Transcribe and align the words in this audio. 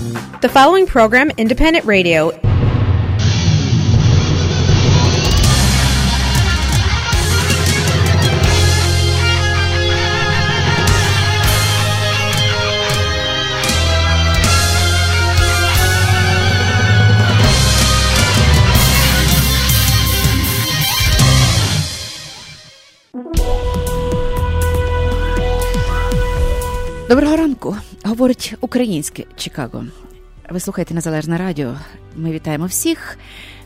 The 0.00 0.48
following 0.48 0.86
program, 0.86 1.30
Independent 1.36 1.84
Radio, 1.84 2.32
Dobrého 27.08 27.36
ранку, 27.64 27.76
говорить 28.04 28.54
українське 28.60 29.24
Чикаго. 29.36 29.84
Ви 30.50 30.60
слухаєте 30.60 30.94
Незалежне 30.94 31.38
Радіо. 31.38 31.76
Ми 32.16 32.32
вітаємо 32.32 32.66
всіх, 32.66 33.18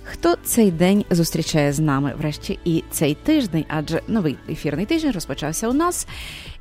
хто 0.02 0.36
цей 0.44 0.70
день 0.70 1.04
зустрічає 1.10 1.72
з 1.72 1.78
нами 1.78 2.14
врешті 2.18 2.58
і 2.64 2.84
цей 2.90 3.14
тиждень, 3.14 3.64
адже 3.68 4.02
новий 4.08 4.36
ефірний 4.48 4.86
тиждень 4.86 5.12
розпочався 5.12 5.68
у 5.68 5.72
нас. 5.72 6.06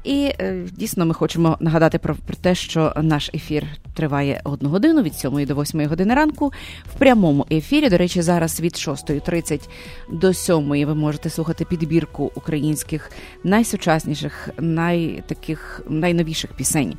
І 0.08 0.34
е, 0.40 0.64
дійсно 0.72 1.06
ми 1.06 1.14
хочемо 1.14 1.58
нагадати 1.60 1.98
про, 1.98 2.16
про 2.16 2.36
те, 2.36 2.56
що 2.56 2.94
наш 3.02 3.30
ефір 3.34 3.64
триває 3.94 4.42
одну 4.44 4.70
годину 4.70 5.02
від 5.02 5.16
7 5.16 5.46
до 5.46 5.62
8 5.62 5.88
години 5.88 6.14
ранку 6.14 6.54
в 6.96 7.00
прямому 7.00 7.46
ефірі. 7.52 7.90
До 7.90 7.98
речі, 7.98 8.22
зараз 8.22 8.60
від 8.62 8.74
6.30 8.74 9.70
до 10.12 10.34
7 10.34 10.70
ви 10.70 10.96
можете 10.96 11.30
слухати 11.30 11.66
підбірку 11.66 12.32
українських 12.36 13.12
найсучасніших, 13.44 14.50
найтаких 14.58 15.82
найновіших 15.90 16.54
пісень. 16.54 16.94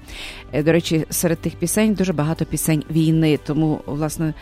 Е, 0.53 0.63
До 0.63 0.73
речі, 0.73 1.05
серед 1.11 1.39
тих 1.39 1.55
пісень 1.55 1.95
дуже 1.95 2.13
багато 2.13 2.45
пісень 2.45 2.85
війни. 2.91 3.39
Тому, 3.47 3.81
власне, 3.87 4.35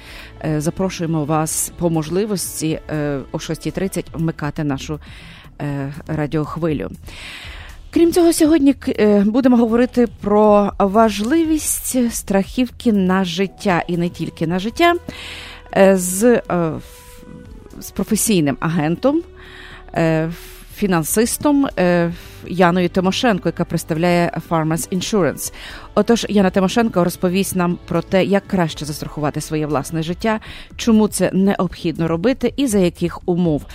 е, 0.45 0.60
запрошуємо 0.60 1.24
вас 1.24 1.73
по 1.79 1.91
можливості 1.91 2.80
о 3.32 3.38
6.30 3.38 4.04
вмикати 4.13 4.65
нашу 4.65 5.01
радіохвилю. 6.07 6.91
Крім 7.97 8.13
цього, 8.13 8.33
сьогодні 8.33 8.75
е, 8.89 9.25
будемо 9.27 9.57
говорити 9.57 10.07
про 10.21 10.73
важливість 10.79 12.13
страхівки 12.15 12.93
на 12.93 13.25
життя 13.25 13.83
і 13.88 13.97
не 13.97 14.09
тільки 14.09 14.47
на 14.47 14.59
життя 14.59 14.95
е, 15.77 15.97
з, 15.97 16.25
е, 16.25 16.73
з 17.80 17.91
професійним 17.91 18.57
агентом, 18.61 19.23
фінансистом 20.77 21.66
Яною 22.49 22.88
Тимошенко, 22.88 23.49
яка 23.49 23.65
представляє 23.65 24.41
Farmers 24.51 24.96
Insurance. 24.99 25.52
Отож, 25.95 26.27
Яна 26.29 26.51
Тимошенко 26.51 27.05
розповість 27.05 27.57
нам 27.57 27.79
про 27.88 28.02
те, 28.02 28.24
як 28.24 28.46
краще 28.46 28.85
застрахувати 28.85 29.41
своє 29.41 29.66
власне 29.66 30.02
життя, 30.02 30.41
чому 30.77 31.09
це 31.09 31.30
необхідно 31.32 32.09
робити 32.09 32.52
і 32.57 32.66
за 32.66 32.79
яких 32.79 33.29
умов. 33.29 33.66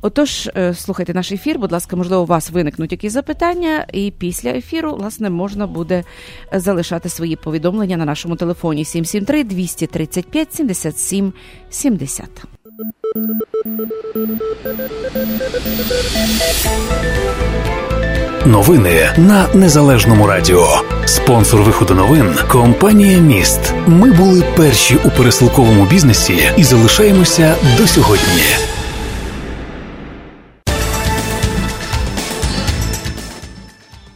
Отож, 0.00 0.50
слухайте 0.74 1.14
наш 1.14 1.32
ефір, 1.32 1.58
будь 1.58 1.72
ласка, 1.72 1.96
можливо, 1.96 2.22
у 2.22 2.26
вас 2.26 2.50
виникнуть 2.50 2.92
якісь 2.92 3.12
запитання, 3.12 3.86
і 3.92 4.12
після 4.18 4.50
ефіру, 4.50 4.94
власне, 4.94 5.30
можна 5.30 5.66
буде 5.66 6.04
залишати 6.52 7.08
свої 7.08 7.36
повідомлення 7.36 7.96
на 7.96 8.04
нашому 8.04 8.36
телефоні 8.36 8.84
773 8.84 9.44
235 9.44 10.54
77 10.54 11.32
70. 11.70 12.57
Новини 18.46 19.10
на 19.16 19.48
незалежному 19.54 20.26
радіо. 20.26 20.66
Спонсор 21.04 21.62
виходу 21.62 21.94
новин 21.94 22.34
компанія 22.48 23.18
Міст. 23.18 23.74
Ми 23.86 24.12
були 24.12 24.44
перші 24.56 24.96
у 25.04 25.10
пересилковому 25.10 25.86
бізнесі 25.86 26.38
і 26.56 26.64
залишаємося 26.64 27.54
до 27.78 27.86
сьогодні. 27.86 28.42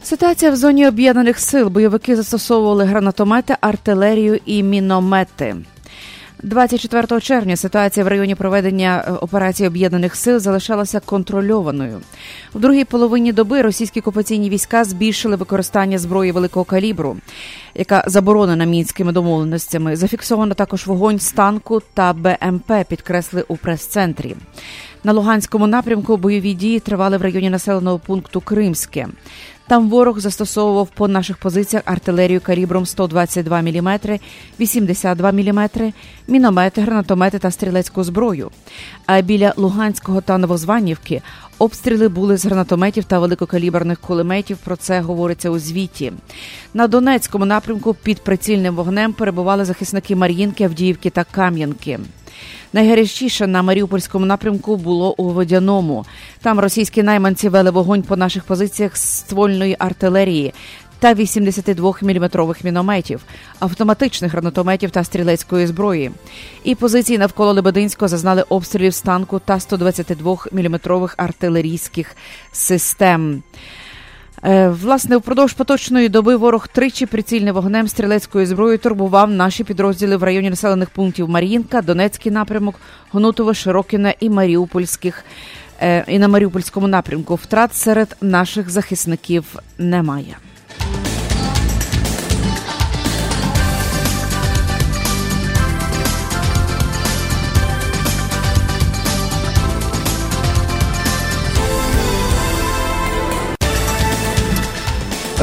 Ситуація 0.03 0.50
в 0.50 0.56
зоні 0.56 0.88
об'єднаних 0.88 1.38
сил. 1.38 1.69
Бойовики 1.69 2.16
застосовували 2.16 2.84
гранатомети, 2.84 3.56
артилерію 3.60 4.41
і 4.47 4.62
міномети. 4.62 5.56
24 6.42 7.20
червня 7.20 7.56
ситуація 7.56 8.04
в 8.04 8.08
районі 8.08 8.34
проведення 8.34 9.19
операції 9.20 9.66
об'єднаних 9.66 10.16
сил 10.16 10.38
залишалася 10.38 11.00
контрольованою. 11.00 12.00
В 12.54 12.60
другій 12.60 12.84
половині 12.84 13.32
доби 13.32 13.62
російські 13.62 14.00
окупаційні 14.00 14.50
війська 14.50 14.84
збільшили 14.84 15.36
використання 15.36 15.98
зброї 15.98 16.32
великого 16.32 16.64
калібру, 16.64 17.16
яка 17.75 18.04
заборонена 18.06 18.64
мінськими 18.64 19.12
домовленостями. 19.12 19.97
Зафіксовано 19.97 20.54
також 20.54 20.86
вогонь 20.86 21.19
з 21.19 21.32
танку 21.32 21.82
та 21.94 22.12
БМП, 22.12 22.72
підкресли 22.88 23.44
у 23.48 23.56
прес-центрі. 23.56 24.36
На 25.04 25.12
Луганському 25.12 25.66
напрямку 25.66 26.16
бойові 26.16 26.54
дії 26.54 26.80
тривали 26.80 27.16
в 27.16 27.22
районі 27.22 27.50
населеного 27.50 27.98
пункту 27.98 28.41
Кримське. 28.41 29.09
Там 29.72 29.88
ворог 29.88 30.21
застосовував 30.21 30.88
по 30.94 31.09
наших 31.09 31.37
позиціях 31.37 31.83
артилерію 31.87 32.41
калібром 32.41 32.87
122 32.87 33.62
мм, 33.62 33.99
82 34.60 35.33
мм, 35.33 35.69
міномети, 36.28 36.81
гранатомети 36.81 37.38
та 37.38 37.50
стрілецьку 37.50 38.05
зброю. 38.05 38.50
А 39.06 39.21
біля 39.21 39.53
Луганського 39.56 40.21
та 40.21 40.38
Новозванівки 40.38 41.22
обстріли 41.59 42.09
були 42.09 42.37
з 42.37 42.44
гранатометів 42.47 43.05
та 43.05 43.19
великокаліберних 43.19 44.00
кулеметів. 44.00 44.56
Про 44.56 44.77
це 44.77 45.00
говориться 45.00 45.50
у 45.50 45.59
звіті. 45.59 46.12
На 46.75 46.89
Донецькому 46.89 47.44
напрямку 47.44 47.94
під 47.94 48.25
прицільним 48.25 48.75
вогнем 48.75 49.12
перебували 49.12 49.65
захисники 49.65 50.16
Мар'їнки, 50.16 50.65
Авдіївки 50.65 51.10
та 51.10 51.25
Кам'янки. 51.25 51.99
Найгарячіше 52.72 53.47
на 53.47 53.62
Маріупольському 53.62 54.26
напрямку 54.26 54.76
було 54.76 55.15
у 55.16 55.28
водяному. 55.28 56.04
Там 56.43 56.60
російські 56.60 57.03
найманці 57.03 57.48
вели 57.48 57.70
вогонь 57.70 58.03
по 58.03 58.16
наших 58.16 58.44
позиціях 58.44 58.97
з 58.97 59.00
ствольної 59.00 59.76
артилерії 59.78 60.53
та 61.03 61.15
82-мм 61.15 62.65
мінометів, 62.65 63.21
автоматичних 63.59 64.32
гранатометів 64.32 64.91
та 64.91 65.04
стрілецької 65.04 65.66
зброї. 65.66 66.10
І 66.65 66.75
позиції 66.75 67.19
навколо 67.19 67.53
Лебединського 67.53 68.09
зазнали 68.09 68.44
обстрілів 68.48 68.94
з 68.94 69.03
танку 69.03 69.38
та 69.38 69.54
122-мм 69.54 71.10
артилерійських 71.16 72.16
систем. 72.53 73.42
Власне, 74.82 75.16
впродовж 75.16 75.53
поточної 75.53 76.08
доби 76.08 76.36
ворог 76.36 76.69
тричі 76.69 77.06
прицільним 77.06 77.54
вогнем 77.54 77.88
стрілецькою 77.88 78.47
зброєю 78.47 78.78
турбував 78.78 79.30
наші 79.30 79.64
підрозділи 79.64 80.16
в 80.16 80.22
районі 80.22 80.50
населених 80.50 80.91
пунктів 80.91 81.28
Мар'їнка, 81.28 81.82
Донецький 81.82 82.32
напрямок, 82.32 82.75
Гнутове, 83.12 83.54
Широкіне 83.54 84.14
і 84.20 84.30
Маріупольських. 84.30 85.25
І 86.06 86.19
на 86.19 86.28
Маріупольському 86.28 86.88
напрямку 86.88 87.34
втрат 87.34 87.75
серед 87.75 88.16
наших 88.20 88.70
захисників 88.70 89.44
немає. 89.78 90.36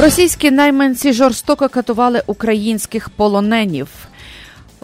Російські 0.01 0.51
найманці 0.51 1.13
жорстоко 1.13 1.69
катували 1.69 2.23
українських 2.27 3.09
полоненів. 3.09 3.87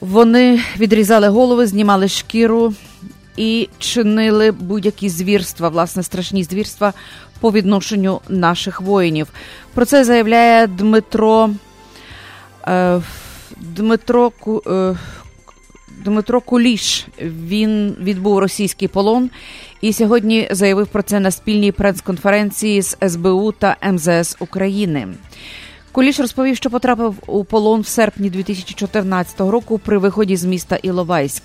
Вони 0.01 0.61
відрізали 0.77 1.27
голови, 1.27 1.67
знімали 1.67 2.07
шкіру 2.07 2.73
і 3.37 3.69
чинили 3.79 4.51
будь-які 4.51 5.09
звірства, 5.09 5.69
власне, 5.69 6.03
страшні 6.03 6.43
звірства 6.43 6.93
по 7.39 7.51
відношенню 7.51 8.21
наших 8.29 8.81
воїнів. 8.81 9.27
Про 9.73 9.85
це 9.85 10.03
заявляє 10.03 10.67
Дмитро 10.67 11.49
е, 12.67 13.01
Дмитро 13.57 14.31
е, 14.67 14.95
Дмитро 16.05 16.41
Куліш. 16.41 17.07
Він 17.21 17.95
відбув 18.01 18.39
російський 18.39 18.87
полон 18.87 19.29
і 19.81 19.93
сьогодні 19.93 20.47
заявив 20.51 20.87
про 20.87 21.03
це 21.03 21.19
на 21.19 21.31
спільній 21.31 21.71
прес-конференції 21.71 22.81
з 22.81 22.97
СБУ 23.07 23.51
та 23.51 23.77
МЗС 23.91 24.35
України. 24.39 25.07
Куліш 25.91 26.19
розповів, 26.19 26.55
що 26.55 26.69
потрапив 26.69 27.15
у 27.27 27.43
полон 27.43 27.81
в 27.81 27.87
серпні 27.87 28.29
2014 28.29 29.39
року 29.39 29.79
при 29.85 29.97
виході 29.97 30.35
з 30.35 30.45
міста 30.45 30.75
Іловайськ. 30.75 31.43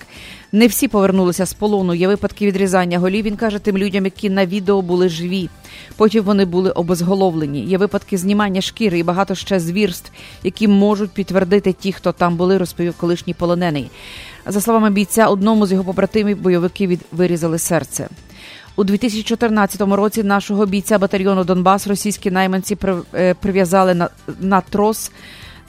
Не 0.53 0.67
всі 0.67 0.89
повернулися 0.89 1.47
з 1.47 1.55
полону. 1.55 1.95
Є 1.95 2.09
випадки 2.09 2.47
відрізання 2.47 2.99
голів. 2.99 3.25
Він 3.25 3.37
каже 3.37 3.59
тим 3.59 3.79
людям, 3.79 4.05
які 4.05 4.31
на 4.31 4.47
відео 4.47 4.83
були 4.83 5.09
живі. 5.09 5.49
Потім 5.97 6.25
вони 6.25 6.45
були 6.45 6.71
обезголовлені. 6.71 7.65
Є 7.65 7.79
випадки 7.79 8.19
знімання 8.19 8.61
шкіри 8.61 8.99
і 8.99 9.03
багато 9.03 9.35
ще 9.35 9.61
звірств, 9.61 10.13
які 10.45 10.69
можуть 10.69 11.11
підтвердити 11.11 11.73
ті, 11.73 11.93
хто 11.93 12.13
там 12.13 12.37
були, 12.37 12.59
розповів 12.59 12.95
колишній 12.97 13.35
полонений. 13.35 13.91
За 14.47 14.61
словами 14.61 14.91
бійця, 14.91 15.27
одному 15.27 15.67
з 15.67 15.73
його 15.73 15.85
побратимів 15.85 16.43
бойовики 16.43 16.87
від 16.87 17.01
вирізали 17.13 17.59
серце. 17.59 18.09
У 18.77 18.85
2014 18.85 19.81
році 19.81 20.23
нашого 20.23 20.67
бійця 20.67 20.99
батальйону 20.99 21.45
Донбас 21.45 21.87
російські 21.87 22.31
найманці 22.31 22.77
прив'язали 23.41 23.95
на, 23.95 24.09
на 24.41 24.61
трос 24.61 25.11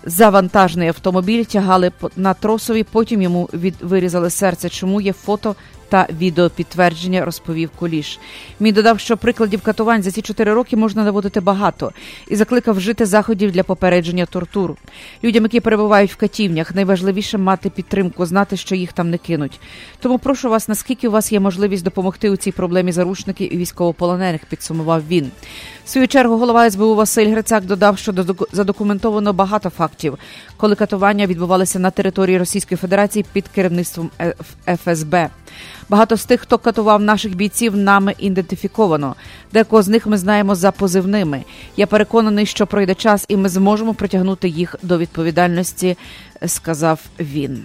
завантажений 0.06 0.88
автомобіль 0.88 1.44
тягали 1.44 1.92
на 2.16 2.34
тросові, 2.34 2.84
потім 2.84 3.22
йому 3.22 3.50
від 3.54 3.76
вирізали 3.82 4.30
серце. 4.30 4.70
Чому 4.70 5.02
є 5.02 5.14
фото 5.14 5.56
та 5.92 6.08
відеопідтвердження, 6.20 7.26
розповів 7.26 7.70
Куліш. 7.76 8.20
Мій 8.60 8.72
додав, 8.72 9.00
що 9.00 9.18
прикладів 9.18 9.62
катувань 9.62 10.04
за 10.04 10.12
ці 10.12 10.22
чотири 10.22 10.54
роки 10.54 10.76
можна 10.76 11.04
наводити 11.04 11.40
багато 11.40 11.92
і 12.28 12.36
закликав 12.36 12.76
вжити 12.76 13.06
заходів 13.06 13.52
для 13.52 13.64
попередження 13.64 14.26
тортур. 14.26 14.76
Людям, 15.24 15.44
які 15.44 15.60
перебувають 15.60 16.12
в 16.12 16.16
катівнях, 16.16 16.76
найважливіше 16.76 17.38
мати 17.38 17.70
підтримку, 17.70 18.26
знати, 18.26 18.58
що 18.58 18.76
їх 18.76 18.94
там 18.94 19.10
не 19.10 19.18
кинуть. 19.18 19.60
Тому 20.00 20.20
прошу 20.20 20.50
вас, 20.50 20.68
наскільки 20.68 21.08
у 21.08 21.12
вас 21.12 21.32
є 21.32 21.40
можливість 21.40 21.84
допомогти 21.84 22.30
у 22.30 22.36
цій 22.36 22.52
проблемі 22.52 22.92
заручників 22.92 23.54
і 23.54 23.58
військовополонених, 23.58 24.46
підсумував 24.46 25.08
він. 25.08 25.32
В 25.86 25.90
свою 25.90 26.08
чергу 26.08 26.38
голова 26.38 26.70
СБУ 26.70 26.96
Василь 26.96 27.32
Грицак 27.32 27.66
додав, 27.66 27.98
що 27.98 28.14
задокументовано 28.52 29.34
багато 29.34 29.70
фактів, 29.70 30.18
коли 30.58 30.76
катування 30.76 31.26
відбувалися 31.26 31.80
на 31.80 31.92
території 31.92 32.38
Російської 32.38 32.78
Федерації 32.78 33.26
під 33.34 33.48
керівництвом 33.48 34.10
ФСБ. 34.84 35.30
Багато 35.90 36.18
з 36.18 36.26
тих, 36.26 36.42
хто 36.42 36.58
катував 36.58 37.02
наших 37.02 37.36
бійців, 37.36 37.78
нами 37.78 38.16
ідентифіковано. 38.18 39.16
Декого 39.54 39.82
з 39.82 39.88
них 39.88 40.08
ми 40.08 40.18
знаємо 40.18 40.56
за 40.56 40.72
позивними. 40.72 41.44
Я 41.78 41.88
переконаний, 41.88 42.46
що 42.46 42.68
пройде 42.68 42.96
час, 42.96 43.26
і 43.28 43.38
ми 43.38 43.50
зможемо 43.50 43.94
притягнути 43.94 44.50
їх 44.50 44.76
до 44.84 44.98
відповідальності, 44.98 45.98
сказав 46.46 47.00
він. 47.20 47.64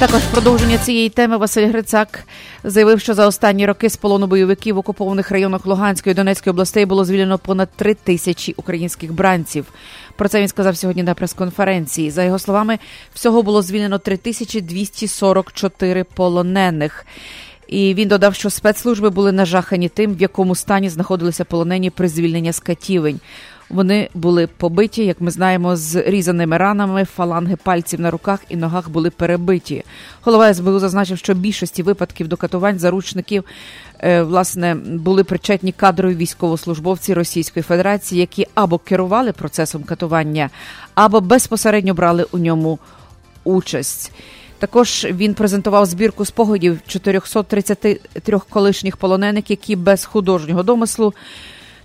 Також 0.00 0.22
продовження 0.22 0.78
цієї 0.78 1.08
теми 1.08 1.36
Василь 1.36 1.68
Грицак 1.68 2.24
заявив, 2.64 3.00
що 3.00 3.14
за 3.14 3.26
останні 3.26 3.66
роки 3.66 3.90
з 3.90 3.96
полону 3.96 4.26
бойовиків 4.26 4.74
в 4.74 4.78
окупованих 4.78 5.30
районах 5.30 5.66
Луганської 5.66 6.12
і 6.12 6.14
Донецької 6.14 6.52
областей 6.52 6.86
було 6.86 7.04
звільнено 7.04 7.38
понад 7.38 7.68
три 7.76 7.94
тисячі 7.94 8.54
українських 8.56 9.12
бранців. 9.12 9.66
Про 10.16 10.28
це 10.28 10.40
він 10.40 10.48
сказав 10.48 10.76
сьогодні 10.76 11.02
на 11.02 11.14
прес-конференції. 11.14 12.10
За 12.10 12.24
його 12.24 12.38
словами, 12.38 12.78
всього 13.14 13.42
було 13.42 13.62
звільнено 13.62 13.98
3244 13.98 16.04
полонених. 16.04 17.06
І 17.68 17.94
він 17.94 18.08
додав, 18.08 18.34
що 18.34 18.50
спецслужби 18.50 19.10
були 19.10 19.32
нажахані 19.32 19.88
тим, 19.88 20.14
в 20.14 20.20
якому 20.20 20.54
стані 20.54 20.88
знаходилися 20.88 21.44
полонені 21.44 21.90
при 21.90 22.08
звільненні 22.08 22.52
з 22.52 22.60
катівень. 22.60 23.20
Вони 23.70 24.08
були 24.14 24.46
побиті, 24.46 25.04
як 25.04 25.20
ми 25.20 25.30
знаємо, 25.30 25.76
з 25.76 26.02
різаними 26.06 26.56
ранами, 26.56 27.04
фаланги 27.04 27.56
пальців 27.56 28.00
на 28.00 28.10
руках 28.10 28.40
і 28.48 28.56
ногах 28.56 28.88
були 28.88 29.10
перебиті. 29.10 29.84
Голова 30.22 30.54
СБУ 30.54 30.78
зазначив, 30.78 31.18
що 31.18 31.34
більшості 31.34 31.82
випадків 31.82 32.28
до 32.28 32.36
катувань 32.36 32.78
заручників 32.78 33.44
е, 33.98 34.22
власне 34.22 34.74
були 34.74 35.24
причетні 35.24 35.72
кадрові 35.72 36.14
військовослужбовці 36.14 37.14
Російської 37.14 37.62
Федерації, 37.62 38.20
які 38.20 38.46
або 38.54 38.78
керували 38.78 39.32
процесом 39.32 39.82
катування, 39.82 40.50
або 40.94 41.20
безпосередньо 41.20 41.94
брали 41.94 42.26
у 42.32 42.38
ньому 42.38 42.78
участь. 43.44 44.12
Також 44.58 45.06
він 45.10 45.34
презентував 45.34 45.86
збірку 45.86 46.24
спогадів 46.24 46.78
433 46.86 48.38
колишніх 48.50 48.96
полонених, 48.96 49.50
які 49.50 49.76
без 49.76 50.04
художнього 50.04 50.62
домислу 50.62 51.14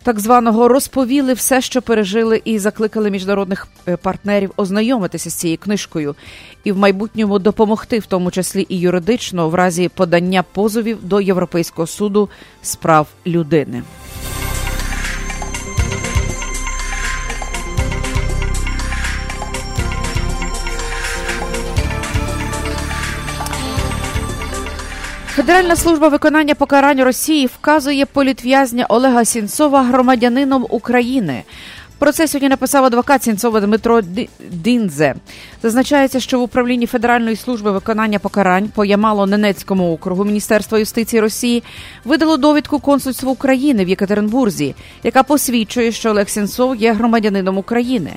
так 0.06 0.20
званого 0.20 0.68
розповіли 0.68 1.34
все, 1.34 1.62
що 1.62 1.82
пережили, 1.82 2.42
і 2.46 2.60
закликали 2.60 3.12
міжнародних 3.12 3.68
е, 3.88 3.98
партнерів 3.98 4.52
ознайомитися 4.58 5.30
з 5.30 5.34
цією 5.34 5.58
книжкою 5.58 6.16
і 6.64 6.72
в 6.72 6.78
майбутньому 6.78 7.40
допомогти, 7.40 8.00
в 8.00 8.06
тому 8.06 8.32
числі 8.32 8.66
і 8.70 8.80
юридично, 8.80 9.50
в 9.50 9.56
разі 9.56 9.90
подання 9.90 10.44
позовів 10.44 10.98
до 11.04 11.22
Європейського 11.22 11.88
суду 11.88 12.30
з 12.62 12.76
прав 12.76 13.08
людини. 13.26 13.84
Федеральна 25.36 25.76
служба 25.76 26.08
виконання 26.08 26.56
покарань 26.56 27.04
Росії 27.04 27.46
вказує 27.46 28.06
політв'язня 28.06 28.86
Олега 28.90 29.26
Сінцова 29.26 29.84
громадянином 29.84 30.66
України. 30.70 31.44
Про 32.00 32.12
це 32.12 32.28
сьогодні 32.28 32.50
написав 32.50 32.86
адвокат 32.86 33.24
Сінцова 33.24 33.62
Дмитро 33.62 34.02
Дінзе. 34.52 35.16
Зазначається, 35.64 36.20
що 36.20 36.40
в 36.40 36.42
управлінні 36.42 36.86
Федеральної 36.86 37.36
служби 37.36 37.72
виконання 37.72 38.20
покарань 38.20 38.70
по 38.76 38.86
Ямало-Ненецькому 38.86 39.92
округу 39.94 40.26
Міністерства 40.26 40.80
юстиції 40.80 41.22
Росії 41.22 41.64
видало 42.06 42.38
довідку 42.38 42.80
консульства 42.80 43.32
України 43.32 43.86
в 43.86 43.90
Єкатеринбурзі, 43.90 44.76
яка 45.04 45.24
посвідчує, 45.24 45.92
що 45.92 46.10
Олег 46.10 46.30
Сінцов 46.30 46.76
є 46.76 46.94
громадянином 46.94 47.58
України 47.58 48.12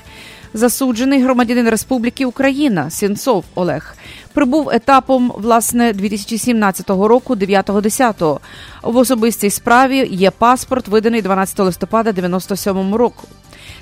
засуджений 0.53 1.21
громадянин 1.21 1.69
Республіки 1.69 2.25
Україна 2.25 2.89
Сінцов 2.89 3.45
Олег. 3.55 3.95
Прибув 4.39 4.69
етапом 4.69 5.33
власне 5.37 5.93
2017 5.93 6.89
року, 6.89 7.35
9-10. 7.35 8.39
В 8.83 8.97
особистій 8.97 9.49
справі 9.49 10.07
є 10.11 10.31
паспорт, 10.31 10.87
виданий 10.87 11.21
12 11.21 11.59
листопада 11.59 12.11
97 12.11 12.95
року. 12.95 13.27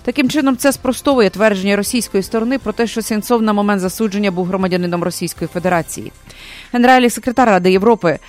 Таким 0.03 0.29
чином, 0.29 0.57
це 0.57 0.71
спростовує 0.71 1.29
твердження 1.29 1.75
російської 1.75 2.23
сторони 2.23 2.59
про 2.59 2.73
те, 2.73 2.87
що 2.87 3.01
Сінцов 3.01 3.41
на 3.41 3.53
момент 3.53 3.81
засудження 3.81 4.31
був 4.31 4.45
громадянином 4.45 5.03
Російської 5.03 5.47
Федерації. 5.53 6.11
Генеральний 6.73 7.09
секретар 7.09 7.47
Ради 7.47 7.71
Європи 7.71 8.19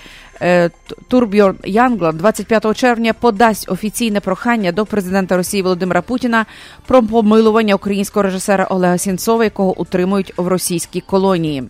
Е, 0.41 0.69
Турбьорн 1.07 1.57
Ягланд 1.63 2.17
25 2.17 2.77
червня 2.77 3.13
подасть 3.13 3.71
офіційне 3.71 4.19
прохання 4.19 4.71
до 4.71 4.85
президента 4.85 5.37
Росії 5.37 5.63
Володимира 5.63 6.01
Путіна 6.01 6.45
про 6.87 7.03
помилування 7.03 7.75
українського 7.75 8.23
режисера 8.23 8.65
Олега 8.65 8.97
Сінцова, 8.97 9.43
якого 9.43 9.79
утримують 9.79 10.33
в 10.37 10.47
російській 10.47 11.01
колонії. 11.01 11.63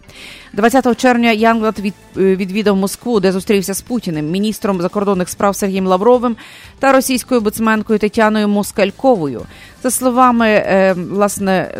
20 0.54 0.96
червня 0.96 1.32
Янгланд 1.32 1.80
від, 1.80 1.94
е, 2.18 2.36
відвідав 2.36 2.76
Москву, 2.76 3.20
де 3.20 3.32
зустрівся 3.32 3.74
з 3.74 3.82
Путіним, 3.82 4.32
міністром 4.32 4.82
закордонних 4.82 5.30
справ 5.30 5.56
Сергієм 5.56 5.88
Лавровим 5.88 6.36
та 6.80 6.92
російською 6.92 7.42
буцменкою 7.42 8.00
Тетяною 8.00 8.48
Москальковою. 8.48 9.42
За 9.84 9.92
словами 9.92 10.48
е, 10.48 10.94
власне 10.94 11.72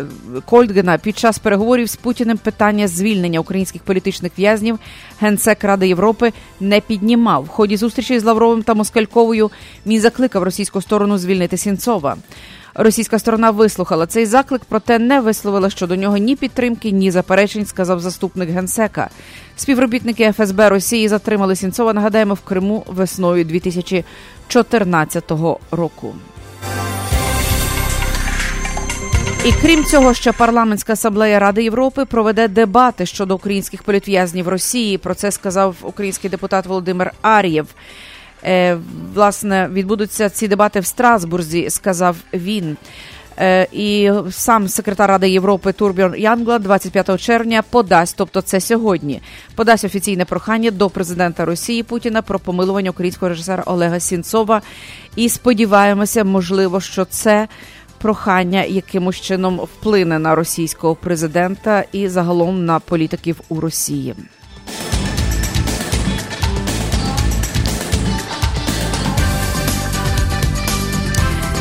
Кольдгена, 0.44 0.98
під 0.98 1.18
час 1.18 1.38
переговорів 1.38 1.88
з 1.88 1.96
Путіним 1.96 2.38
питання 2.38 2.88
звільнення 2.88 3.40
українських 3.40 3.82
політичних 3.82 4.32
в'язнів 4.38 4.78
генсек 5.20 5.64
Ради 5.64 5.88
Європи 5.88 6.32
не 6.60 6.80
піднімав. 6.80 7.44
В 7.44 7.48
ході 7.48 7.76
зустрічі 7.76 8.18
з 8.18 8.24
Лавровим 8.24 8.62
та 8.62 8.74
Москальковою 8.74 9.50
він 9.86 10.00
закликав 10.00 10.42
російську 10.42 10.80
сторону 10.80 11.18
звільнити 11.18 11.56
Сінцова. 11.56 12.16
Російська 12.74 13.18
сторона 13.18 13.50
вислухала 13.50 14.06
цей 14.06 14.26
заклик, 14.26 14.62
проте 14.68 14.98
не 14.98 15.20
висловила 15.20 15.70
щодо 15.70 15.96
нього 15.96 16.16
ні 16.16 16.36
підтримки, 16.36 16.90
ні 16.90 17.10
заперечень, 17.10 17.66
сказав 17.66 18.00
заступник 18.00 18.50
генсека. 18.50 19.10
Співробітники 19.56 20.32
ФСБ 20.32 20.68
Росії 20.68 21.08
затримали 21.08 21.56
Сінцова. 21.56 21.92
Нагадаємо 21.92 22.34
в 22.34 22.40
Криму 22.40 22.84
весною 22.86 23.44
2014 23.44 25.32
року. 25.70 26.14
І 29.44 29.52
крім 29.52 29.84
цього, 29.84 30.14
ще 30.14 30.32
парламентська 30.32 30.92
асамблея 30.92 31.38
Ради 31.38 31.62
Європи 31.62 32.04
проведе 32.04 32.48
дебати 32.48 33.06
щодо 33.06 33.34
українських 33.34 33.82
політв'язнів 33.82 34.48
Росії. 34.48 34.98
Про 34.98 35.14
це 35.14 35.30
сказав 35.30 35.76
український 35.82 36.30
депутат 36.30 36.66
Володимир 36.66 37.12
Ар'єв. 37.22 37.66
Е, 38.44 38.78
власне, 39.14 39.68
відбудуться 39.72 40.30
ці 40.30 40.48
дебати 40.48 40.80
в 40.80 40.86
Страсбурзі, 40.86 41.70
сказав 41.70 42.16
він. 42.34 42.76
Е, 43.38 43.66
і 43.72 44.10
сам 44.30 44.68
секретар 44.68 45.10
Ради 45.10 45.30
Європи 45.30 45.72
Турбіон 45.72 46.14
Янгла 46.16 46.58
25 46.58 47.20
червня 47.20 47.62
подасть, 47.70 48.14
тобто 48.18 48.40
це 48.40 48.60
сьогодні, 48.60 49.20
подасть 49.54 49.84
офіційне 49.84 50.24
прохання 50.24 50.70
до 50.70 50.90
президента 50.90 51.44
Росії 51.44 51.82
Путіна 51.82 52.22
про 52.22 52.38
помилування 52.38 52.90
українського 52.90 53.28
режисера 53.28 53.62
Олега 53.66 54.00
Сінцова. 54.00 54.62
І 55.16 55.28
сподіваємося, 55.28 56.24
можливо, 56.24 56.80
що 56.80 57.04
це 57.04 57.48
прохання 57.98 58.64
якимось 58.64 59.20
чином 59.20 59.56
вплине 59.56 60.18
на 60.18 60.34
російського 60.34 60.94
президента 60.94 61.84
і 61.92 62.08
загалом 62.08 62.64
на 62.64 62.80
політиків 62.80 63.40
у 63.48 63.60
Росії. 63.60 64.14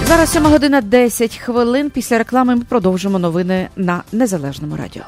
Зараз 0.10 0.32
7 0.32 0.44
година 0.44 0.82
10 0.82 1.38
хвилин. 1.38 1.90
Після 1.90 2.18
реклами 2.18 2.56
ми 2.56 2.62
продовжимо 2.62 3.20
новини 3.20 3.70
на 3.76 4.04
незалежному 4.12 4.76
радіо. 4.76 5.04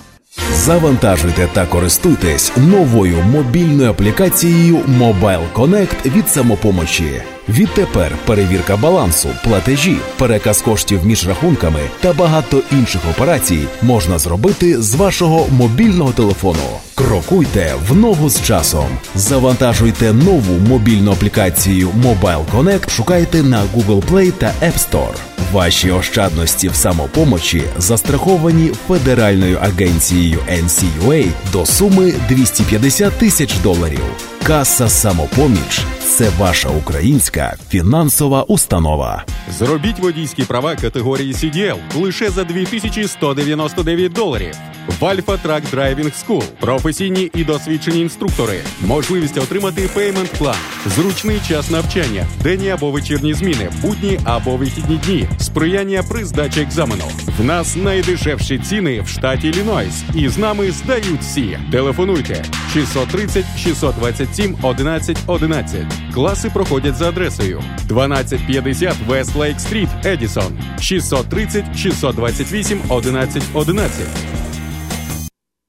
Завантажуйте 0.66 1.50
та 1.54 1.66
користуйтесь 1.66 2.52
новою 2.58 3.18
мобільною 3.24 3.90
аплікацією 3.90 4.78
Mobile 4.78 5.54
Connect 5.56 6.16
від 6.16 6.30
самопомочі. 6.30 7.22
Відтепер 7.50 8.12
перевірка 8.26 8.78
балансу, 8.78 9.30
платежі, 9.44 9.98
переказ 10.18 10.62
коштів 10.62 11.06
між 11.06 11.28
рахунками 11.28 11.80
та 12.00 12.14
багато 12.14 12.62
інших 12.72 13.02
операцій 13.16 13.68
можна 13.82 14.20
зробити 14.20 14.82
з 14.82 14.96
вашого 14.96 15.48
мобільного 15.52 16.12
телефону. 16.12 16.80
Крокуйте 16.96 17.74
в 17.90 17.96
ногу 17.96 18.30
з 18.30 18.42
часом. 18.42 18.88
Завантажуйте 19.16 20.14
нову 20.14 20.60
мобільну 20.70 21.12
аплікацію 21.12 21.90
Mobile 21.90 22.46
Connect, 22.54 22.90
шукайте 22.90 23.44
на 23.44 23.64
Google 23.76 24.04
Play 24.12 24.32
та 24.32 24.54
App 24.64 24.90
Store. 24.92 25.16
Ваші 25.52 25.92
ощадності 25.92 26.70
в 26.70 26.76
самопомочі 26.76 27.64
застраховані 27.78 28.72
Федеральною 28.88 29.58
агенцією 29.62 30.40
NCUA 30.52 31.32
до 31.52 31.66
суми 31.66 32.14
250 32.30 33.14
тисяч 33.14 33.58
доларів. 33.58 34.04
Каса 34.44 34.90
самопоміч 34.90 35.82
це 36.00 36.30
ваша 36.40 36.70
українська 36.70 37.56
фінансова 37.70 38.44
установа. 38.44 39.26
Зробіть 39.58 40.00
водійські 40.00 40.44
права 40.44 40.76
категорії 40.76 41.34
CDL 41.34 41.78
лише 41.96 42.30
за 42.30 42.44
2199 42.44 44.14
доларів. 44.14 44.56
В 45.00 45.04
Alpha 45.04 45.38
Truck 45.46 45.62
Driving 45.74 46.12
School 46.26 46.44
професійні 46.60 47.32
і 47.34 47.44
досвідчені 47.44 48.02
інструктори, 48.02 48.60
можливість 48.82 49.38
отримати 49.38 49.90
payment 49.94 50.30
plan, 50.30 50.56
зручний 50.86 51.40
час 51.48 51.72
навчання, 51.72 52.26
денні 52.44 52.70
або 52.70 52.92
вечірні 52.92 53.34
зміни, 53.34 53.70
будні 53.82 54.20
або 54.24 54.58
вихідні 54.58 54.98
дні, 55.06 55.28
сприяння 55.40 56.04
при 56.04 56.26
здачі 56.26 56.62
екзамену. 56.62 57.04
В 57.40 57.44
нас 57.44 57.76
найдешевші 57.76 58.60
ціни 58.60 59.02
в 59.02 59.08
штаті 59.08 59.48
Іллінойс. 59.48 60.04
І 60.16 60.28
з 60.32 60.38
нами 60.38 60.72
здають 60.72 61.22
всі. 61.22 61.60
Телефонуйте 61.72 62.44
630 62.74 63.46
627 63.58 64.58
11 64.62 65.18
11. 65.28 65.86
Класи 66.14 66.50
проходять 66.50 66.96
за 66.96 67.10
адресою 67.10 67.58
1250 67.58 68.96
West 69.10 69.34
Lake 69.38 69.60
Street, 69.60 70.08
Addison 70.08 70.60
630 70.80 71.66
628 71.78 72.82
11 72.90 73.44
11. 73.54 74.08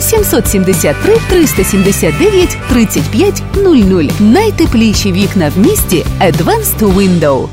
773 0.00 1.16
379 1.28 2.58
35 2.68 3.42
00. 3.54 4.04
Найтепліші 4.20 5.12
вікна 5.12 5.52
в 5.56 5.58
місті 5.58 6.06
Advanced 6.20 6.94
Window. 6.94 7.48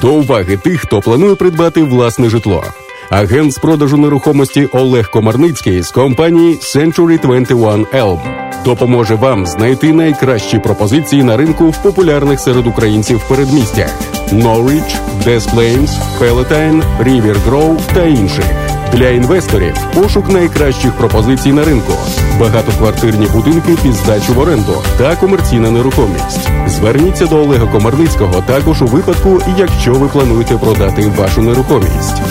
До 0.00 0.12
уваги 0.12 0.56
тих, 0.56 0.80
хто 0.80 1.00
планує 1.00 1.34
придбати 1.34 1.82
власне 1.82 2.30
житло. 2.30 2.64
Агент 3.10 3.52
з 3.52 3.58
продажу 3.58 3.96
нерухомості 3.96 4.68
Олег 4.72 5.10
Комарницький 5.10 5.82
з 5.82 5.90
компанії 5.90 6.54
Century 6.54 7.20
21 7.20 7.86
Elm 7.86 8.40
допоможе 8.64 9.14
вам 9.14 9.46
знайти 9.46 9.92
найкращі 9.92 10.58
пропозиції 10.58 11.22
на 11.22 11.36
ринку 11.36 11.70
в 11.70 11.82
популярних 11.82 12.40
серед 12.40 12.66
українців 12.66 13.20
передмістях 13.28 13.90
Norwich, 14.32 14.96
Des 15.26 15.40
Plains, 15.54 15.90
Palatine, 16.20 16.82
River 17.02 17.36
Grove 17.48 17.80
та 17.94 18.02
інших. 18.02 18.69
Для 18.92 19.08
інвесторів. 19.08 19.74
Пошук 19.94 20.28
найкращих 20.28 20.92
пропозицій 20.92 21.52
на 21.52 21.64
ринку, 21.64 21.92
багатоквартирні 22.40 23.26
будинки 23.26 23.76
під 23.82 23.92
здачу 23.92 24.34
в 24.34 24.38
оренду 24.38 24.82
та 24.98 25.16
комерційна 25.16 25.70
нерухомість. 25.70 26.48
Зверніться 26.66 27.26
до 27.26 27.36
Олега 27.36 27.66
Комарницького 27.66 28.42
також 28.46 28.82
у 28.82 28.86
випадку, 28.86 29.40
якщо 29.58 29.92
ви 29.92 30.08
плануєте 30.08 30.54
продати 30.54 31.12
вашу 31.16 31.42
нерухомість. 31.42 32.22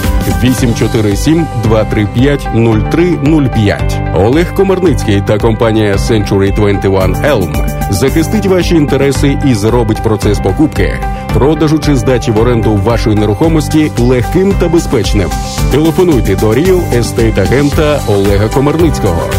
847 0.44 1.48
235 1.63 2.48
0305 2.54 4.01
Олег 4.16 4.54
Комарницький 4.56 5.22
та 5.28 5.38
компанія 5.38 5.96
Century 5.96 6.56
21 6.56 7.16
Elm. 7.16 7.70
Захистить 7.92 8.46
ваші 8.46 8.75
інтереси 8.75 9.38
і 9.48 9.54
зробить 9.54 10.04
процес 10.04 10.39
покупки, 10.39 11.00
продажу 11.34 11.80
чи 11.80 11.96
здачі 11.96 12.32
в 12.32 12.40
оренду 12.40 12.76
вашої 12.84 13.16
нерухомості 13.16 13.92
легким 14.00 14.54
та 14.60 14.68
безпечним. 14.68 15.30
Телефонуйте 15.72 16.36
до 16.36 16.50
Real 16.50 17.00
Estate 17.00 17.42
агента 17.42 18.02
Олега 18.08 18.48
Комарницького 18.50 19.30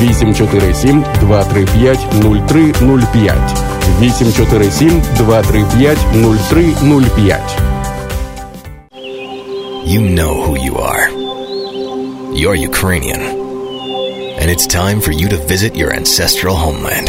847 0.00 1.04
235 1.20 1.98
0305 2.22 3.36
847 4.02 5.02
235 5.16 5.98
0305 6.12 7.40
You 9.86 10.02
know 10.02 10.34
who 10.44 10.54
you 10.66 10.74
are. 10.90 11.04
You're 12.40 12.54
Ukrainian. 12.54 13.22
And 14.40 14.48
it's 14.54 14.66
time 14.66 15.00
for 15.00 15.12
you 15.20 15.26
to 15.28 15.38
visit 15.52 15.72
your 15.74 15.90
ancestral 15.92 16.54
homeland. 16.54 17.08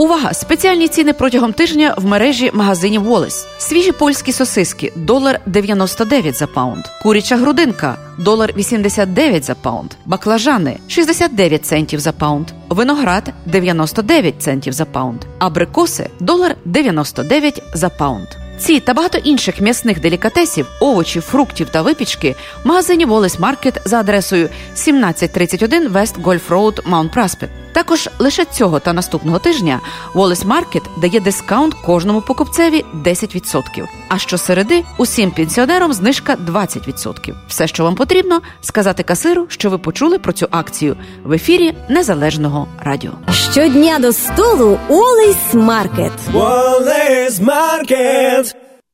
Увага! 0.00 0.34
Спеціальні 0.34 0.88
ціни 0.88 1.12
протягом 1.12 1.52
тижня 1.52 1.94
в 1.98 2.06
мережі 2.06 2.50
магазинів 2.54 3.02
Wally's. 3.02 3.46
Свіжі 3.58 3.92
польські 3.92 4.32
сосиски 4.32 4.92
долар 4.96 5.40
99 5.46 6.36
за 6.36 6.46
pound. 6.46 6.84
Куряча 7.02 7.36
грудинка 7.36 7.96
долар 8.18 8.52
89 8.56 9.44
за 9.44 9.54
pound. 9.54 9.90
Баклажани 10.06 10.78
69 10.88 11.66
центів 11.66 12.00
за 12.00 12.12
pound. 12.12 12.46
Виноград 12.68 13.32
99 13.46 14.42
центів 14.42 14.72
за 14.72 14.84
pound. 14.84 15.20
Абрикоси 15.38 16.10
долар 16.20 16.56
99 16.64 17.62
за 17.74 17.88
pound. 17.88 18.28
Ці 18.58 18.80
та 18.80 18.94
багато 18.94 19.18
інших 19.18 19.60
м'ясних 19.60 20.00
делікатесів, 20.00 20.66
овочів, 20.80 21.22
фруктів 21.22 21.68
та 21.68 21.82
випічки 21.82 22.36
в 22.64 22.68
магазині 22.68 23.04
Wally's 23.04 23.38
Market 23.38 23.80
за 23.84 24.00
адресою 24.00 24.44
1731 24.44 25.88
West 25.88 26.22
Golf 26.22 26.48
Road, 26.48 26.90
Mount 26.90 27.14
Prospect. 27.14 27.59
Також 27.72 28.08
лише 28.18 28.44
цього 28.44 28.78
та 28.78 28.92
наступного 28.92 29.38
тижня 29.38 29.80
Wally's 30.14 30.44
Market 30.44 30.82
дає 31.00 31.20
discount 31.20 31.74
кожному 31.74 32.20
покупцеві 32.20 32.84
10%. 33.04 33.86
А 34.08 34.18
щосереди 34.18 34.84
усім 34.98 35.30
пенсіонерам 35.30 35.92
знижка 35.92 36.34
20%. 36.34 37.34
Все, 37.48 37.66
що 37.66 37.84
вам 37.84 37.94
потрібно, 37.94 38.40
сказати 38.60 39.02
касиру, 39.02 39.46
що 39.48 39.70
ви 39.70 39.78
почули 39.78 40.18
про 40.18 40.32
цю 40.32 40.48
акцію 40.50 40.96
в 41.24 41.32
ефірі 41.32 41.74
Незалежного 41.88 42.68
радіо. 42.80 43.12
Щодня 43.52 43.98
до 43.98 44.12
столу 44.12 44.78
Олейс 44.88 45.54
Маркет. 45.54 46.12
Wallace 46.32 47.40
Market. 47.44 48.54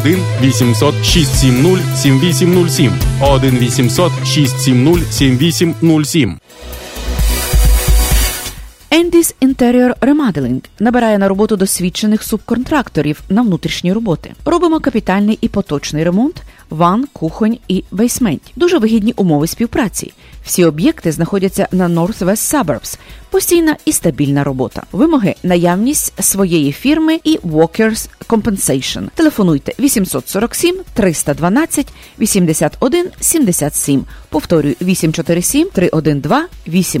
1 0.00 0.18
800 0.40 0.92
670 1.02 1.78
7807 1.94 2.92
1 3.20 3.58
800 3.60 4.10
670 4.24 5.04
7807 5.10 6.38
Endis 8.92 9.34
Interior 9.40 9.94
Remodeling 10.00 10.64
набирає 10.80 11.18
на 11.18 11.28
роботу 11.28 11.56
досвідчених 11.56 12.22
субконтракторів 12.22 13.20
на 13.28 13.42
внутрішні 13.42 13.92
роботи. 13.92 14.34
Робимо 14.44 14.80
капітальний 14.80 15.38
і 15.40 15.48
поточний 15.48 16.04
ремонт, 16.04 16.42
ван, 16.70 17.06
кухонь 17.12 17.58
і 17.68 17.84
бейсмент. 17.90 18.42
Дуже 18.56 18.78
вигідні 18.78 19.12
умови 19.16 19.46
співпраці. 19.46 20.12
Всі 20.44 20.64
об'єкти 20.64 21.12
знаходяться 21.12 21.68
на 21.72 21.88
Northwest 21.88 22.64
Suburbs. 22.64 22.98
Постійна 23.30 23.76
і 23.84 23.92
стабільна 23.92 24.44
робота. 24.44 24.82
Вимоги 24.92 25.34
наявність 25.42 26.22
своєї 26.22 26.72
фірми 26.72 27.20
і 27.24 27.38
Walkers 27.38 28.08
Compensation. 28.28 29.08
Телефонуйте 29.14 29.72
847 29.78 30.76
312 30.94 31.88
81 32.18 33.06
77. 33.20 34.04
Повторюю 34.28 34.74
847 34.80 35.68
312 35.72 37.00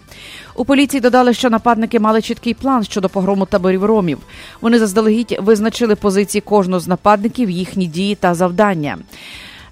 У 0.58 0.66
поліції 0.66 1.02
додали, 1.02 1.34
що 1.34 1.50
нападники 1.50 2.00
мали 2.00 2.22
чіткий 2.22 2.54
план 2.54 2.84
щодо 2.84 3.10
погрому 3.10 3.46
таборів 3.46 3.86
ромів. 3.86 4.18
Вони 4.62 4.80
заздалегідь 4.80 5.38
визначили 5.42 5.96
позиції 5.96 6.42
кожного 6.42 6.80
з 6.80 6.88
нападників, 6.88 7.50
їхні 7.50 7.88
дії 7.88 8.16
та 8.16 8.34
завдання. 8.34 8.98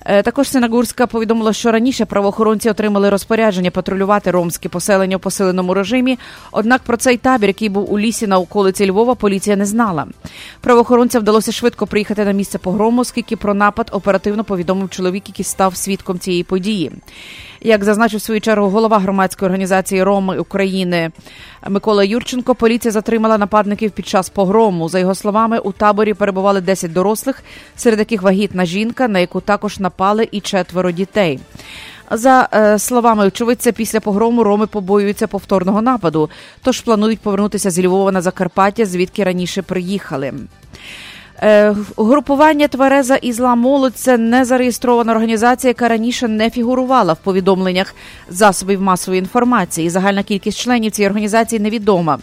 Е, 0.06 0.24
також 0.24 0.50
Синагурська 0.50 1.08
повідомила, 1.08 1.54
що 1.54 1.72
раніше 1.72 2.06
правоохоронці 2.06 2.70
отримали 2.70 3.10
розпорядження 3.10 3.72
патрулювати 3.72 4.32
ромське 4.32 4.70
поселення 4.70 5.18
у 5.18 5.20
посиленому 5.20 5.74
режимі. 5.74 6.20
Однак 6.52 6.82
про 6.82 6.98
цей 6.98 7.18
табір, 7.18 7.50
який 7.50 7.70
був 7.70 7.94
у 7.94 8.00
лісі 8.00 8.28
на 8.28 8.40
околиці 8.40 8.92
Львова, 8.92 9.16
поліція 9.16 9.56
не 9.56 9.66
знала. 9.66 10.08
Правоохоронцям 10.62 11.22
вдалося 11.22 11.52
швидко 11.52 11.88
приїхати 11.88 12.26
на 12.26 12.32
місце 12.32 12.58
погрому, 12.58 13.02
оскільки 13.02 13.36
про 13.36 13.54
напад 13.54 13.90
оперативно 13.92 14.44
повідомив 14.44 14.90
чоловік, 14.90 15.30
який 15.30 15.46
став 15.46 15.76
свідком 15.76 16.20
цієї 16.20 16.44
події. 16.44 16.92
Як 17.66 17.84
зазначив 17.84 18.22
свою 18.22 18.42
чергу 18.42 18.70
голова 18.70 19.00
громадської 19.00 19.48
організації 19.48 20.04
Роми 20.04 20.38
України 20.38 21.12
Микола 21.70 22.04
Юрченко, 22.04 22.56
поліція 22.56 22.92
затримала 22.92 23.38
нападників 23.38 23.92
під 23.92 24.08
час 24.08 24.30
погрому. 24.30 24.90
За 24.90 25.00
його 25.00 25.16
словами, 25.16 25.60
у 25.60 25.72
таборі 25.72 26.14
перебували 26.14 26.62
10 26.62 26.94
дорослих, 26.94 27.44
серед 27.76 28.00
яких 28.00 28.22
вагітна 28.22 28.66
жінка, 28.66 29.08
на 29.08 29.20
яку 29.20 29.42
також 29.42 29.80
напали 29.80 30.28
і 30.32 30.40
четверо 30.40 30.92
дітей. 30.92 31.40
За 32.12 32.50
е, 32.54 32.80
словами 32.80 33.26
очевидця, 33.26 33.72
після 33.72 34.00
погрому 34.00 34.44
роми 34.44 34.68
побоюються 34.68 35.28
повторного 35.28 35.82
нападу, 35.82 36.30
тож 36.64 36.82
планують 36.82 37.20
повернутися 37.20 37.72
з 37.72 37.80
Львова 37.80 38.12
на 38.12 38.22
Закарпаття, 38.22 38.86
звідки 38.86 39.24
раніше 39.24 39.62
приїхали. 39.62 40.34
Е, 41.42 41.76
групування 41.98 42.68
Твереза 42.68 43.16
Ізла 43.16 43.56
Молодь 43.56 43.96
це 43.96 44.18
організація, 45.12 45.70
яка 45.70 45.88
раніше 45.88 46.28
не 46.28 46.50
фігурувала 46.50 47.14
в 47.14 47.18
повідомленнях 47.18 47.96
засобів 48.30 48.82
масової 48.82 49.20
інформації. 49.20 49.90
Загальна 49.90 50.24
кількість 50.24 50.60
членів 50.60 50.92
цієї 50.92 51.10
організації 51.10 51.60
невідома. 51.60 52.20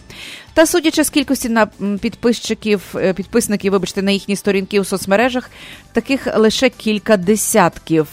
Та 0.53 0.65
судячи 0.65 1.03
з 1.03 1.09
кількості 1.09 1.49
на 1.49 1.67
підписчиків, 2.01 2.81
е, 2.95 3.13
підписників, 3.13 3.71
вибачте, 3.71 4.01
на 4.01 4.11
їхні 4.11 4.35
сторінки 4.35 4.79
у 4.79 4.83
соцмережах, 4.83 5.49
таких 5.93 6.37
лише 6.37 6.69
кілька 6.69 7.17
десятків. 7.17 8.07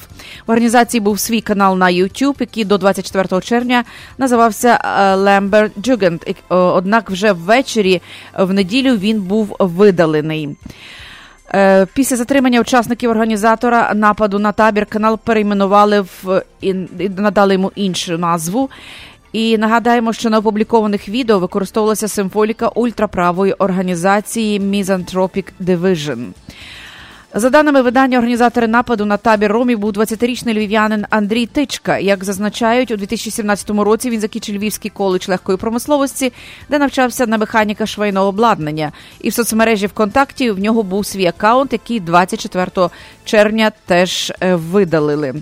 В 0.46 0.50
організації 0.50 1.00
був 1.00 1.20
свій 1.20 1.40
канал 1.40 1.78
на 1.78 1.86
YouTube, 1.86 2.36
який 2.40 2.64
до 2.64 2.78
24 2.78 3.40
червня 3.40 3.84
називався 4.18 4.80
Lambert 5.16 5.70
Jugend. 5.80 6.34
Однак 6.48 7.10
вже 7.10 7.32
ввечері 7.32 8.02
в 8.38 8.52
неділю 8.52 8.96
він 8.96 9.22
був 9.22 9.56
видалений. 9.58 10.48
Е, 11.54 11.86
після 11.94 12.16
затримання 12.16 12.60
учасників 12.60 13.10
організатора 13.10 13.94
нападу 13.94 14.38
на 14.38 14.52
табір 14.52 14.86
канал 14.86 15.18
перейменували 15.24 16.00
в 16.00 16.42
і 16.60 16.74
надали 17.16 17.54
йому 17.54 17.72
іншу 17.74 18.18
назву. 18.18 18.70
І 19.32 19.58
нагадаємо, 19.58 20.12
що 20.12 20.30
на 20.30 20.38
опублікованих 20.38 21.08
відео 21.08 21.38
використовувалася 21.38 22.08
символіка 22.08 22.68
ультраправої 22.68 23.52
організації 23.52 24.60
Misanthropic 24.60 25.44
Division. 25.60 26.26
За 27.34 27.50
даними 27.50 27.82
видання, 27.82 28.18
організатори 28.18 28.68
нападу 28.68 29.04
на 29.04 29.16
табір 29.16 29.52
ромів 29.52 29.78
був 29.78 29.90
20-річний 29.90 30.54
львів'янин 30.54 31.04
Андрій 31.10 31.46
Тичка. 31.46 31.98
Як 31.98 32.24
зазначають, 32.24 32.90
у 32.90 32.96
2017 32.96 33.70
році 33.70 34.10
він 34.10 34.20
закінчив 34.20 34.56
Львівський 34.56 34.90
коледж 34.90 35.28
легкої 35.28 35.58
промисловості, 35.58 36.32
де 36.70 36.78
навчався 36.78 37.26
на 37.26 37.38
механіка 37.38 37.86
швейного 37.86 38.26
обладнання. 38.26 38.92
І 39.20 39.28
в 39.28 39.34
соцмережі 39.34 39.86
ВКонтакті 39.86 40.50
в 40.50 40.58
нього 40.58 40.82
був 40.82 41.06
свій 41.06 41.26
аккаунт, 41.26 41.72
який 41.72 42.00
24 42.00 42.88
червня 43.24 43.72
теж 43.86 44.32
е, 44.40 44.54
видалили. 44.54 45.34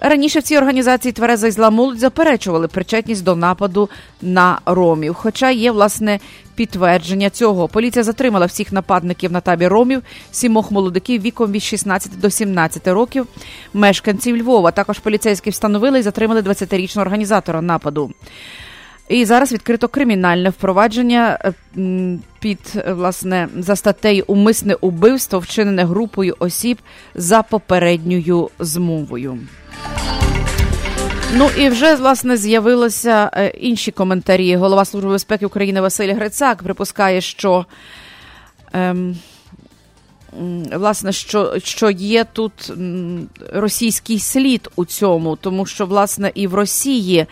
Раніше 0.00 0.38
в 0.38 0.42
цій 0.42 0.56
організації 0.56 1.12
Твереза 1.12 1.46
і 1.46 1.50
зла 1.50 1.94
заперечували 1.96 2.68
причетність 2.68 3.24
до 3.24 3.36
нападу 3.36 3.88
на 4.22 4.60
ромів. 4.66 5.14
Хоча 5.14 5.50
є 5.50 5.70
власне 5.70 6.18
підтвердження 6.54 7.30
цього. 7.30 7.68
Поліція 7.68 8.02
затримала 8.02 8.46
всіх 8.46 8.72
нападників 8.72 9.32
на 9.32 9.40
табір 9.40 9.72
ромів, 9.72 10.02
сімох 10.30 10.70
молодиків 10.70 11.22
віком 11.22 11.52
від 11.52 11.62
16 11.62 12.20
до 12.20 12.30
17 12.30 12.88
років, 12.88 13.26
мешканців 13.74 14.36
Львова. 14.36 14.70
Також 14.70 14.98
поліцейські 14.98 15.50
встановили 15.50 15.98
і 15.98 16.02
затримали 16.02 16.40
20-річного 16.40 17.00
організатора 17.00 17.62
нападу. 17.62 18.12
І 19.08 19.24
зараз 19.24 19.52
відкрито 19.52 19.88
кримінальне 19.88 20.50
впровадження 20.50 21.38
е, 21.44 21.52
під 22.40 22.84
власне 22.88 23.48
за 23.58 23.76
статтею 23.76 24.24
умисне 24.26 24.74
убивство, 24.74 25.38
вчинене 25.38 25.84
групою 25.84 26.36
осіб 26.38 26.78
за 27.14 27.42
попередньою 27.42 28.50
змовою. 28.58 29.38
Ну 31.34 31.50
і 31.58 31.68
вже 31.68 31.94
власне 31.94 32.36
з'явилися 32.36 33.30
е, 33.34 33.48
інші 33.48 33.90
коментарі. 33.90 34.56
Голова 34.56 34.84
служби 34.84 35.10
безпеки 35.10 35.46
України 35.46 35.80
Василь 35.80 36.14
Грицак 36.14 36.62
припускає, 36.62 37.20
що 37.20 37.66
ем, 38.72 39.16
власне, 40.72 41.12
що, 41.12 41.54
що 41.58 41.90
є 41.90 42.24
тут 42.24 42.72
російський 43.52 44.18
слід 44.18 44.68
у 44.76 44.84
цьому, 44.84 45.36
тому 45.36 45.66
що 45.66 45.86
власне 45.86 46.32
і 46.34 46.46
в 46.46 46.54
Росії. 46.54 47.26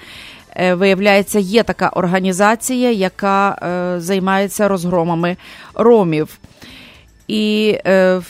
Е, 0.58 0.74
виявляється, 0.74 1.38
є 1.38 1.62
така 1.62 1.88
організація, 1.88 2.92
яка 2.92 3.50
е, 3.50 4.00
займається 4.00 4.68
розгромами 4.68 5.36
ромів. 5.74 6.38
І 7.28 7.76
е, 7.86 8.20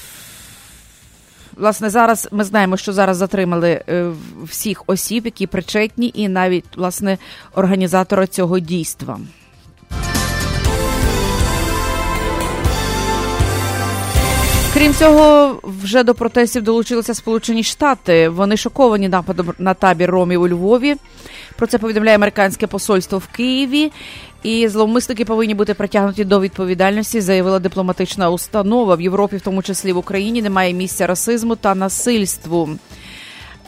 Власне, 1.56 1.90
зараз 1.90 2.28
ми 2.32 2.44
знаємо, 2.44 2.76
що 2.76 2.92
зараз 2.92 3.16
затримали 3.16 3.82
всіх 4.42 4.82
осіб, 4.86 5.24
які 5.24 5.46
причетні, 5.46 6.12
і 6.14 6.28
навіть 6.28 6.76
власне 6.76 7.18
організатора 7.54 8.26
цього 8.26 8.58
дійства. 8.58 9.18
Крім 14.78 14.94
цього, 14.94 15.58
вже 15.62 16.02
до 16.02 16.14
протестів 16.14 16.62
долучилися 16.62 17.14
Сполучені 17.14 17.62
Штати. 17.62 18.28
Вони 18.28 18.56
шоковані 18.56 19.08
нападом 19.08 19.52
на 19.58 19.74
табір 19.74 20.10
ромів 20.10 20.42
у 20.42 20.48
Львові. 20.48 20.96
Про 21.56 21.66
це 21.66 21.78
повідомляє 21.78 22.16
американське 22.16 22.66
посольство 22.66 23.18
в 23.18 23.26
Києві. 23.26 23.92
І 24.42 24.68
зловмисники 24.68 25.24
повинні 25.24 25.54
бути 25.54 25.74
притягнуті 25.74 26.24
до 26.24 26.40
відповідальності, 26.40 27.20
заявила 27.20 27.58
дипломатична 27.58 28.30
установа 28.30 28.94
в 28.94 29.00
Європі, 29.00 29.36
в 29.36 29.40
тому 29.40 29.62
числі 29.62 29.92
в 29.92 29.96
Україні, 29.96 30.42
немає 30.42 30.72
місця 30.72 31.06
расизму 31.06 31.56
та 31.56 31.74
насильству. 31.74 32.70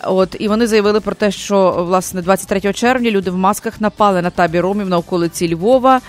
От 0.04 0.36
і 0.38 0.48
вони 0.48 0.66
заявили 0.66 1.00
про 1.00 1.14
те, 1.14 1.30
що 1.30 1.84
власне 1.88 2.22
23 2.22 2.72
червня 2.72 3.10
люди 3.10 3.30
в 3.30 3.36
масках 3.36 3.80
напали 3.80 4.22
на 4.22 4.30
табір 4.30 4.62
ромів 4.62 4.88
на 4.88 4.98
околиці 4.98 5.54
Львова. 5.54 6.00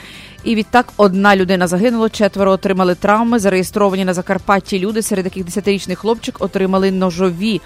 І 0.43 0.55
відтак 0.55 0.93
одна 0.97 1.35
людина 1.35 1.67
загинула, 1.67 2.09
четверо 2.09 2.51
отримали 2.51 2.95
травми. 2.95 3.39
Зареєстровані 3.39 4.05
на 4.05 4.13
Закарпатті 4.13 4.79
люди, 4.79 5.01
серед 5.01 5.25
яких 5.25 5.45
10-річний 5.45 5.95
хлопчик 5.95 6.35
отримали 6.39 6.91
ножові 6.91 7.61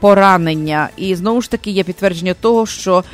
поранення. 0.00 0.88
І 0.96 1.14
знову 1.14 1.42
ж 1.42 1.50
таки 1.50 1.70
є 1.70 1.82
підтвердження 1.82 2.34
того, 2.34 2.66
що 2.66 3.04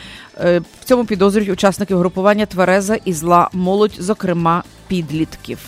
е, 0.41 0.59
в 0.81 0.85
цьому 0.85 1.05
підозрюють 1.05 1.51
учасники 1.51 1.95
групування 1.95 2.47
Твереза 2.47 2.99
і 3.05 3.13
зла 3.13 3.51
молодь, 3.53 3.97
зокрема 3.99 4.63
підлітків. 4.89 5.59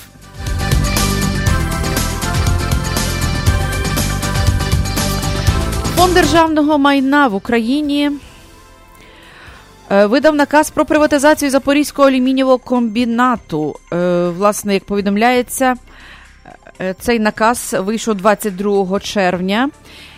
Фонд 5.97 6.15
державного 6.15 6.79
майна 6.79 7.27
в 7.27 7.35
Україні 7.35 8.11
е, 9.91 10.07
видав 10.07 10.35
наказ 10.35 10.71
про 10.71 10.85
приватизацію 10.85 11.51
Запорізького 11.51 12.09
алюмінієвого 12.09 12.59
комбінату. 12.59 13.77
Е, 13.93 14.29
власне, 14.29 14.75
як 14.75 14.85
повідомляється, 14.85 15.75
е, 16.81 16.95
цей 17.01 17.19
наказ 17.19 17.77
вийшов 17.79 18.15
22 18.15 19.01
червня 19.01 19.71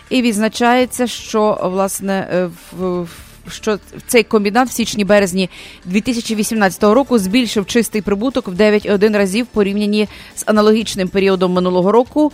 і 0.09 0.21
відзначається, 0.21 1.07
що 1.07 1.59
власне 1.63 2.49
в 2.79 3.07
що 3.51 3.79
цей 4.07 4.23
комбінат 4.23 4.69
в 4.69 4.71
січні 4.71 5.05
березні 5.05 5.49
2018 5.85 6.83
року 6.83 7.19
збільшив 7.19 7.65
чистий 7.65 8.01
прибуток 8.01 8.47
в 8.47 8.51
9,1 8.51 9.17
разів 9.17 9.45
порівняні 9.45 10.07
з 10.35 10.43
аналогічним 10.45 11.07
періодом 11.07 11.53
минулого 11.53 11.91
року. 11.91 12.31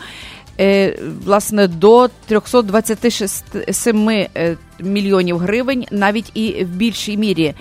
Власне, 1.25 1.67
до 1.67 2.09
327 2.25 4.27
мільйонів 4.79 5.37
гривень, 5.37 5.85
навіть 5.91 6.31
і 6.33 6.63
в 6.63 6.67
більшій 6.67 7.17
мірі. 7.17 7.53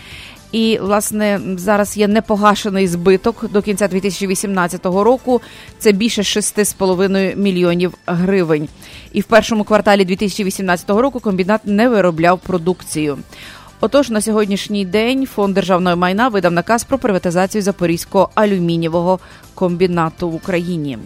І, 0.55 0.79
власне, 0.83 1.41
зараз 1.57 1.97
є 1.97 2.09
непогашений 2.09 2.89
збиток 2.89 3.51
до 3.53 3.63
кінця 3.63 3.89
2018 3.89 4.87
року. 4.87 5.41
Це 5.79 5.93
більше 5.93 6.23
6,5 6.23 7.37
мільйонів 7.37 7.95
гривень. 8.07 8.69
І 9.13 9.21
в 9.21 9.25
першому 9.25 9.65
кварталі 9.65 10.05
2018 10.05 10.91
року 10.91 11.21
комбінат 11.21 11.61
не 11.65 11.89
виробляв 11.89 12.39
продукцію. 12.39 13.19
Отож, 13.81 14.11
на 14.11 14.21
сьогоднішній 14.21 14.85
день 14.85 15.27
фонд 15.27 15.55
державного 15.55 15.97
майна 15.97 16.29
видав 16.29 16.53
наказ 16.53 16.85
про 16.85 16.99
приватизацію 16.99 17.63
Запорізького 17.63 18.31
алюмінієвого 18.35 19.19
комбінату 19.55 20.31
в 20.31 20.35
Україні. 20.35 20.99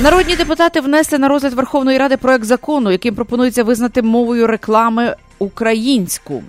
Народні 0.00 0.36
депутати 0.36 0.80
внесли 0.80 1.18
на 1.18 1.28
розгляд 1.28 1.52
Верховної 1.52 1.98
Ради 1.98 2.16
проект 2.16 2.44
закону, 2.44 2.90
яким 2.90 3.14
пропонується 3.14 3.64
визнати 3.64 4.02
мовою 4.02 4.46
реклами 4.46 5.16
українську. 5.38 6.42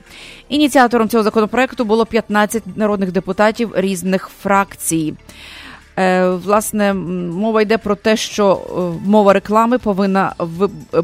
Ініціатором 0.49 1.10
цього 1.10 1.23
законопроекту 1.23 1.86
було 1.86 2.05
15 2.05 2.63
народних 2.75 3.12
депутатів 3.12 3.71
різних 3.75 4.29
фракцій. 4.41 5.13
Е, 5.99 6.29
власне, 6.29 6.93
мова 6.93 7.62
йде 7.62 7.77
про 7.77 7.95
те, 7.95 8.17
що 8.17 8.51
е, 8.53 9.08
мова 9.10 9.34
реклами 9.34 9.77
повинна 9.77 10.34
е, 10.39 10.45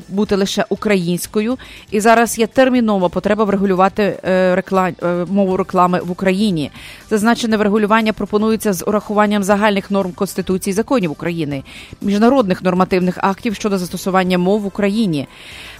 бути 0.09 0.35
лише 0.35 0.65
українською, 0.69 1.57
і 1.91 1.99
зараз 1.99 2.39
є 2.39 2.47
термінова 2.47 3.09
потреба 3.09 3.43
врегулювати 3.43 4.19
реклам... 4.53 4.93
мову 5.29 5.57
реклами 5.57 5.99
в 5.99 6.11
Україні. 6.11 6.71
Зазначене 7.09 7.57
врегулювання 7.57 8.13
пропонується 8.13 8.73
з 8.73 8.83
урахуванням 8.87 9.43
загальних 9.43 9.91
норм 9.91 10.11
Конституції 10.11 10.73
законів 10.73 11.11
України, 11.11 11.63
міжнародних 12.01 12.63
нормативних 12.63 13.17
актів 13.17 13.55
щодо 13.55 13.77
застосування 13.77 14.37
мов 14.37 14.61
в 14.61 14.65
Україні. 14.65 15.27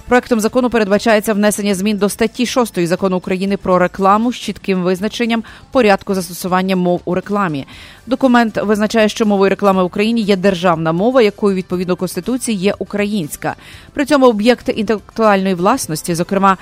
Проектом 0.08 0.40
закону 0.40 0.70
передбачається 0.70 1.34
внесення 1.34 1.74
змін 1.74 1.96
до 1.96 2.08
статті 2.08 2.46
6 2.46 2.86
закону 2.86 3.16
України 3.16 3.56
про 3.56 3.78
рекламу 3.78 4.32
з 4.32 4.36
чітким 4.36 4.82
визначенням 4.82 5.44
порядку 5.70 6.14
застосування 6.14 6.76
мов 6.76 7.00
у 7.04 7.14
рекламі. 7.14 7.66
Документ 8.06 8.56
визначає, 8.56 9.08
що 9.08 9.26
мовою 9.26 9.50
реклами 9.50 9.82
в 9.82 9.86
Україні 9.86 10.20
є 10.20 10.36
державна 10.36 10.92
мова, 10.92 11.22
якою 11.22 11.56
відповідно 11.56 11.96
конституції 11.96 12.58
є 12.58 12.74
українська. 12.78 13.54
При 13.92 14.04
цьому 14.04 14.26
об'єкти 14.26 14.72
інтелектуальної 14.72 15.54
власності, 15.54 16.14
зокрема 16.14 16.56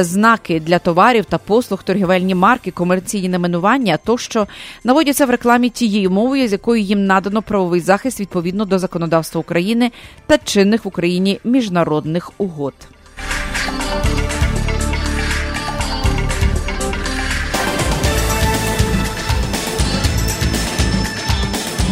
знаки 0.00 0.60
для 0.60 0.78
товарів 0.78 1.24
та 1.24 1.38
послуг, 1.38 1.82
торгівельні 1.82 2.34
марки, 2.34 2.70
комерційні 2.70 3.28
наменування, 3.28 3.98
тощо 4.04 4.46
наводяться 4.84 5.26
в 5.26 5.30
рекламі 5.30 5.70
тією 5.70 6.10
мовою, 6.10 6.48
з 6.48 6.52
якою 6.52 6.82
їм 6.82 7.06
надано 7.06 7.42
правовий 7.42 7.80
захист 7.80 8.20
відповідно 8.20 8.64
до 8.64 8.78
законодавства 8.78 9.40
України 9.40 9.90
та 10.26 10.38
чинних 10.38 10.84
в 10.84 10.88
Україні 10.88 11.40
міжнародних 11.44 12.30
угод. 12.38 12.74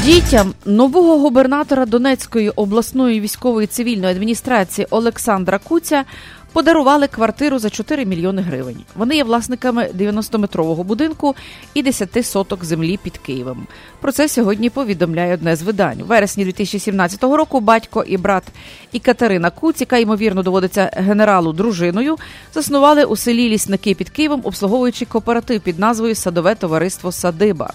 Дітям 0.05 0.55
нового 0.65 1.19
губернатора 1.19 1.87
Донецької 1.87 2.51
обласної 2.51 3.21
військової 3.21 3.67
цивільної 3.67 4.13
адміністрації 4.15 4.87
Олександра 4.91 5.59
Куця 5.59 6.05
подарували 6.53 7.07
квартиру 7.07 7.59
за 7.59 7.71
4 7.71 8.05
мільйони 8.05 8.43
гривень. 8.43 8.85
Вони 8.95 9.17
є 9.17 9.25
власниками 9.25 9.91
90-метрового 9.99 10.85
будинку 10.85 11.35
і 11.75 11.83
10 11.83 12.27
соток 12.27 12.65
землі 12.65 12.99
під 13.03 13.19
Києвом. 13.19 13.67
Про 14.01 14.13
це 14.13 14.29
сьогодні 14.29 14.71
повідомляє 14.71 15.35
одне 15.35 15.57
з 15.57 15.63
видань. 15.63 16.03
У 16.03 16.05
вересні 16.05 16.45
2017 16.45 17.23
року 17.23 17.61
батько 17.61 18.05
і 18.07 18.17
брат 18.17 18.45
і 18.93 18.99
Катерина 18.99 19.51
Куць, 19.51 19.81
яка 19.81 19.99
ймовірно 19.99 20.43
доводиться 20.43 20.91
генералу 20.95 21.53
дружиною, 21.53 22.17
заснували 22.55 23.05
у 23.05 23.17
селі 23.17 23.49
Лісники 23.49 23.95
під 23.95 24.11
Києвом, 24.11 24.41
обслуговуючи 24.45 25.05
кооператив 25.05 25.61
під 25.61 25.79
назвою 25.79 26.15
Садове 26.15 26.55
товариство 26.55 27.13
Садиба. 27.13 27.73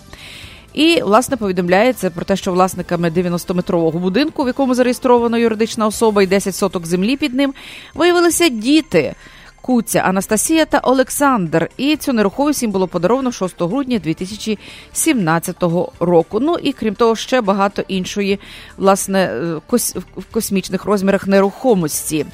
І 0.75 1.01
власне 1.01 1.38
повідомляється 1.38 2.09
про 2.09 2.25
те, 2.25 2.35
що 2.35 2.51
власниками 2.51 3.09
90-метрового 3.09 3.99
будинку, 3.99 4.43
в 4.43 4.47
якому 4.47 4.75
зареєстрована 4.75 5.38
юридична 5.38 5.88
особа 5.88 6.23
і 6.23 6.27
10 6.27 6.55
соток 6.55 6.85
землі 6.85 7.17
під 7.17 7.33
ним, 7.33 7.53
виявилися 7.93 8.49
діти. 8.49 9.15
Куця 9.61 9.99
Анастасія 9.99 10.65
та 10.65 10.79
Олександр, 10.79 11.69
і 11.77 11.95
цю 11.95 12.13
нерухомість 12.13 12.61
їм 12.61 12.71
було 12.71 12.88
подаровано 12.88 13.31
6 13.31 13.61
грудня 13.61 13.99
2017 13.99 15.63
року. 15.99 16.39
Ну 16.39 16.55
і 16.63 16.73
крім 16.73 16.95
того, 16.95 17.15
ще 17.15 17.41
багато 17.41 17.83
іншої 17.88 18.39
власне 18.77 19.19
е, 19.19 19.61
в 20.17 20.25
космічних 20.31 20.85
розмірах 20.85 21.27
нерухомості. 21.27 22.25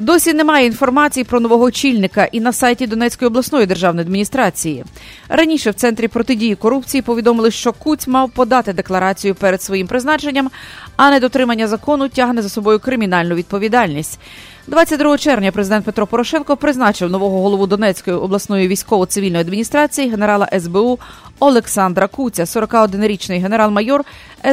Досі 0.00 0.34
немає 0.34 0.66
інформації 0.66 1.24
про 1.24 1.40
нового 1.40 1.64
очільника 1.64 2.24
і 2.24 2.40
на 2.40 2.52
сайті 2.52 2.86
Донецької 2.86 3.26
обласної 3.26 3.66
державної 3.66 4.06
адміністрації. 4.06 4.84
Раніше 5.28 5.70
в 5.70 5.74
центрі 5.74 6.08
протидії 6.08 6.54
корупції 6.54 7.02
повідомили, 7.02 7.50
що 7.50 7.72
Куць 7.72 8.08
мав 8.08 8.30
подати 8.30 8.72
декларацію 8.72 9.34
перед 9.34 9.62
своїм 9.62 9.86
призначенням, 9.86 10.50
а 10.96 11.10
недотримання 11.10 11.68
закону 11.68 12.08
тягне 12.08 12.42
за 12.42 12.48
собою 12.48 12.78
кримінальну 12.78 13.34
відповідальність. 13.34 14.20
22 14.68 15.18
червня 15.18 15.52
президент 15.52 15.84
Петро 15.84 16.06
Порошенко 16.06 16.56
призначив 16.56 17.10
нового 17.10 17.42
голову 17.42 17.66
Донецької 17.66 18.16
обласної 18.16 18.68
військово-цивільної 18.68 19.40
адміністрації 19.40 20.10
генерала 20.10 20.48
СБУ 20.60 20.98
Олександра 21.38 22.08
Куця, 22.08 22.44
41-річний 22.44 23.40
генерал-майор 23.40 24.04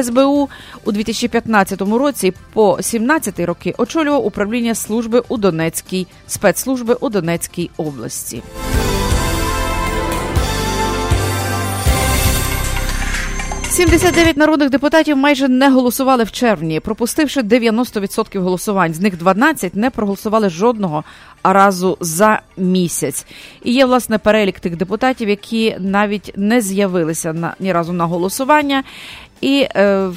СБУ 0.02 0.48
у 0.84 0.92
2015 0.92 1.82
році 1.82 2.32
по 2.52 2.78
17 2.82 3.40
роки 3.40 3.74
очолював 3.78 4.26
управління 4.26 4.74
служби 4.74 5.22
у 5.28 5.36
Донецькій 5.36 6.06
спецслужби 6.26 6.96
у 7.00 7.08
Донецькій 7.08 7.70
області. 7.76 8.42
79 13.76 14.36
народних 14.36 14.70
депутатів 14.70 15.16
майже 15.16 15.48
не 15.48 15.70
голосували 15.70 16.24
в 16.24 16.32
червні, 16.32 16.80
пропустивши 16.80 17.40
90% 17.40 18.38
голосувань. 18.38 18.94
З 18.94 19.00
них 19.00 19.18
12 19.18 19.74
не 19.74 19.90
проголосували 19.90 20.50
жодного 20.50 21.04
разу 21.44 21.96
за 22.00 22.40
місяць. 22.56 23.26
І 23.64 23.72
є 23.72 23.86
власне 23.86 24.18
перелік 24.18 24.60
тих 24.60 24.76
депутатів, 24.76 25.28
які 25.28 25.76
навіть 25.78 26.32
не 26.36 26.60
з'явилися 26.60 27.32
на 27.32 27.54
ні 27.60 27.72
разу 27.72 27.92
на 27.92 28.04
голосування. 28.04 28.82
І 29.40 29.66
е, 29.76 30.08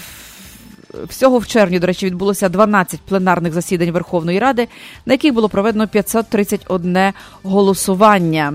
Всього 1.07 1.37
в 1.37 1.47
червні, 1.47 1.79
до 1.79 1.87
речі, 1.87 2.05
відбулося 2.05 2.49
12 2.49 3.01
пленарних 3.01 3.53
засідань 3.53 3.91
Верховної 3.91 4.39
Ради, 4.39 4.67
на 5.05 5.13
яких 5.13 5.33
було 5.33 5.49
проведено 5.49 5.87
531 5.87 7.13
голосування. 7.43 8.53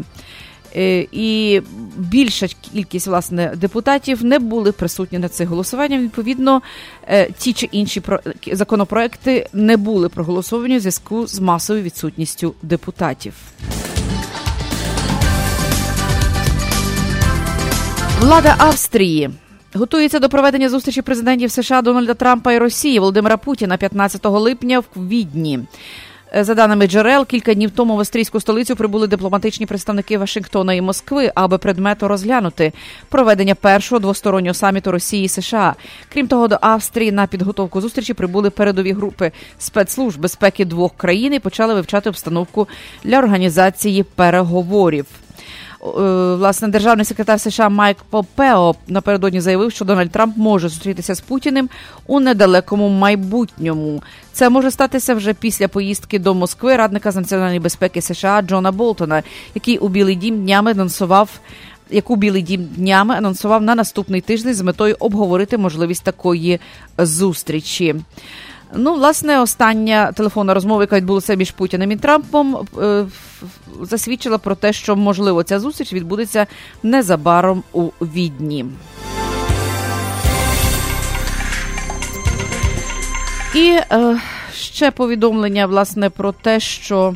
Е, 0.76 1.06
і 1.12 1.60
більша 1.96 2.46
кількість 2.72 3.06
власне 3.06 3.52
депутатів 3.56 4.24
не 4.24 4.38
були 4.38 4.72
присутні 4.72 5.18
на 5.18 5.28
цих 5.28 5.48
голосуваннях. 5.48 6.00
Відповідно, 6.00 6.62
е, 7.08 7.30
ті 7.38 7.52
чи 7.52 7.68
інші 7.72 8.02
законопроекти 8.52 9.48
не 9.52 9.76
були 9.76 10.08
проголосовані 10.08 10.76
у 10.76 10.80
зв'язку 10.80 11.26
з 11.26 11.40
масовою 11.40 11.84
відсутністю 11.84 12.54
депутатів. 12.62 13.34
Влада 18.20 18.54
Австрії 18.58 19.30
готується 19.74 20.18
до 20.18 20.28
проведення 20.28 20.68
зустрічі 20.68 21.02
президентів 21.02 21.50
США 21.50 21.82
Дональда 21.82 22.14
Трампа 22.14 22.52
і 22.52 22.58
Росії 22.58 22.98
Володимира 22.98 23.37
Путіна 23.37 23.76
15 23.76 24.26
липня 24.26 24.80
в 24.80 25.08
Відні. 25.08 25.60
Е, 26.37 26.44
за 26.44 26.55
даними 26.55 26.87
джерел, 26.87 27.27
кілька 27.27 27.55
днів 27.55 27.70
тому 27.70 27.97
в 27.97 27.99
австрійську 27.99 28.40
столицю 28.40 28.77
прибули 28.77 29.07
дипломатичні 29.07 29.66
представники 29.66 30.18
Вашингтона 30.18 30.75
і 30.75 30.81
Москви, 30.81 31.33
аби 31.35 31.59
предмету 31.59 32.09
розглянути 32.09 32.73
проведення 33.09 33.55
першого 33.55 33.99
двостороннього 33.99 34.55
саміту 34.55 34.92
Росії 34.92 35.25
і 35.25 35.29
США. 35.29 35.75
Крім 36.12 36.29
того, 36.29 36.49
до 36.49 36.59
Австрії 36.61 37.12
на 37.12 37.27
підготовку 37.27 37.81
зустрічі 37.81 38.14
прибули 38.14 38.51
передові 38.51 38.92
групи 38.92 39.33
спецслужб 39.59 40.20
безпеки 40.20 40.64
двох 40.64 40.97
країн 40.97 41.35
і 41.35 41.38
почали 41.38 41.75
вивчати 41.75 42.09
обстановку 42.11 42.68
для 43.05 43.18
організації 43.18 44.03
переговорів. 44.03 45.07
Е, 45.85 45.90
власне 46.35 46.68
державний 46.68 47.05
секретар 47.05 47.40
США 47.40 47.68
Майк 47.68 47.97
Попео 48.11 48.75
напередодні 48.88 49.40
заявив, 49.40 49.73
що 49.73 49.85
Дональд 49.85 50.11
Трамп 50.11 50.37
може 50.37 50.68
зустрітися 50.68 51.14
з 51.14 51.20
Путіним 51.20 51.68
у 52.07 52.20
недалекому 52.20 52.88
майбутньому. 52.88 54.03
Це 54.33 54.49
може 54.49 54.70
статися 54.70 55.14
вже 55.14 55.35
після 55.35 55.68
поїздки 55.68 56.18
до 56.18 56.35
Москви 56.35 56.77
радника 56.77 57.11
з 57.11 57.16
національної 57.16 57.61
безпеки 57.61 58.03
США 58.03 58.42
Джона 58.42 58.73
Болтона, 58.73 59.23
який 59.55 59.79
у 59.79 59.88
Білий 59.88 60.14
Дім 60.14 60.42
днями 60.42 60.70
анонсував. 60.70 61.31
Яку 61.90 62.16
Білий 62.16 62.42
Дім 62.42 62.64
днями 62.64 63.14
анонсував 63.14 63.62
на 63.62 63.75
наступний 63.75 64.20
тиждень 64.20 64.55
з 64.55 64.61
метою 64.61 64.97
обговорити 64.99 65.59
можливість 65.59 66.05
такої 66.05 66.61
зустрічі. 66.99 67.94
Ну, 68.76 68.94
власне, 68.94 69.40
остання 69.40 70.12
телефонна 70.12 70.54
розмова, 70.54 70.82
яка 70.82 70.96
відбулася 70.96 71.34
між 71.34 71.50
Путіним 71.50 71.90
і 71.90 71.96
Трампом, 71.96 72.66
е, 72.78 73.06
засвідчила 73.82 74.38
про 74.38 74.54
те, 74.54 74.72
що 74.72 74.96
можливо 74.96 75.42
ця 75.42 75.60
зустріч 75.60 75.92
відбудеться 75.92 76.46
незабаром 76.82 77.62
у 77.72 77.90
відні. 78.00 78.66
І 83.54 83.78
е, 83.92 84.20
ще 84.54 84.90
повідомлення 84.90 85.66
власне 85.66 86.10
про 86.10 86.32
те, 86.32 86.60
що 86.60 87.14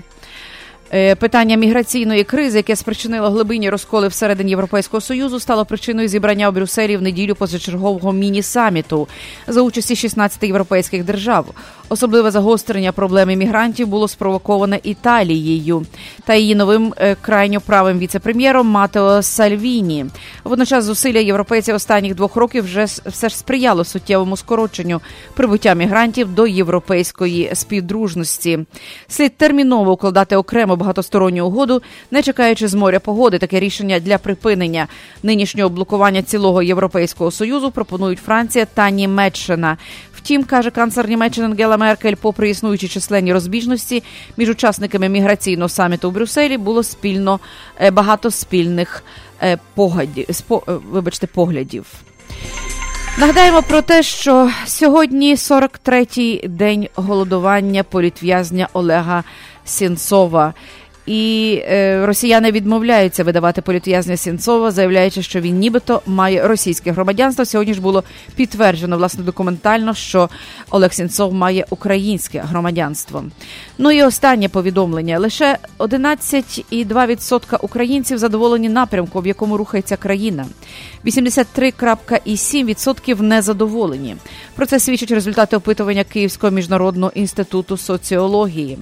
питання 1.19 1.57
міграційної 1.57 2.25
кризи, 2.25 2.59
яке 2.59 2.77
спричинило 2.77 3.31
глибинні 3.31 3.71
розколи 3.71 4.09
всередині 4.09 4.51
Європейського 4.51 5.01
союзу, 5.01 5.41
стало 5.41 5.65
причиною 5.65 6.09
зібрання 6.09 6.49
у 6.49 6.53
Брюсселі 6.53 6.97
в 6.97 7.03
неділю 7.03 7.35
позачергового 7.35 8.13
міні-саміту 8.13 9.09
за 9.47 9.63
участі 9.63 9.97
16 9.97 10.43
європейських 10.43 11.05
держав. 11.05 11.47
Особливе 11.89 12.31
загострення 12.31 12.93
проблеми 12.93 13.37
мігрантів 13.37 13.87
було 13.87 14.09
спровоковане 14.09 14.81
Італією 14.83 15.87
та 16.25 16.35
її 16.35 16.55
новим 16.55 16.95
е, 16.97 17.17
крайньо 17.21 17.61
правим 17.61 17.99
віце-прем'єром 17.99 18.67
Матео 18.67 19.23
Сальвіні. 19.23 20.07
Водночас 20.45 20.85
зусилля 20.85 21.19
європейців 21.19 21.75
останніх 21.75 22.15
двох 22.15 22.37
років 22.37 22.65
вже 22.65 22.85
все 22.85 23.29
ж 23.29 23.37
сприяло 23.37 23.85
суттєвому 23.85 24.37
скороченню 24.37 25.01
прибуття 25.35 25.75
мігрантів 25.75 26.35
до 26.35 26.47
європейської 26.47 27.51
співдружності. 27.55 28.59
Слід 29.09 29.37
терміново 29.37 29.93
укладати 29.93 30.37
окремо 30.37 30.77
багатосторонню 30.79 31.47
угоду, 31.47 31.83
не 32.11 32.23
чекаючи 32.23 32.69
з 32.69 32.75
моря 32.75 33.01
погоди. 33.01 33.39
Таке 33.39 33.61
рішення 33.61 34.01
для 34.01 34.19
припинення 34.19 34.87
нинішнього 35.23 35.71
блокування 35.71 36.23
цілого 36.23 36.63
європейського 36.63 37.31
союзу 37.31 37.71
пропонують 37.71 38.19
Франція 38.19 38.65
та 38.75 38.91
Німеччина. 38.91 39.77
Втім, 40.15 40.45
каже 40.45 40.71
канцлер 40.71 41.09
Німеччини 41.09 41.47
Ангела 41.47 41.77
Меркель, 41.77 42.15
попри 42.15 42.51
існуючі 42.51 42.89
численні 42.89 43.33
розбіжності 43.33 44.03
між 44.37 44.49
учасниками 44.49 45.09
міграційного 45.09 45.69
саміту 45.69 46.09
у 46.09 46.13
Брюсселі 46.13 46.59
було 46.59 46.83
спільно 46.83 47.41
е, 47.81 47.91
багато 47.91 48.31
спільних 48.31 49.05
е, 49.43 49.59
погодів, 49.75 50.27
е, 50.51 50.55
вибачте, 50.67 51.27
поглядів. 51.27 51.87
Нагадаємо 53.19 53.63
про 53.63 53.83
те, 53.83 54.03
що 54.03 54.51
сьогодні 54.67 55.35
43-й 55.35 56.49
день 56.49 56.89
голодування 56.95 57.83
політв'язня 57.83 58.69
Олега 58.73 59.25
Сінцова. 59.69 60.55
І 61.09 61.63
е, 61.65 62.07
росіяни 62.07 62.53
відмовляються 62.53 63.25
видавати 63.25 63.63
політв'язня 63.63 64.17
Сінцова, 64.17 64.71
заявляючи, 64.71 65.23
що 65.23 65.41
він 65.41 65.59
нібито 65.59 66.03
має 66.07 66.49
російське 66.49 66.93
громадянство. 66.93 67.45
Сьогодні 67.45 67.75
ж 67.75 67.81
було 67.81 68.05
підтверджено 68.37 68.97
власне 68.97 69.25
документально, 69.25 69.95
що 69.95 70.29
Олег 70.71 70.93
Сінцов 70.93 71.35
має 71.35 71.67
українське 71.71 72.41
громадянство. 72.41 73.25
Ну 73.79 73.91
і 73.91 74.03
останнє 74.03 74.49
повідомлення: 74.49 75.19
лише 75.19 75.59
11,2% 75.79 77.59
українців 77.61 78.19
задоволені 78.19 78.69
напрямку, 78.69 79.21
в 79.21 79.27
якому 79.27 79.57
рухається 79.57 79.97
країна. 79.97 80.47
83,7% 81.05 83.23
незадоволені. 83.23 84.17
Про 84.55 84.67
це 84.67 84.81
свідчать 84.81 85.11
результати 85.11 85.57
опитування 85.57 86.05
Київського 86.05 86.51
міжнародного 86.51 87.13
інституту 87.15 87.77
соціології. 87.77 88.79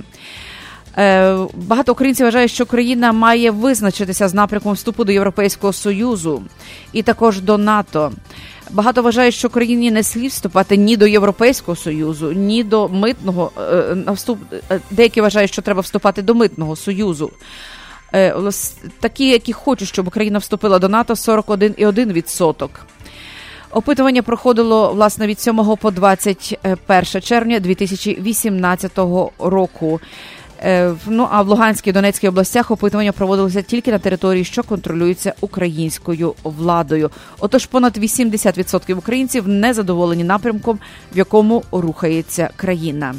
Е, 0.98 1.36
багато 1.54 1.92
українців 1.92 2.26
вважають, 2.26 2.50
що 2.50 2.66
країна 2.66 3.12
має 3.12 3.50
визначитися 3.50 4.28
з 4.28 4.34
напрямком 4.34 4.72
вступу 4.72 5.04
до 5.04 5.12
Європейського 5.12 5.72
союзу 5.72 6.42
і 6.92 7.02
також 7.02 7.40
до 7.40 7.58
НАТО. 7.58 8.12
Багато 8.70 9.02
вважають, 9.02 9.34
що 9.34 9.48
країні 9.48 9.90
не 9.90 10.02
слід 10.02 10.30
вступати 10.30 10.76
ні 10.76 10.96
до 10.96 11.06
Європейського 11.06 11.76
союзу, 11.76 12.32
ні 12.32 12.64
до 12.64 12.88
митного 12.88 13.50
е, 13.58 14.12
вступ. 14.12 14.38
Е, 14.70 14.80
деякі 14.90 15.20
вважають, 15.20 15.52
що 15.52 15.62
треба 15.62 15.80
вступати 15.80 16.22
до 16.22 16.34
митного 16.34 16.76
союзу. 16.76 17.30
Такі, 19.00 19.28
які 19.28 19.52
хочуть, 19.52 19.88
щоб 19.88 20.08
Україна 20.08 20.38
вступила 20.38 20.78
до 20.78 20.88
НАТО, 20.88 21.14
41,1%. 21.14 22.68
Опитування 23.70 24.22
проходило 24.22 24.92
власне 24.92 25.26
від 25.26 25.40
7 25.40 25.76
по 25.76 25.90
21 25.90 27.22
червня 27.22 27.60
2018 27.60 28.98
року. 29.38 30.00
Е, 30.62 30.94
ну 31.06 31.28
а 31.30 31.42
в 31.42 31.48
Луганській 31.48 31.90
і 31.90 31.92
Донецькій 31.92 32.28
областях 32.28 32.70
опитування 32.70 33.12
проводилися 33.12 33.62
тільки 33.62 33.92
на 33.92 33.98
території, 33.98 34.44
що 34.44 34.62
контролюється 34.62 35.34
українською 35.40 36.34
владою. 36.44 37.10
Отож, 37.40 37.66
понад 37.66 37.98
80% 37.98 38.94
українців 38.94 39.48
не 39.48 39.74
задоволені 39.74 40.24
напрямком, 40.24 40.78
в 41.12 41.18
якому 41.18 41.62
рухається 41.72 42.50
країна. 42.56 43.14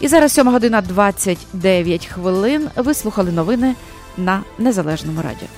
І 0.00 0.08
зараз 0.08 0.32
7 0.32 0.48
година 0.48 0.80
29 0.80 2.06
хвилин. 2.06 2.68
Ви 2.76 2.94
слухали 2.94 3.32
новини 3.32 3.74
на 4.16 4.42
незалежному 4.58 5.22
радіо. 5.22 5.48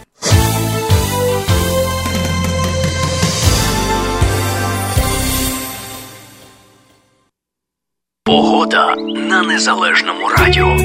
Погода 8.31 8.97
на 8.97 9.43
незалежному 9.43 10.29
радіо. 10.29 10.77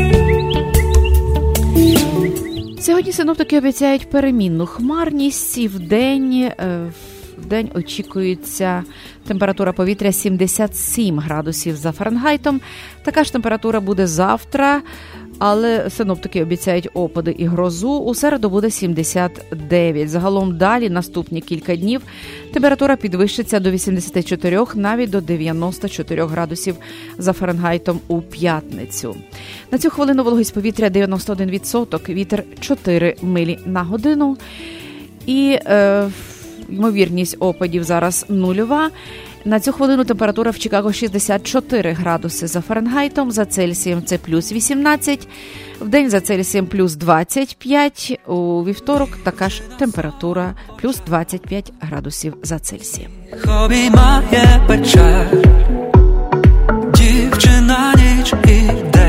Сьогодні 2.82 3.12
синоптики 3.12 3.58
обіцяють 3.58 4.10
перемінну 4.10 4.66
хмарність 4.66 5.58
і 5.58 5.68
в 5.68 5.80
день. 5.80 6.34
Е, 6.34 6.92
в 7.38 7.46
день 7.46 7.72
очікується 7.76 8.84
температура 9.28 9.74
повітря 9.74 10.12
77 10.12 11.20
градусів 11.20 11.76
за 11.76 11.92
Фаренгайтом. 11.92 12.62
Така 13.04 13.24
ж 13.24 13.34
температура 13.34 13.80
буде 13.80 14.08
завтра 14.08 14.82
але 15.40 15.90
синоптики 15.90 16.42
обіцяють 16.42 16.90
опади 16.94 17.36
і 17.38 17.46
грозу. 17.46 18.00
У 18.00 18.16
середу 18.16 18.50
буде 18.50 18.72
79. 18.72 20.10
Загалом 20.10 20.58
далі 20.58 20.90
наступні 20.90 21.42
кілька 21.42 21.76
днів 21.76 22.02
температура 22.54 22.96
підвищиться 22.96 23.60
до 23.60 23.72
84, 23.72 24.66
навіть 24.76 25.10
до 25.10 25.22
94 25.22 26.26
градусів 26.26 26.76
за 27.18 27.34
Фаренгайтом 27.34 28.00
у 28.08 28.22
п'ятницю. 28.22 29.16
На 29.72 29.78
цю 29.78 29.90
хвилину 29.90 30.24
вологість 30.24 30.54
повітря 30.54 30.90
91%, 30.90 32.14
вітер 32.14 32.44
4 32.60 33.16
милі 33.22 33.60
на 33.66 33.84
годину. 33.84 34.38
І 35.26 35.60
е, 35.66 36.08
ймовірність 36.70 37.38
опадів 37.40 37.84
зараз 37.84 38.26
нульова. 38.30 38.90
На 39.48 39.60
цю 39.60 39.72
хвилину 39.72 40.06
температура 40.06 40.52
в 40.52 40.60
Чикаго 40.60 40.94
64 40.94 41.92
градуси 41.94 42.48
за 42.48 42.62
Фаренгайтом, 42.62 43.32
за 43.32 43.46
Цельсієм 43.46 44.04
це 44.06 44.18
плюс 44.18 44.52
18, 44.52 45.28
в 45.82 45.88
день 45.88 46.10
за 46.10 46.22
Цельсієм 46.22 46.66
плюс 46.66 46.96
25, 46.96 48.20
у 48.28 48.64
вівторок 48.64 49.10
така 49.24 49.50
ж 49.50 49.62
температура 49.80 50.54
плюс 50.82 51.02
25 51.08 51.74
градусів 51.82 52.38
за 52.44 52.60
Цельсієм. 52.60 53.12
Обіймає 53.48 54.62
печаль, 54.68 55.26
дівчина 56.94 57.94
ніч 57.96 58.34
іде, 58.44 59.05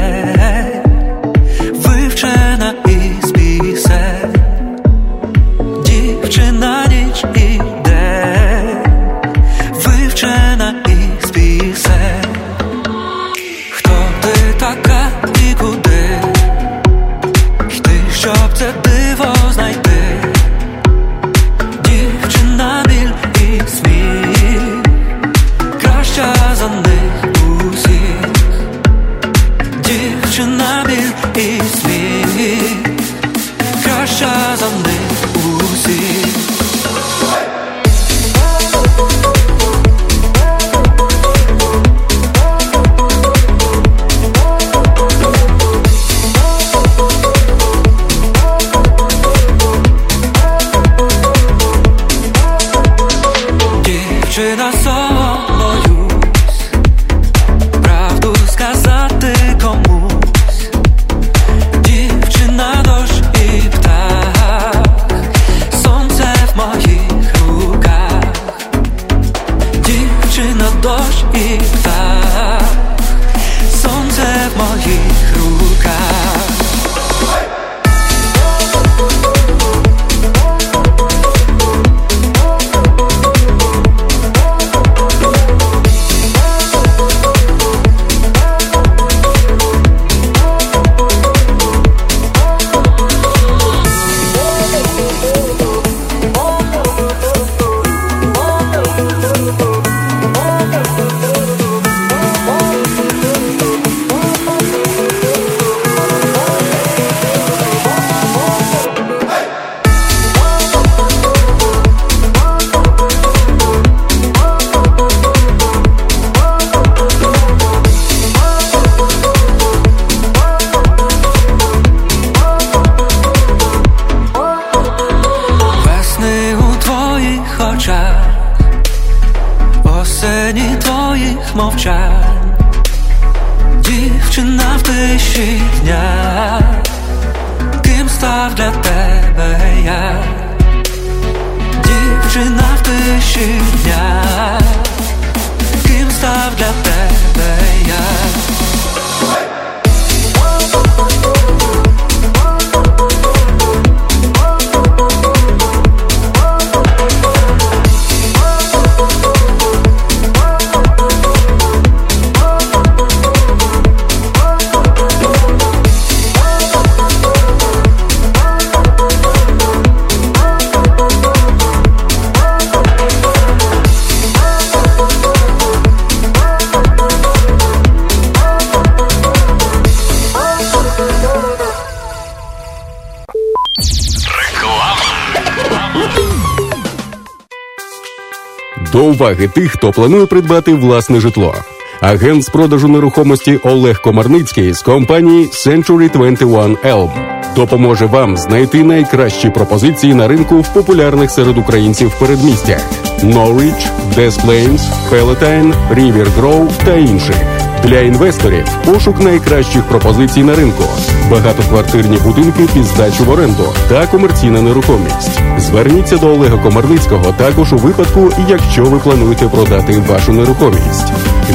До 188.96 189.04
уваги 189.04 189.48
тих, 189.48 189.72
хто 189.72 189.92
планує 189.92 190.26
придбати 190.26 190.74
власне 190.74 191.20
житло. 191.20 191.54
Агент 192.00 192.44
з 192.44 192.48
продажу 192.48 192.88
нерухомості 192.88 193.60
Олег 193.62 194.00
Комарницький 194.00 194.72
з 194.72 194.82
компанії 194.82 195.46
Century 195.46 196.12
21 196.12 196.76
Elm 196.76 197.10
допоможе 197.56 198.06
вам 198.06 198.36
знайти 198.36 198.84
найкращі 198.84 199.50
пропозиції 199.50 200.14
на 200.14 200.28
ринку 200.28 200.60
в 200.60 200.74
популярних 200.74 201.30
серед 201.30 201.58
українців 201.58 202.12
передмістях 202.20 202.80
Norwich, 203.22 203.88
Des 204.14 204.46
Plains, 204.46 204.80
Palatine, 205.12 205.74
River 205.94 206.26
Grove 206.40 206.70
та 206.84 206.94
інших. 206.94 207.55
Для 207.86 208.00
інвесторів. 208.00 208.64
Пошук 208.84 209.20
найкращих 209.20 209.82
пропозицій 209.82 210.42
на 210.42 210.54
ринку, 210.54 210.84
багатоквартирні 211.30 212.18
будинки 212.24 212.68
під 212.74 212.84
здачу 212.84 213.24
в 213.24 213.30
оренду 213.30 213.64
та 213.88 214.06
комерційна 214.06 214.62
нерухомість. 214.62 215.40
Зверніться 215.58 216.16
до 216.16 216.26
Олега 216.26 216.58
Комарницького 216.58 217.32
також 217.32 217.72
у 217.72 217.76
випадку, 217.76 218.32
якщо 218.48 218.84
ви 218.84 218.98
плануєте 218.98 219.48
продати 219.48 220.02
вашу 220.08 220.32
нерухомість. 220.32 221.12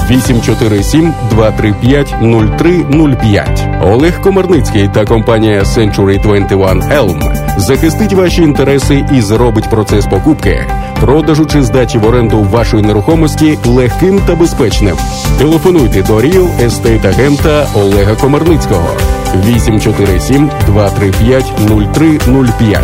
847 0.09 1.13
235 1.29 2.15
0305 2.21 3.63
Олег 3.83 4.21
Комарницький 4.21 4.89
та 4.93 5.05
компанія 5.05 5.61
Century 5.61 6.21
21 6.21 6.81
Elm. 6.81 7.35
Захистить 7.59 8.13
ваші 8.13 8.41
інтереси 8.41 9.05
і 9.13 9.21
зробить 9.21 9.69
процес 9.69 10.05
покупки, 10.05 10.65
продажу 11.01 11.45
чи 11.45 11.63
здачі 11.63 11.97
в 11.97 12.05
оренду 12.05 12.43
вашої 12.43 12.83
нерухомості 12.83 13.57
легким 13.65 14.19
та 14.27 14.35
безпечним. 14.35 14.97
Телефонуйте 15.37 16.03
до 16.03 16.13
Real 16.13 16.65
Estate 16.65 17.07
агента 17.07 17.67
Олега 17.75 18.15
Комарницького 18.15 18.97
847 19.45 20.49
235 20.67 21.45
0305 21.67 22.83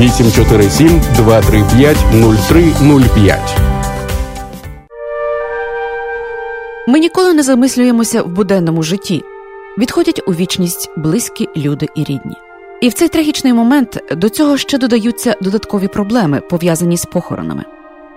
847 0.00 1.00
235 1.16 1.96
0305 2.12 3.56
Ми 6.88 6.98
ніколи 6.98 7.34
не 7.34 7.42
замислюємося 7.42 8.22
в 8.22 8.28
буденному 8.28 8.82
житті. 8.82 9.22
Відходять 9.78 10.22
у 10.26 10.32
вічність 10.32 10.90
близькі 10.96 11.48
люди 11.56 11.88
і 11.94 12.00
рідні. 12.00 12.36
І 12.80 12.88
в 12.88 12.92
цей 12.92 13.08
трагічний 13.08 13.52
момент 13.52 14.02
до 14.12 14.28
цього 14.28 14.56
ще 14.56 14.78
додаються 14.78 15.36
додаткові 15.40 15.88
проблеми, 15.88 16.40
пов'язані 16.40 16.96
з 16.96 17.04
похоронами. 17.04 17.64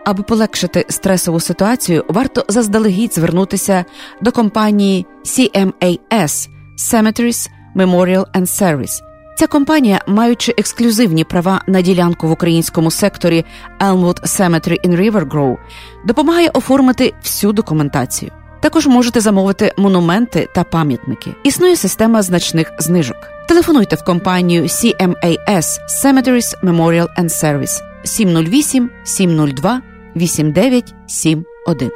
Аби 0.06 0.24
полегшити 0.24 0.86
стресову 0.90 1.40
ситуацію, 1.40 2.06
варто 2.10 2.46
заздалегідь 2.48 3.14
звернутися 3.14 3.86
до 4.22 4.32
компанії 4.32 5.06
CMAS 5.26 6.50
Cemeteries 6.78 7.50
Memorial 7.76 8.26
and 8.36 8.46
Service. 8.62 9.02
Ця 9.38 9.48
компанія, 9.48 10.02
маючи 10.08 10.54
ексклюзивні 10.58 11.24
права 11.24 11.62
на 11.68 11.82
ділянку 11.82 12.28
в 12.28 12.32
українському 12.32 12.92
секторі 12.92 13.46
Elmwood 13.80 14.22
Cemetery 14.24 14.88
in 14.88 15.02
River 15.02 15.30
Grove, 15.30 15.58
допомагає 16.06 16.50
оформити 16.50 17.14
всю 17.24 17.54
документацію. 17.54 18.32
Також 18.62 18.88
можете 18.88 19.20
замовити 19.20 19.74
монументи 19.78 20.48
та 20.56 20.64
пам'ятники. 20.64 21.36
Існує 21.44 21.76
система 21.76 22.22
значних 22.22 22.72
знижок. 22.80 23.37
Телефонуйте 23.48 23.96
в 23.96 24.04
компанію 24.04 24.64
CMAS 24.64 25.80
Cemeteries 26.04 26.64
Memorial 26.64 27.08
and 27.20 27.30
Service 27.30 27.82
708 28.04 28.90
702 29.04 29.82
8971. 30.16 31.92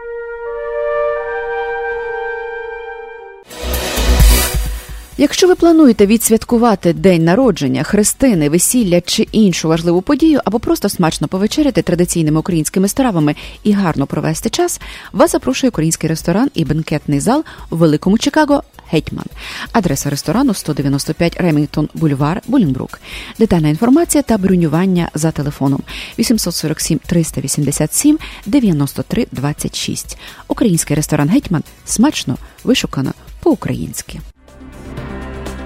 Якщо 5.18 5.48
ви 5.48 5.56
плануєте 5.56 6.06
відсвяткувати 6.06 6.94
день 6.94 7.24
народження, 7.24 7.84
хрестини, 7.84 8.50
весілля 8.50 9.02
чи 9.02 9.28
іншу 9.32 9.68
важливу 9.68 10.02
подію, 10.02 10.40
або 10.46 10.60
просто 10.60 10.90
смачно 10.90 11.28
повечеряти 11.28 11.82
традиційними 11.82 12.40
українськими 12.40 12.88
стравами 12.88 13.36
і 13.64 13.72
гарно 13.72 14.06
провести 14.06 14.50
час, 14.50 14.82
вас 15.14 15.32
запрошує 15.32 15.70
український 15.70 16.10
ресторан 16.10 16.50
і 16.54 16.66
бенкетний 16.66 17.20
зал 17.20 17.44
у 17.70 17.76
Великому 17.76 18.18
Чикаго 18.18 18.64
Гетьман. 18.92 19.26
Адреса 19.72 20.10
ресторану 20.10 20.54
195 20.54 21.42
Ремінгтон 21.42 21.90
Бульвар, 21.94 22.42
Булінбрук. 22.48 23.00
Детальна 23.40 23.70
інформація 23.70 24.22
та 24.22 24.38
бронювання 24.38 25.10
за 25.14 25.32
телефоном 25.32 25.82
847 26.20 27.00
387 27.06 28.20
93 28.46 29.28
26. 29.32 30.18
Український 30.48 30.96
ресторан 30.96 31.30
Гетьман 31.30 31.64
смачно 31.86 32.38
вишукано 32.64 33.14
по-українськи. 33.40 34.20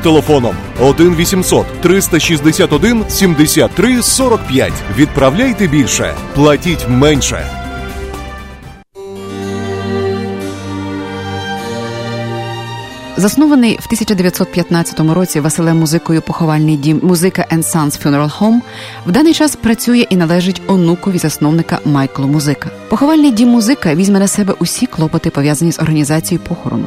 телефоном 0.00 0.54
1 0.80 1.16
800 1.16 1.66
361 1.80 3.04
73 3.08 4.02
45. 4.02 4.72
Відправляйте 4.96 5.66
більше, 5.66 6.14
платіть 6.34 6.88
менше. 6.88 7.62
Заснований 13.22 13.74
в 13.80 13.84
1915 13.84 15.00
році 15.00 15.40
Василем 15.40 15.78
музикою 15.78 16.22
поховальний 16.22 16.76
дім 16.76 17.00
Музика 17.02 17.46
and 17.52 17.58
Sons 17.58 18.02
Funeral 18.02 18.38
Home 18.38 18.60
в 19.06 19.12
даний 19.12 19.34
час 19.34 19.56
працює 19.56 20.06
і 20.10 20.16
належить 20.16 20.62
онукові 20.66 21.18
засновника 21.18 21.78
Майклу 21.84 22.26
Музика. 22.26 22.70
Поховальний 22.88 23.30
дім 23.30 23.48
музика 23.48 23.94
візьме 23.94 24.18
на 24.18 24.28
себе 24.28 24.54
усі 24.58 24.86
клопоти 24.86 25.30
пов'язані 25.30 25.72
з 25.72 25.78
організацією 25.78 26.44
похорону. 26.48 26.86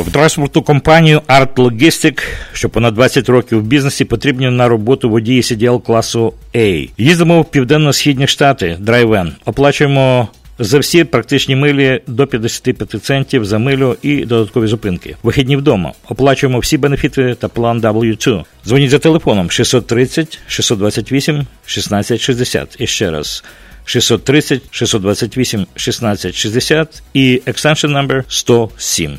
В 0.00 0.12
транспортну 0.12 0.62
компанію 0.62 1.22
Art 1.28 1.54
Logistic, 1.54 2.22
що 2.52 2.68
понад 2.68 2.94
20 2.94 3.28
років 3.28 3.58
в 3.58 3.62
бізнесі, 3.62 4.04
потрібні 4.04 4.50
на 4.50 4.68
роботу 4.68 5.10
водії 5.10 5.40
CDL 5.40 5.82
класу 5.82 6.32
A. 6.54 6.90
Їздимо 6.98 7.42
в 7.42 7.50
південно-східні 7.50 8.26
штати, 8.26 8.76
драйвен. 8.80 9.32
Оплачуємо 9.44 10.28
за 10.58 10.78
всі 10.78 11.04
практичні 11.04 11.56
милі 11.56 12.00
до 12.06 12.26
55 12.26 13.04
центів 13.04 13.44
за 13.44 13.58
милю 13.58 13.96
і 14.02 14.24
додаткові 14.24 14.66
зупинки. 14.66 15.16
Вихідні 15.22 15.56
вдома. 15.56 15.92
Оплачуємо 16.08 16.58
всі 16.58 16.78
бенефіти 16.78 17.36
та 17.40 17.48
план 17.48 17.80
W2. 17.80 18.44
Дзвоніть 18.66 18.90
за 18.90 18.98
телефоном 18.98 19.50
630 19.50 20.38
628 20.48 21.34
1660. 21.34 22.76
І 22.78 22.86
ще 22.86 23.10
раз. 23.10 23.44
630 23.84 24.62
628 24.70 25.60
1660 25.60 27.02
і 27.14 27.42
extension 27.46 27.90
number 27.90 28.22
107. 28.28 29.18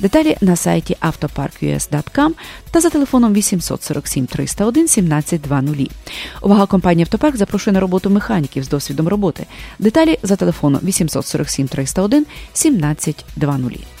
Деталі 0.01 0.37
на 0.41 0.55
сайті 0.55 0.97
автопарк.us.com 0.99 2.31
та 2.71 2.81
за 2.81 2.89
телефоном 2.89 3.33
847 3.33 4.25
301 4.25 4.83
1720. 4.83 5.91
Увага 6.41 6.65
компанії 6.65 7.03
Автопарк 7.03 7.35
запрошує 7.35 7.73
на 7.73 7.79
роботу 7.79 8.09
механіків 8.09 8.63
з 8.63 8.69
досвідом 8.69 9.07
роботи. 9.07 9.45
Деталі 9.79 10.19
за 10.23 10.35
телефоном 10.35 10.81
847 10.83 11.67
301 11.67 12.17
1720. 12.21 14.00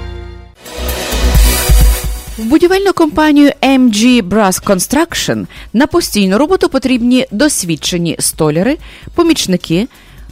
В 2.41 2.45
будівельну 2.45 2.93
компанію 2.93 3.51
MG 3.61 4.21
Brass 4.21 4.63
Construction 4.63 5.47
на 5.73 5.87
постійну 5.87 6.37
роботу 6.37 6.69
потрібні 6.69 7.27
досвідчені 7.31 8.15
столяри, 8.19 8.77
помічники, 9.15 9.87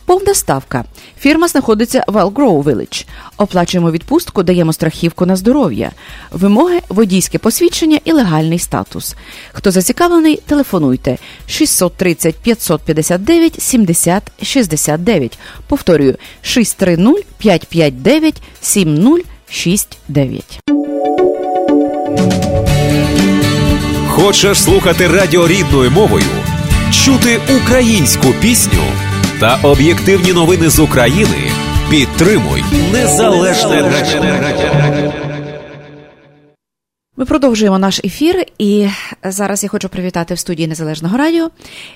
повна 0.06 0.34
ставка. 0.34 0.86
Фірма 1.20 1.48
знаходиться 1.48 2.04
в 2.08 2.18
Algrove 2.18 2.64
Village. 2.64 3.08
Оплачуємо 3.38 3.92
відпустку, 3.92 4.44
даємо 4.44 4.74
страхівку 4.74 5.26
на 5.26 5.36
здоров'я, 5.36 5.92
вимоги, 6.32 6.80
водійське 6.90 7.38
посвідчення 7.38 8.00
і 8.04 8.12
легальний 8.12 8.60
статус. 8.60 9.16
Хто 9.54 9.72
зацікавлений, 9.72 10.42
телефонуйте 10.46 11.18
630 11.48 12.36
559 12.36 13.62
70 13.62 14.24
69. 14.42 15.40
Повторюю 15.68 16.16
630 16.42 17.26
559 17.38 18.42
7069. 18.62 20.60
Хочеш 24.22 24.62
слухати 24.62 25.08
радіо 25.08 25.48
рідною 25.48 25.92
мовою, 25.92 26.26
чути 26.92 27.40
українську 27.58 28.28
пісню 28.42 28.84
та 29.40 29.60
об'єктивні 29.64 30.34
новини 30.34 30.70
з 30.70 30.80
України? 30.80 31.52
Підтримуй 31.90 32.64
незалежне 32.92 33.82
радіо. 33.82 35.14
Ми 37.18 37.26
продовжуємо 37.26 37.80
наш 37.80 38.02
ефір, 38.04 38.46
і 38.58 38.88
зараз 39.24 39.64
я 39.64 39.70
хочу 39.70 39.90
привітати 39.90 40.34
в 40.34 40.40
студії 40.40 40.68
Незалежного 40.68 41.18
радіо 41.18 41.50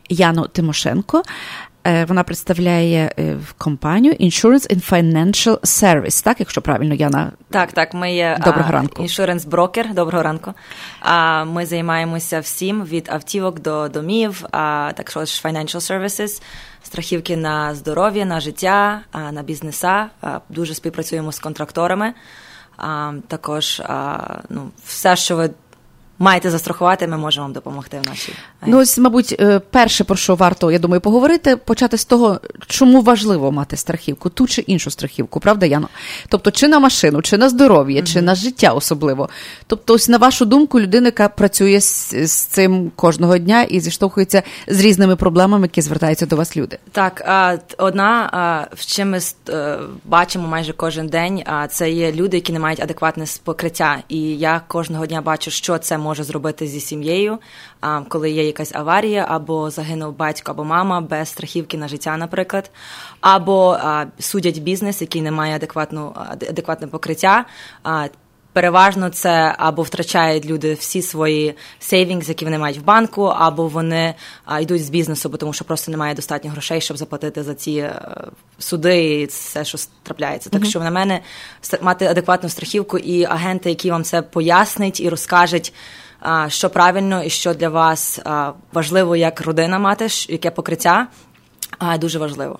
Яну 0.10 0.48
Тимошенко. 0.48 1.24
Вона 2.08 2.24
представляє 2.24 3.12
компанію 3.58 4.14
Insurance 4.14 4.76
and 4.76 4.92
Financial 4.92 5.60
Service, 5.60 6.24
так, 6.24 6.40
якщо 6.40 6.62
правильно 6.62 6.96
Яна. 6.96 7.32
Так, 7.50 7.72
так, 7.72 7.94
ми 7.94 8.14
є 8.14 8.38
Доброго 8.46 8.72
ранку. 8.72 9.04
insurance 9.04 9.48
брокер. 9.48 9.94
Доброго 9.94 10.24
ранку. 10.24 10.54
А 11.00 11.44
ми 11.44 11.66
займаємося 11.66 12.40
всім 12.40 12.84
від 12.84 13.10
автівок 13.12 13.60
до 13.60 13.90
домів, 13.90 14.46
а 14.52 14.92
також 14.96 15.30
financial 15.30 15.76
services, 15.76 16.42
страхівки 16.84 17.38
на 17.38 17.76
здоров'я, 17.76 18.26
на 18.26 18.40
життя, 18.40 19.02
на 19.32 19.44
бізнеса. 19.44 20.10
Дуже 20.50 20.74
співпрацюємо 20.74 21.32
з 21.32 21.40
контракторами. 21.40 22.14
Також 23.28 23.82
ну, 24.50 24.72
все, 24.86 25.16
що 25.16 25.36
ви 25.36 25.50
маєте 26.24 26.50
застрахувати, 26.50 27.08
ми 27.08 27.18
можемо 27.18 27.46
вам 27.46 27.54
допомогти 27.54 28.02
в 28.06 28.10
нашій. 28.10 28.34
Ну, 28.66 28.78
ось, 28.78 28.98
мабуть, 28.98 29.36
е, 29.40 29.60
перше, 29.60 30.04
про 30.04 30.16
що 30.16 30.36
варто, 30.36 30.72
я 30.72 30.80
думаю, 30.80 31.02
поговорити, 31.02 31.56
почати 31.56 31.98
з 31.98 32.06
того, 32.06 32.40
чому 32.68 33.02
важливо 33.02 33.52
мати 33.52 33.78
страхівку, 33.78 34.30
ту 34.30 34.48
чи 34.48 34.62
іншу 34.62 34.92
страхівку, 34.92 35.40
правда, 35.40 35.66
Яно? 35.66 35.90
Тобто, 36.28 36.52
чи 36.52 36.68
на 36.68 36.80
машину, 36.80 37.22
чи 37.22 37.38
на 37.38 37.50
здоров'я, 37.50 38.02
mm-hmm. 38.02 38.14
чи 38.14 38.22
на 38.22 38.36
життя 38.36 38.72
особливо. 38.72 39.30
Тобто, 39.68 39.94
ось 39.94 40.10
на 40.10 40.18
вашу 40.18 40.46
думку, 40.46 40.80
людина, 40.80 41.06
яка 41.06 41.30
працює 41.30 41.82
з, 41.82 42.14
з 42.28 42.32
цим 42.32 42.92
кожного 42.96 43.38
дня 43.38 43.64
і 43.64 43.80
зіштовхується 43.80 44.44
з 44.68 44.80
різними 44.80 45.16
проблемами, 45.16 45.66
які 45.66 45.82
звертаються 45.82 46.26
до 46.26 46.36
вас 46.36 46.58
люди. 46.58 46.78
Так, 46.92 47.24
одна, 47.78 48.68
в 48.76 48.86
чим 48.86 49.10
ми 49.10 49.20
е, 49.50 49.78
бачимо 50.06 50.48
майже 50.48 50.74
кожен 50.74 51.08
день, 51.08 51.44
це 51.70 51.92
є 51.92 52.12
люди, 52.12 52.38
які 52.38 52.54
не 52.54 52.60
мають 52.60 52.80
адекватне 52.80 53.26
покриття. 53.44 53.98
І 54.10 54.20
я 54.22 54.62
кожного 54.68 55.06
дня 55.06 55.22
бачу, 55.22 55.52
що 55.52 55.78
це 55.78 55.98
може 55.98 56.13
зробити 56.22 56.68
зі 56.68 56.80
сім'єю, 56.80 57.40
коли 58.08 58.32
є 58.32 58.46
якась 58.46 58.76
аварія, 58.76 59.26
або 59.30 59.70
загинув 59.70 60.18
батько 60.18 60.52
або 60.52 60.64
мама 60.64 61.02
без 61.02 61.30
страхівки 61.30 61.78
на 61.78 61.88
життя, 61.88 62.18
наприклад, 62.18 62.72
або 63.22 63.78
судять 64.20 64.60
бізнес, 64.60 65.02
який 65.02 65.22
не 65.22 65.32
має 65.32 65.56
адекватну 65.56 66.14
адекватне 66.50 66.88
покриття. 66.88 67.46
Переважно 68.54 69.10
це 69.10 69.56
або 69.58 69.82
втрачають 69.82 70.46
люди 70.46 70.74
всі 70.74 71.02
свої 71.02 71.56
сейвінгс, 71.80 72.30
які 72.30 72.46
вони 72.46 72.58
мають 72.58 72.78
в 72.78 72.84
банку, 72.84 73.24
або 73.24 73.68
вони 73.68 74.14
йдуть 74.62 74.86
з 74.86 74.90
бізнесу, 74.90 75.30
бо 75.30 75.38
тому 75.38 75.54
що 75.54 75.66
просто 75.66 75.92
немає 75.92 76.16
достатньо 76.16 76.52
грошей, 76.52 76.82
щоб 76.82 76.98
заплатити 76.98 77.44
за 77.44 77.54
ці 77.54 77.72
е, 77.72 78.02
суди 78.60 79.04
і 79.04 79.26
все, 79.26 79.66
що 79.66 79.78
трапляється. 80.04 80.50
Так 80.50 80.62
mm-hmm. 80.62 80.70
що 80.70 80.80
на 80.80 80.92
мене 80.92 81.22
мати 81.82 82.06
адекватну 82.06 82.50
страхівку 82.50 82.98
і 82.98 83.24
агенти, 83.24 83.70
які 83.70 83.92
вам 83.92 84.04
це 84.04 84.22
пояснять 84.22 85.00
і 85.00 85.10
розкажуть, 85.10 85.74
що 86.48 86.70
правильно 86.70 87.24
і 87.24 87.30
що 87.30 87.54
для 87.54 87.70
вас 87.70 88.20
важливо 88.74 89.16
як 89.16 89.42
родина 89.42 89.80
мати, 89.80 90.08
яке 90.30 90.52
покриття, 90.52 91.08
дуже 92.00 92.20
важливо. 92.20 92.60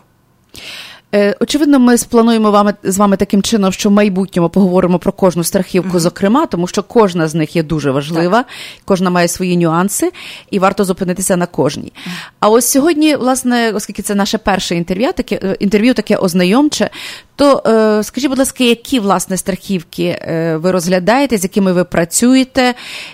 Е, 1.16 1.36
очевидно, 1.40 1.80
ми 1.80 1.98
сплануємо 1.98 2.52
вами 2.52 2.74
з 2.84 2.98
вами 2.98 3.18
таким 3.18 3.42
чином, 3.42 3.72
що 3.72 3.90
в 3.90 3.92
майбутньому 3.92 4.50
поговоримо 4.50 5.00
про 5.00 5.12
кожну 5.12 5.44
страхівку, 5.44 6.00
зокрема, 6.00 6.46
тому 6.46 6.68
що 6.68 6.84
кожна 6.84 7.28
з 7.28 7.36
них 7.36 7.56
є 7.56 7.64
дуже 7.64 7.92
важлива, 7.92 8.38
так. 8.38 8.48
кожна 8.86 9.10
має 9.10 9.28
свої 9.28 9.58
нюанси, 9.58 10.12
і 10.52 10.60
варто 10.60 10.86
зупинитися 10.86 11.38
на 11.38 11.46
кожній. 11.46 11.94
А 12.40 12.50
ось 12.50 12.66
сьогодні, 12.66 13.16
власне, 13.16 13.72
оскільки 13.76 14.02
це 14.02 14.16
наше 14.16 14.38
перше 14.38 14.76
інтерв'ю, 14.76 15.14
таке 15.14 15.40
е, 15.44 15.58
інтерв'ю 15.60 15.94
таке 15.94 16.16
ознайомче, 16.16 16.90
то 17.36 17.64
е, 17.68 18.04
скажіть, 18.04 18.30
будь 18.30 18.40
ласка, 18.40 18.64
які 18.64 19.00
власне 19.00 19.38
страхівки 19.38 20.04
е, 20.04 20.58
ви 20.58 20.72
розглядаєте, 20.72 21.38
з 21.38 21.44
якими 21.44 21.74
ви 21.74 21.84
працюєте, 21.84 22.74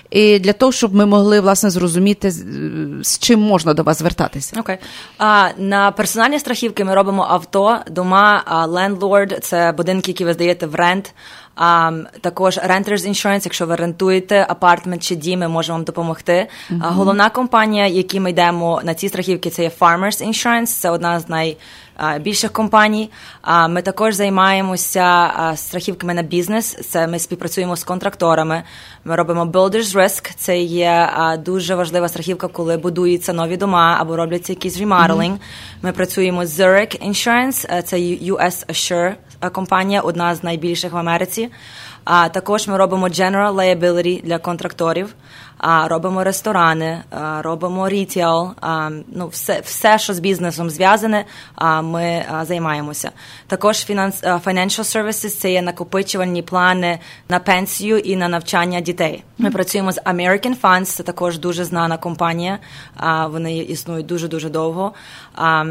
і 0.09 0.39
для 0.39 0.53
того, 0.53 0.71
щоб 0.71 0.95
ми 0.95 1.05
могли 1.05 1.39
власне 1.39 1.69
зрозуміти, 1.69 2.31
з, 3.01 3.19
чим 3.19 3.39
можна 3.39 3.73
до 3.73 3.83
вас 3.83 3.99
звертатися? 3.99 4.59
Окей. 4.59 4.75
Okay. 4.75 4.79
А 5.17 5.49
на 5.57 5.91
персональні 5.91 6.39
страхівки 6.39 6.83
ми 6.83 6.95
робимо 6.95 7.27
авто, 7.29 7.77
дома, 7.91 8.43
landlord 8.67 9.39
це 9.41 9.71
будинки, 9.71 10.11
які 10.11 10.25
ви 10.25 10.33
здаєте 10.33 10.65
в 10.65 10.75
rent. 10.75 11.13
А, 11.55 11.91
Також 12.21 12.57
Renters 12.57 13.09
Insurance, 13.09 13.41
якщо 13.45 13.65
ви 13.65 13.75
рентуєте 13.75 14.45
apartment 14.49 15.03
чи 15.03 15.15
дім, 15.15 15.39
ми 15.39 15.47
можемо 15.47 15.77
вам 15.77 15.83
допомогти. 15.83 16.47
А, 16.81 16.89
Головна 16.89 17.29
компанія, 17.29 17.87
які 17.87 18.19
ми 18.19 18.29
йдемо 18.29 18.81
на 18.83 18.93
ці 18.93 19.09
страхівки, 19.09 19.49
це 19.49 19.63
є 19.63 19.71
Farmers 19.79 20.27
Insurance, 20.27 20.65
це 20.65 20.89
одна 20.89 21.19
з 21.19 21.29
най 21.29 21.57
більших 22.21 22.51
компаній. 22.51 23.11
Ми 23.69 23.81
також 23.81 24.15
займаємося 24.15 25.31
страхівками 25.55 26.13
на 26.13 26.21
бізнес. 26.21 26.89
Це 26.89 27.07
ми 27.07 27.19
співпрацюємо 27.19 27.75
з 27.75 27.83
контракторами. 27.83 28.63
Ми 29.05 29.15
робимо 29.15 29.45
Builders 29.45 29.95
Risk. 29.95 30.31
Це 30.35 30.59
є 30.59 31.09
дуже 31.45 31.75
важлива 31.75 32.07
страхівка, 32.07 32.47
коли 32.47 32.77
будуються 32.77 33.33
нові 33.33 33.57
дома 33.57 33.97
або 33.99 34.15
робляться 34.15 34.53
якийсь 34.53 34.79
ремарелінг. 34.79 35.35
Mm-hmm. 35.35 35.81
Ми 35.81 35.91
працюємо 35.91 36.45
з 36.45 36.59
Zurich 36.59 37.09
Insurance, 37.09 37.81
це 37.81 37.97
US 37.97 38.69
Assure 38.69 39.13
компанія, 39.51 40.01
одна 40.01 40.35
з 40.35 40.43
найбільших 40.43 40.93
в 40.93 40.97
Америці. 40.97 41.49
А 42.03 42.29
також 42.29 42.67
ми 42.67 42.77
робимо 42.77 43.07
General 43.07 43.55
Liability 43.55 44.23
для 44.23 44.37
контракторів 44.37 45.15
а, 45.59 45.87
робимо 45.87 46.23
ресторани, 46.23 47.03
а, 47.11 47.41
робимо 47.41 47.89
рітіл, 47.89 48.49
а, 48.61 48.89
ну 49.07 49.27
все, 49.27 49.59
все, 49.59 49.99
що 49.99 50.13
з 50.13 50.19
бізнесом 50.19 50.69
зв'язане, 50.69 51.25
а, 51.55 51.81
ми 51.81 52.25
займаємося. 52.41 53.11
Також 53.47 53.85
фінанс, 53.85 54.23
Financial 54.23 55.05
Services– 55.05 55.29
це 55.39 55.51
є 55.51 55.61
накопичувальні 55.61 56.41
плани 56.41 56.99
на 57.29 57.39
пенсію 57.39 57.99
і 57.99 58.15
на 58.15 58.27
навчання 58.27 58.81
дітей. 58.81 59.23
Ми 59.37 59.51
працюємо 59.51 59.91
з 59.91 60.01
American 60.01 60.59
Funds, 60.61 60.85
це 60.85 61.03
також 61.03 61.39
дуже 61.39 61.65
знана 61.65 61.97
компанія. 61.97 62.59
Вони 63.27 63.57
існують 63.57 64.05
дуже 64.05 64.27
дуже 64.27 64.49
довго. 64.49 64.93
А, 65.35 65.65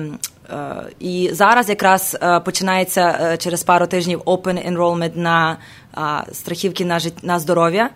і 1.00 1.30
зараз 1.32 1.68
якраз 1.68 2.18
починається 2.44 3.36
через 3.36 3.62
пару 3.62 3.86
тижнів 3.86 4.20
open 4.20 4.72
enrollment 4.72 5.16
на 5.16 5.56
страхівки 6.32 6.84
на 6.84 6.98
жит... 6.98 7.24
на 7.24 7.38
здоров'я. 7.38 7.90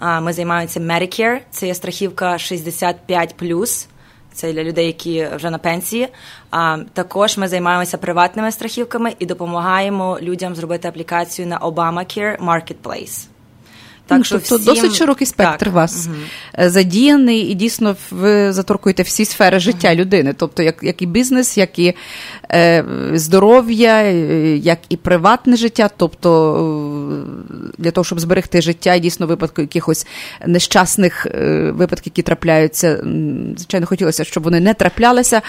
Ми 0.00 0.32
займаємося 0.32 0.80
Medicare, 0.80 1.40
це 1.50 1.66
є 1.66 1.74
страхівка 1.74 2.32
65+, 2.32 3.86
це 4.32 4.52
для 4.52 4.64
людей, 4.64 4.86
які 4.86 5.28
вже 5.36 5.50
на 5.50 5.58
пенсії. 5.58 6.08
А 6.50 6.78
також 6.92 7.38
ми 7.38 7.48
займаємося 7.48 7.98
приватними 7.98 8.52
страхівками 8.52 9.12
і 9.18 9.26
допомагаємо 9.26 10.18
людям 10.22 10.54
зробити 10.54 10.88
аплікацію 10.88 11.48
на 11.48 11.58
Obamacare 11.58 12.44
Marketplace. 12.44 13.28
Так, 14.06 14.18
ну, 14.18 14.24
що 14.24 14.38
тобто 14.38 14.56
всім... 14.56 14.74
досить 14.74 14.94
широкий 14.94 15.26
спектр 15.26 15.64
так. 15.64 15.74
вас 15.74 16.08
угу. 16.08 16.68
задіяний, 16.68 17.40
і 17.40 17.54
дійсно 17.54 17.96
ви 18.10 18.52
заторкуєте 18.52 19.02
всі 19.02 19.24
сфери 19.24 19.58
життя 19.58 19.88
угу. 19.88 20.00
людини, 20.00 20.34
тобто 20.38 20.62
як 20.62 20.82
як 20.82 21.02
і 21.02 21.06
бізнес, 21.06 21.58
як 21.58 21.78
і 21.78 21.94
е, 22.52 22.84
здоров'я, 23.14 24.02
як 24.56 24.78
і 24.88 24.96
приватне 24.96 25.56
життя, 25.56 25.90
тобто 25.96 26.30
е, 27.08 27.72
для 27.78 27.90
того, 27.90 28.04
щоб 28.04 28.20
зберегти 28.20 28.60
життя, 28.60 28.98
дійсно 28.98 29.26
випадку 29.26 29.60
якихось 29.60 30.06
нещасних 30.46 31.26
е, 31.26 31.70
випадків, 31.70 32.12
які 32.16 32.22
трапляються. 32.22 33.00
Звичайно, 33.56 33.86
хотілося, 33.86 34.24
щоб 34.24 34.42
вони 34.42 34.60
не 34.60 34.74
траплялися, 34.74 35.42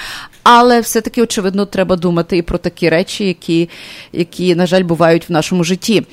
але 0.43 0.81
все-таки, 0.81 1.21
очевидно, 1.21 1.65
треба 1.65 1.95
думати 1.95 2.37
і 2.37 2.41
про 2.41 2.57
такі 2.57 2.89
речі, 2.89 3.27
які, 3.27 3.69
які 4.13 4.55
на 4.55 4.65
жаль, 4.65 4.83
бувають 4.83 5.29
в 5.29 5.31
нашому 5.31 5.63
житті. 5.63 6.03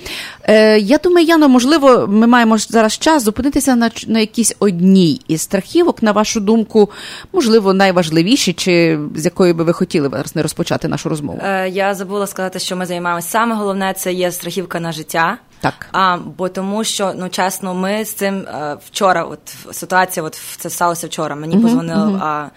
Е, 0.49 0.79
Я 0.79 0.99
думаю, 0.99 1.27
Яно, 1.27 1.49
можливо, 1.49 2.07
ми 2.09 2.27
маємо 2.27 2.59
зараз 2.59 2.99
час 2.99 3.23
зупинитися 3.23 3.77
на 3.77 3.91
на 4.07 4.21
якійсь 4.21 4.57
одній 4.59 5.21
із 5.29 5.41
страхівок, 5.41 6.03
на 6.03 6.13
вашу 6.13 6.41
думку, 6.41 6.91
можливо, 7.33 7.75
найважливіші, 7.75 8.53
чи 8.53 8.99
з 9.15 9.25
якої 9.25 9.53
би 9.53 9.65
ви 9.65 9.73
хотіли 9.73 10.09
зараз 10.09 10.37
не 10.37 10.43
розпочати 10.43 10.89
нашу 10.89 11.09
розмову? 11.09 11.41
Е, 11.45 11.69
Я 11.69 11.95
забула 11.95 12.27
сказати, 12.27 12.59
що 12.59 12.77
ми 12.77 12.87
займаємося 12.87 13.29
саме 13.29 13.55
головне 13.55 13.95
це 13.97 14.13
є 14.13 14.33
страхівка 14.33 14.81
на 14.81 14.93
життя. 14.93 15.39
Так. 15.61 15.87
А, 15.93 16.17
Бо 16.39 16.49
тому, 16.49 16.85
що 16.85 17.13
ну 17.17 17.29
чесно, 17.29 17.75
ми 17.75 18.05
з 18.05 18.13
цим 18.13 18.35
е, 18.35 18.77
вчора, 18.87 19.25
от 19.25 19.39
ситуація, 19.73 20.27
от 20.27 20.41
це 20.57 20.71
сталося 20.71 21.07
вчора. 21.07 21.35
Мені 21.35 21.57
uh-huh, 21.57 21.63
позвонила 21.63 22.07
uh-huh. 22.07 22.49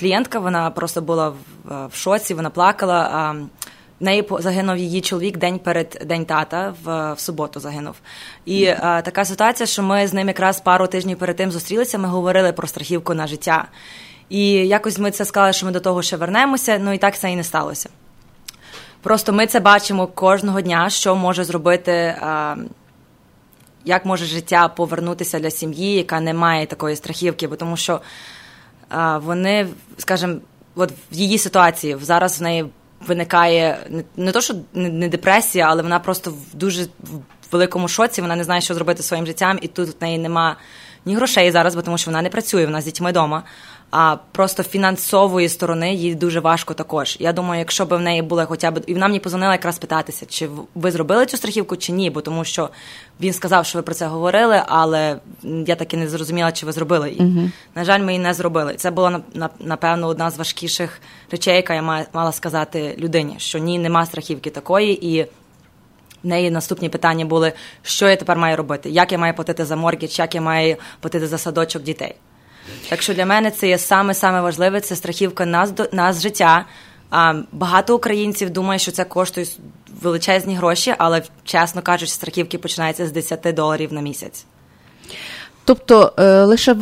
клієнтка, 0.00 0.38
вона 0.38 0.70
просто 0.70 1.00
була 1.00 1.28
в, 1.28 1.36
в 1.92 1.96
шоці, 1.96 2.34
вона 2.34 2.50
плакала. 2.50 3.34
В 4.00 4.04
неї 4.04 4.28
загинув 4.38 4.76
її 4.76 5.00
чоловік 5.00 5.36
день 5.36 5.58
перед 5.58 6.02
день 6.06 6.24
тата 6.24 6.74
в, 6.84 7.12
в 7.12 7.20
суботу 7.20 7.60
загинув. 7.60 7.94
І 8.44 8.66
а, 8.66 9.02
така 9.02 9.24
ситуація, 9.24 9.66
що 9.66 9.82
ми 9.82 10.06
з 10.06 10.14
ним 10.14 10.28
якраз 10.28 10.60
пару 10.60 10.86
тижнів 10.86 11.18
перед 11.18 11.36
тим 11.36 11.50
зустрілися. 11.50 11.98
Ми 11.98 12.08
говорили 12.08 12.52
про 12.52 12.66
страхівку 12.66 13.14
на 13.14 13.26
життя. 13.26 13.68
І 14.28 14.50
якось 14.50 14.98
ми 14.98 15.10
це 15.10 15.24
сказали, 15.24 15.52
що 15.52 15.66
ми 15.66 15.72
до 15.72 15.80
того 15.80 16.02
ще 16.02 16.16
вернемося. 16.16 16.78
Ну 16.78 16.92
і 16.92 16.98
так 16.98 17.18
це 17.18 17.30
і 17.30 17.36
не 17.36 17.44
сталося. 17.44 17.88
Просто 19.02 19.32
ми 19.32 19.46
це 19.46 19.60
бачимо 19.60 20.06
кожного 20.06 20.60
дня, 20.60 20.90
що 20.90 21.16
може 21.16 21.44
зробити. 21.44 21.92
А, 22.20 22.56
як 23.84 24.04
може 24.04 24.24
життя 24.24 24.68
повернутися 24.68 25.38
для 25.38 25.50
сім'ї, 25.50 25.94
яка 25.94 26.20
не 26.20 26.34
має 26.34 26.66
такої 26.66 26.96
страхівки, 26.96 27.48
бо 27.48 27.56
тому 27.56 27.76
що 27.76 28.00
а, 28.88 29.18
вони, 29.18 29.68
скажімо, 29.98 30.34
от 30.74 30.92
в 31.12 31.14
її 31.14 31.38
ситуації 31.38 31.96
зараз 32.00 32.40
в 32.40 32.42
неї 32.42 32.66
виникає 33.06 33.78
не, 34.16 34.32
то, 34.32 34.40
що 34.40 34.54
не 34.74 35.08
депресія, 35.08 35.66
але 35.68 35.82
вона 35.82 35.98
просто 35.98 36.30
в 36.30 36.54
дуже 36.54 36.86
великому 37.52 37.88
шоці. 37.88 38.22
Вона 38.22 38.36
не 38.36 38.44
знає, 38.44 38.60
що 38.60 38.74
зробити 38.74 39.02
своїм 39.02 39.26
життям, 39.26 39.58
і 39.62 39.68
тут 39.68 39.88
в 39.88 39.94
неї 40.00 40.18
нема 40.18 40.56
ні 41.04 41.16
грошей 41.16 41.50
зараз, 41.50 41.74
бо 41.74 41.82
тому 41.82 41.98
що 41.98 42.10
вона 42.10 42.22
не 42.22 42.28
працює, 42.28 42.64
вона 42.64 42.80
з 42.80 42.84
дітьми 42.84 43.10
вдома 43.10 43.42
а 43.98 44.16
просто 44.32 44.62
фінансової 44.62 45.48
сторони 45.48 45.94
їй 45.94 46.14
дуже 46.14 46.40
важко 46.40 46.74
також. 46.74 47.16
Я 47.20 47.32
думаю, 47.32 47.58
якщо 47.58 47.86
б 47.86 47.96
в 47.96 48.00
неї 48.00 48.22
були 48.22 48.44
хоча 48.44 48.70
б 48.70 48.80
і 48.86 48.94
вона 48.94 49.06
мені 49.06 49.20
позвонила 49.20 49.52
якраз 49.52 49.78
питатися, 49.78 50.26
чи 50.26 50.48
ви 50.74 50.90
зробили 50.90 51.26
цю 51.26 51.36
страхівку, 51.36 51.76
чи 51.76 51.92
ні, 51.92 52.10
бо 52.10 52.20
тому 52.20 52.44
що 52.44 52.70
він 53.20 53.32
сказав, 53.32 53.66
що 53.66 53.78
ви 53.78 53.82
про 53.82 53.94
це 53.94 54.06
говорили, 54.06 54.62
але 54.66 55.16
я 55.66 55.74
таки 55.74 55.96
не 55.96 56.08
зрозуміла, 56.08 56.52
чи 56.52 56.66
ви 56.66 56.72
зробили 56.72 57.10
її. 57.10 57.20
Uh-huh. 57.20 57.50
На 57.74 57.84
жаль, 57.84 58.00
ми 58.00 58.12
її 58.12 58.24
не 58.24 58.34
зробили. 58.34 58.74
Це 58.74 58.90
була 58.90 59.20
напевно 59.60 60.06
одна 60.06 60.30
з 60.30 60.38
важкіших 60.38 61.00
речей, 61.30 61.56
яка 61.56 61.74
я 61.74 62.06
мала 62.12 62.32
сказати 62.32 62.96
людині, 62.98 63.34
що 63.38 63.58
ні, 63.58 63.78
нема 63.78 64.06
страхівки 64.06 64.50
такої 64.50 65.16
і. 65.16 65.22
в 65.22 66.28
неї 66.28 66.50
наступні 66.50 66.88
питання 66.88 67.24
були, 67.24 67.52
що 67.82 68.08
я 68.08 68.16
тепер 68.16 68.36
маю 68.36 68.56
робити, 68.56 68.90
як 68.90 69.12
я 69.12 69.18
маю 69.18 69.34
платити 69.34 69.64
за 69.64 69.76
моргідж, 69.76 70.18
як 70.18 70.34
я 70.34 70.40
маю 70.40 70.76
платити 71.00 71.26
за 71.26 71.38
садочок 71.38 71.82
дітей. 71.82 72.14
Так 72.88 73.02
що 73.02 73.14
для 73.14 73.26
мене 73.26 73.50
це 73.50 73.68
є 73.68 73.78
саме 73.78 74.14
саме 74.14 74.40
важливе, 74.40 74.80
це 74.80 74.96
страхівка 74.96 75.46
нас 75.46 75.72
нас 75.92 76.22
життя. 76.22 76.66
А, 77.10 77.34
Багато 77.52 77.96
українців 77.96 78.50
думають, 78.50 78.82
що 78.82 78.92
це 78.92 79.04
коштує 79.04 79.46
величезні 80.02 80.56
гроші, 80.56 80.94
але 80.98 81.22
чесно 81.44 81.82
кажучи, 81.82 82.12
страхівки 82.12 82.58
починаються 82.58 83.06
з 83.06 83.12
10 83.12 83.54
доларів 83.54 83.92
на 83.92 84.00
місяць. 84.00 84.44
Тобто 85.64 86.12
е, 86.18 86.44
лише 86.44 86.76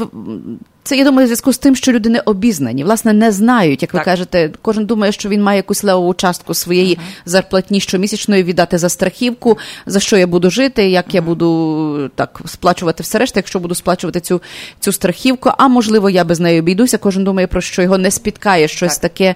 це 0.84 0.96
я 0.96 1.04
думаю, 1.04 1.24
в 1.24 1.28
зв'язку 1.28 1.52
з 1.52 1.58
тим, 1.58 1.76
що 1.76 1.92
люди 1.92 2.08
не 2.08 2.20
обізнані, 2.20 2.84
власне, 2.84 3.12
не 3.12 3.32
знають, 3.32 3.82
як 3.82 3.94
ви 3.94 3.98
так. 3.98 4.04
кажете. 4.04 4.50
Кожен 4.62 4.86
думає, 4.86 5.12
що 5.12 5.28
він 5.28 5.42
має 5.42 5.56
якусь 5.56 5.84
левову 5.84 6.14
частку 6.14 6.54
своєї 6.54 6.94
uh-huh. 6.94 7.22
зарплатні 7.24 7.80
щомісячної 7.80 8.42
віддати 8.42 8.78
за 8.78 8.88
страхівку, 8.88 9.58
за 9.86 10.00
що 10.00 10.16
я 10.16 10.26
буду 10.26 10.50
жити, 10.50 10.88
як 10.90 11.06
uh-huh. 11.06 11.14
я 11.14 11.22
буду 11.22 12.10
так 12.14 12.40
сплачувати 12.46 13.02
все 13.02 13.18
решта, 13.18 13.38
якщо 13.38 13.58
буду 13.58 13.74
сплачувати 13.74 14.20
цю 14.20 14.42
цю 14.80 14.92
страхівку. 14.92 15.50
А 15.58 15.68
можливо, 15.68 16.10
я 16.10 16.24
без 16.24 16.40
неї 16.40 16.60
обійдуся. 16.60 16.98
Кожен 16.98 17.24
думає 17.24 17.46
про 17.46 17.60
що 17.60 17.82
його 17.82 17.98
не 17.98 18.10
спіткає 18.10 18.68
щось 18.68 18.98
так. 18.98 19.12
таке, 19.12 19.34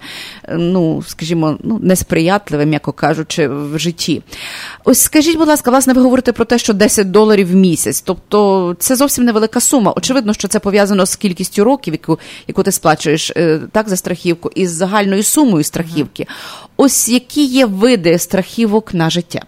ну 0.57 1.03
скажімо, 1.07 1.59
ну 1.63 1.79
несприятливе, 1.83 2.67
м'яко 2.67 2.93
кажучи, 2.93 3.49
в 3.49 3.79
житті. 3.79 4.23
Ось 4.85 5.01
скажіть, 5.01 5.39
будь 5.39 5.49
ласка, 5.49 5.71
власне, 5.71 5.93
ви 5.93 6.03
говорите 6.03 6.33
про 6.33 6.45
те, 6.45 6.59
що 6.59 6.73
10 6.73 7.11
доларів 7.11 7.53
в 7.53 7.55
місяць, 7.55 8.01
тобто 8.01 8.77
це 8.79 8.97
зовсім 8.97 9.25
невелика 9.25 9.61
сума. 9.61 9.93
Очевидно, 9.97 10.35
що 10.35 10.49
це 10.49 10.59
пов'язано 10.59 11.07
з 11.07 11.17
кількістю 11.17 11.38
кількістю 11.39 11.64
років, 11.64 11.95
яку 11.95 12.18
яку 12.47 12.62
ти 12.62 12.72
сплачуєш 12.72 13.30
е, 13.30 13.61
так 13.72 13.89
за 13.89 13.97
страхівку, 13.97 14.51
із 14.55 14.70
загальною 14.70 15.22
сумою 15.22 15.64
страхівки. 15.64 16.26
Ось 16.76 17.09
які 17.09 17.45
є 17.45 17.66
види 17.66 18.18
страхівок 18.18 18.95
на 18.95 19.11
життя. 19.11 19.41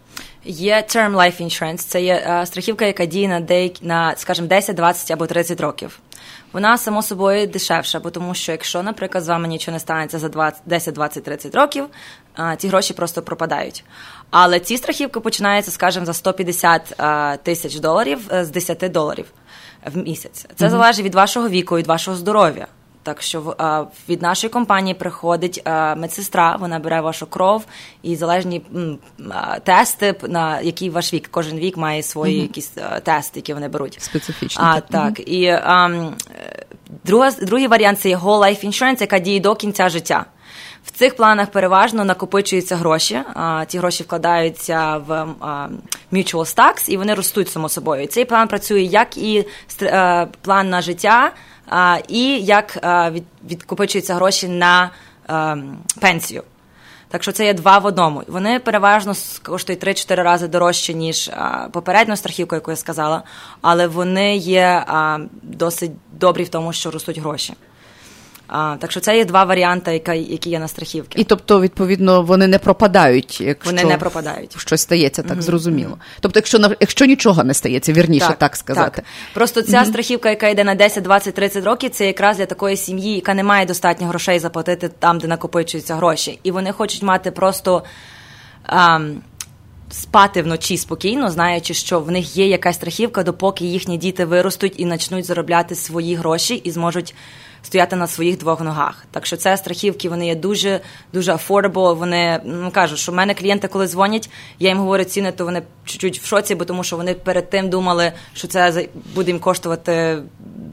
Є 0.44 0.84
Term 0.88 1.16
Life 1.16 1.42
Insurance, 1.42 1.76
це 1.76 2.02
є 2.02 2.26
uh, 2.28 2.46
страхівка, 2.46 2.84
яка 2.84 3.06
діє 3.06 3.28
на 3.28 3.40
деякі 3.40 3.86
на, 3.86 4.16
скажімо, 4.16 4.48
10, 4.48 4.76
20 4.76 5.10
або 5.10 5.26
30 5.26 5.60
років. 5.60 5.98
Вона 6.52 6.78
само 6.78 7.02
собою 7.02 7.46
дешевша, 7.46 8.00
бо 8.00 8.10
тому 8.10 8.34
що 8.34 8.52
якщо, 8.52 8.82
наприклад, 8.82 9.24
з 9.24 9.28
вами 9.28 9.48
нічого 9.48 9.72
не 9.72 9.80
станеться 9.80 10.18
за 10.18 10.28
20, 10.28 10.62
10, 10.66 10.94
20, 10.94 11.24
30 11.24 11.54
років, 11.54 11.84
uh, 12.38 12.56
ці 12.56 12.68
гроші 12.68 12.94
просто 12.94 13.22
пропадають. 13.22 13.84
Але 14.30 14.60
ці 14.60 14.76
страхівки 14.76 15.20
починаються, 15.20 15.70
скажімо, 15.70 16.06
за 16.06 16.12
150 16.12 16.96
uh, 16.98 17.38
тисяч 17.42 17.76
доларів 17.76 18.18
з 18.30 18.48
10 18.48 18.92
доларів 18.92 19.26
в 19.86 19.96
місяць. 19.96 20.46
Це 20.56 20.66
mm-hmm. 20.66 20.70
залежить 20.70 21.04
від 21.04 21.14
вашого 21.14 21.48
віку, 21.48 21.76
від 21.76 21.86
вашого 21.86 22.16
здоров'я. 22.16 22.66
Так 23.02 23.22
що 23.22 23.54
а, 23.58 23.84
від 24.08 24.22
нашої 24.22 24.50
компанії 24.50 24.94
приходить 24.94 25.62
а, 25.64 25.94
медсестра, 25.94 26.56
вона 26.56 26.78
бере 26.78 27.00
вашу 27.00 27.26
кров 27.26 27.64
і 28.02 28.16
залежні 28.16 28.62
м, 28.74 28.98
а, 29.30 29.58
тести, 29.58 30.14
на 30.28 30.60
який 30.60 30.90
ваш 30.90 31.14
вік. 31.14 31.28
Кожен 31.30 31.58
вік 31.58 31.76
має 31.76 32.02
свої 32.02 32.38
mm-hmm. 32.38 32.42
якісь 32.42 32.72
тести, 33.02 33.38
які 33.38 33.54
вони 33.54 33.68
беруть. 33.68 33.96
Специфічні. 34.00 34.64
А, 34.66 34.80
так. 34.80 35.20
Mm-hmm. 35.20 35.22
І 35.22 35.46
а, 35.46 36.10
друга, 37.04 37.30
другий 37.30 37.66
варіант 37.66 38.00
це 38.00 38.08
є 38.08 38.16
Whole 38.16 38.40
Life 38.40 38.66
Insurance, 38.66 39.00
яка 39.00 39.18
діє 39.18 39.40
до 39.40 39.54
кінця 39.54 39.88
життя. 39.88 40.26
В 40.84 40.90
цих 40.90 41.16
планах 41.16 41.50
переважно 41.50 42.04
накопичуються 42.04 42.76
гроші. 42.76 43.20
А, 43.34 43.64
Ті 43.64 43.78
гроші 43.78 44.02
вкладаються 44.02 44.96
в 44.96 45.12
а, 45.12 45.68
mutual 46.12 46.54
stacks 46.54 46.88
і 46.88 46.96
вони 46.96 47.14
ростуть 47.14 47.48
само 47.48 47.68
собою. 47.68 48.06
Цей 48.06 48.24
план 48.24 48.48
працює 48.48 48.80
як 48.80 49.16
і 49.16 49.46
а, 49.80 49.84
е, 49.84 50.28
план 50.42 50.70
на 50.70 50.82
життя, 50.82 51.32
і 52.08 52.38
як 52.40 52.78
а, 52.82 53.10
від, 53.10 53.24
відкопичуються 53.50 54.14
гроші 54.14 54.48
на 54.48 54.90
пенсію. 56.00 56.42
Так 57.08 57.22
що 57.22 57.32
це 57.32 57.44
є 57.44 57.54
два 57.54 57.78
в 57.78 57.86
одному. 57.86 58.22
Вони 58.26 58.58
переважно 58.58 59.14
коштують 59.42 59.84
3-4 59.84 60.22
рази 60.22 60.48
дорожче, 60.48 60.94
ніж 60.94 61.28
а, 61.28 61.68
попередню 61.72 62.16
страхівку, 62.16 62.54
яку 62.54 62.70
я 62.70 62.76
сказала, 62.76 63.22
але 63.60 63.86
вони 63.86 64.36
є 64.36 64.84
досить 65.42 65.92
добрі 66.12 66.44
в 66.44 66.48
тому, 66.48 66.72
що 66.72 66.90
ростуть 66.90 67.18
гроші. 67.18 67.54
А, 68.52 68.76
Так 68.78 68.90
що 68.90 69.00
це 69.00 69.16
є 69.16 69.24
два 69.24 69.44
варіанти, 69.44 69.92
які, 69.92 70.32
які 70.32 70.50
є 70.50 70.58
на 70.58 70.68
страхівки. 70.68 71.20
І 71.20 71.24
тобто, 71.24 71.60
відповідно, 71.60 72.22
вони 72.22 72.46
не 72.46 72.58
пропадають, 72.58 73.40
якщо 73.40 73.70
вони 73.70 73.84
не 73.84 73.98
пропадають. 73.98 74.54
Щось 74.58 74.80
стається, 74.80 75.22
так 75.22 75.38
mm-hmm. 75.38 75.42
зрозуміло. 75.42 75.98
Тобто, 76.20 76.38
якщо 76.38 76.58
якщо 76.80 77.04
нічого 77.04 77.44
не 77.44 77.54
стається, 77.54 77.92
вірніше 77.92 78.26
так, 78.26 78.38
так 78.38 78.56
сказати. 78.56 78.92
Так. 78.96 79.04
Просто 79.34 79.62
ця 79.62 79.78
mm-hmm. 79.80 79.86
страхівка, 79.86 80.30
яка 80.30 80.48
йде 80.48 80.64
на 80.64 80.74
10, 80.74 81.04
20, 81.04 81.34
30 81.34 81.64
років, 81.64 81.90
це 81.90 82.06
якраз 82.06 82.36
для 82.36 82.46
такої 82.46 82.76
сім'ї, 82.76 83.14
яка 83.14 83.34
не 83.34 83.42
має 83.42 83.66
достатньо 83.66 84.06
грошей 84.06 84.38
заплатити 84.38 84.88
там, 84.98 85.18
де 85.18 85.28
накопичуються 85.28 85.94
гроші. 85.94 86.38
І 86.42 86.50
вони 86.50 86.72
хочуть 86.72 87.02
мати 87.02 87.30
просто. 87.30 87.84
А, 88.66 89.00
Спати 89.92 90.42
вночі 90.42 90.76
спокійно, 90.76 91.30
знаючи, 91.30 91.74
що 91.74 92.00
в 92.00 92.10
них 92.10 92.36
є 92.36 92.46
якась 92.46 92.76
страхівка, 92.76 93.22
допоки 93.22 93.64
їхні 93.64 93.98
діти 93.98 94.24
виростуть 94.24 94.74
і 94.76 94.86
почнуть 94.86 95.24
заробляти 95.24 95.74
свої 95.74 96.14
гроші 96.14 96.54
і 96.54 96.70
зможуть 96.70 97.14
стояти 97.62 97.96
на 97.96 98.06
своїх 98.06 98.38
двох 98.38 98.60
ногах. 98.60 99.04
Так 99.10 99.26
що 99.26 99.36
це 99.36 99.56
страхівки, 99.56 100.08
вони 100.08 100.26
є 100.26 100.34
дуже 100.34 100.80
дуже 101.12 101.32
affordable, 101.32 101.94
Вони 101.96 102.40
ну 102.44 102.70
кажуть, 102.70 102.98
що 102.98 103.12
в 103.12 103.14
мене 103.14 103.34
клієнти, 103.34 103.68
коли 103.68 103.86
дзвонять, 103.88 104.30
я 104.58 104.68
їм 104.68 104.78
говорю 104.78 105.04
ціни, 105.04 105.32
то 105.32 105.44
вони 105.44 105.62
чуть-чуть 105.84 106.18
в 106.18 106.26
шоці, 106.26 106.54
бо 106.54 106.64
тому 106.64 106.84
що 106.84 106.96
вони 106.96 107.14
перед 107.14 107.50
тим 107.50 107.70
думали, 107.70 108.12
що 108.34 108.48
це 108.48 108.88
буде 109.14 109.30
їм 109.30 109.40
коштувати 109.40 110.18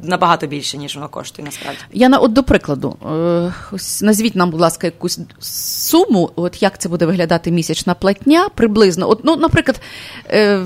набагато 0.04 0.48
більше, 0.48 0.78
ніж 0.78 0.96
воно 0.96 1.10
коштує. 1.10 1.46
Насправді 1.46 1.80
Яна, 1.94 2.18
от 2.18 2.34
до 2.34 2.44
прикладу, 2.44 2.98
е, 3.06 3.54
ось 3.72 4.02
назвіть 4.02 4.36
нам, 4.36 4.52
будь 4.52 4.62
ласка, 4.62 4.88
якусь 4.88 5.20
суму. 5.40 6.32
От 6.36 6.62
як 6.62 6.78
це 6.78 6.90
буде 6.90 7.06
виглядати 7.06 7.52
місячна 7.52 7.94
платня 7.94 8.50
приблизно. 8.56 9.10
От, 9.10 9.20
ну, 9.24 9.36
наприклад, 9.36 9.82
е, 10.30 10.64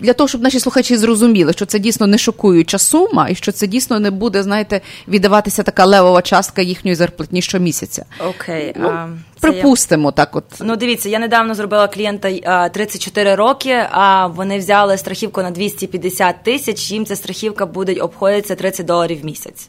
для 0.00 0.12
того, 0.12 0.28
щоб 0.28 0.42
наші 0.42 0.60
слухачі 0.60 0.96
зрозуміли, 0.96 1.52
що 1.52 1.66
це 1.66 1.78
дійсно 1.78 2.06
не 2.06 2.18
шокуюча 2.18 2.78
сума, 2.78 3.28
і 3.28 3.34
що 3.34 3.52
це 3.52 3.66
дійсно 3.66 4.00
не 4.00 4.10
буде, 4.10 4.42
знаєте, 4.42 4.80
віддаватися 5.08 5.61
така 5.62 5.84
левова 5.84 6.22
частка 6.22 6.62
їхньої 6.62 6.94
зарплатні 6.94 7.42
щомісяця. 7.42 8.04
Окей. 8.28 8.72
Ну, 8.76 8.88
а, 8.88 9.08
Припустимо, 9.40 10.08
я... 10.08 10.12
так 10.12 10.36
от. 10.36 10.44
Ну, 10.60 10.76
дивіться, 10.76 11.08
я 11.08 11.18
недавно 11.18 11.54
зробила 11.54 11.88
клієнта 11.88 12.68
34 12.68 13.34
роки, 13.34 13.86
а 13.90 14.26
вони 14.26 14.58
взяли 14.58 14.98
страхівку 14.98 15.42
на 15.42 15.50
250 15.50 16.36
тисяч, 16.42 16.90
їм 16.90 17.06
ця 17.06 17.16
страхівка 17.16 17.66
буде 17.66 17.94
обходитися 17.94 18.54
30 18.54 18.86
доларів 18.86 19.20
в 19.20 19.24
місяць. 19.24 19.68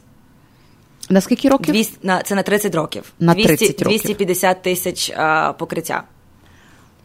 На 1.10 1.20
скільки 1.20 1.48
років? 1.48 1.74
200, 1.74 1.98
на, 2.02 2.22
це 2.22 2.34
на 2.34 2.42
30 2.42 2.74
роких. 2.74 3.02
На 3.20 3.34
30 3.34 3.58
200, 3.58 3.84
років. 3.84 4.00
250 4.00 4.62
тисяч 4.62 5.10
а, 5.16 5.52
покриття. 5.58 6.02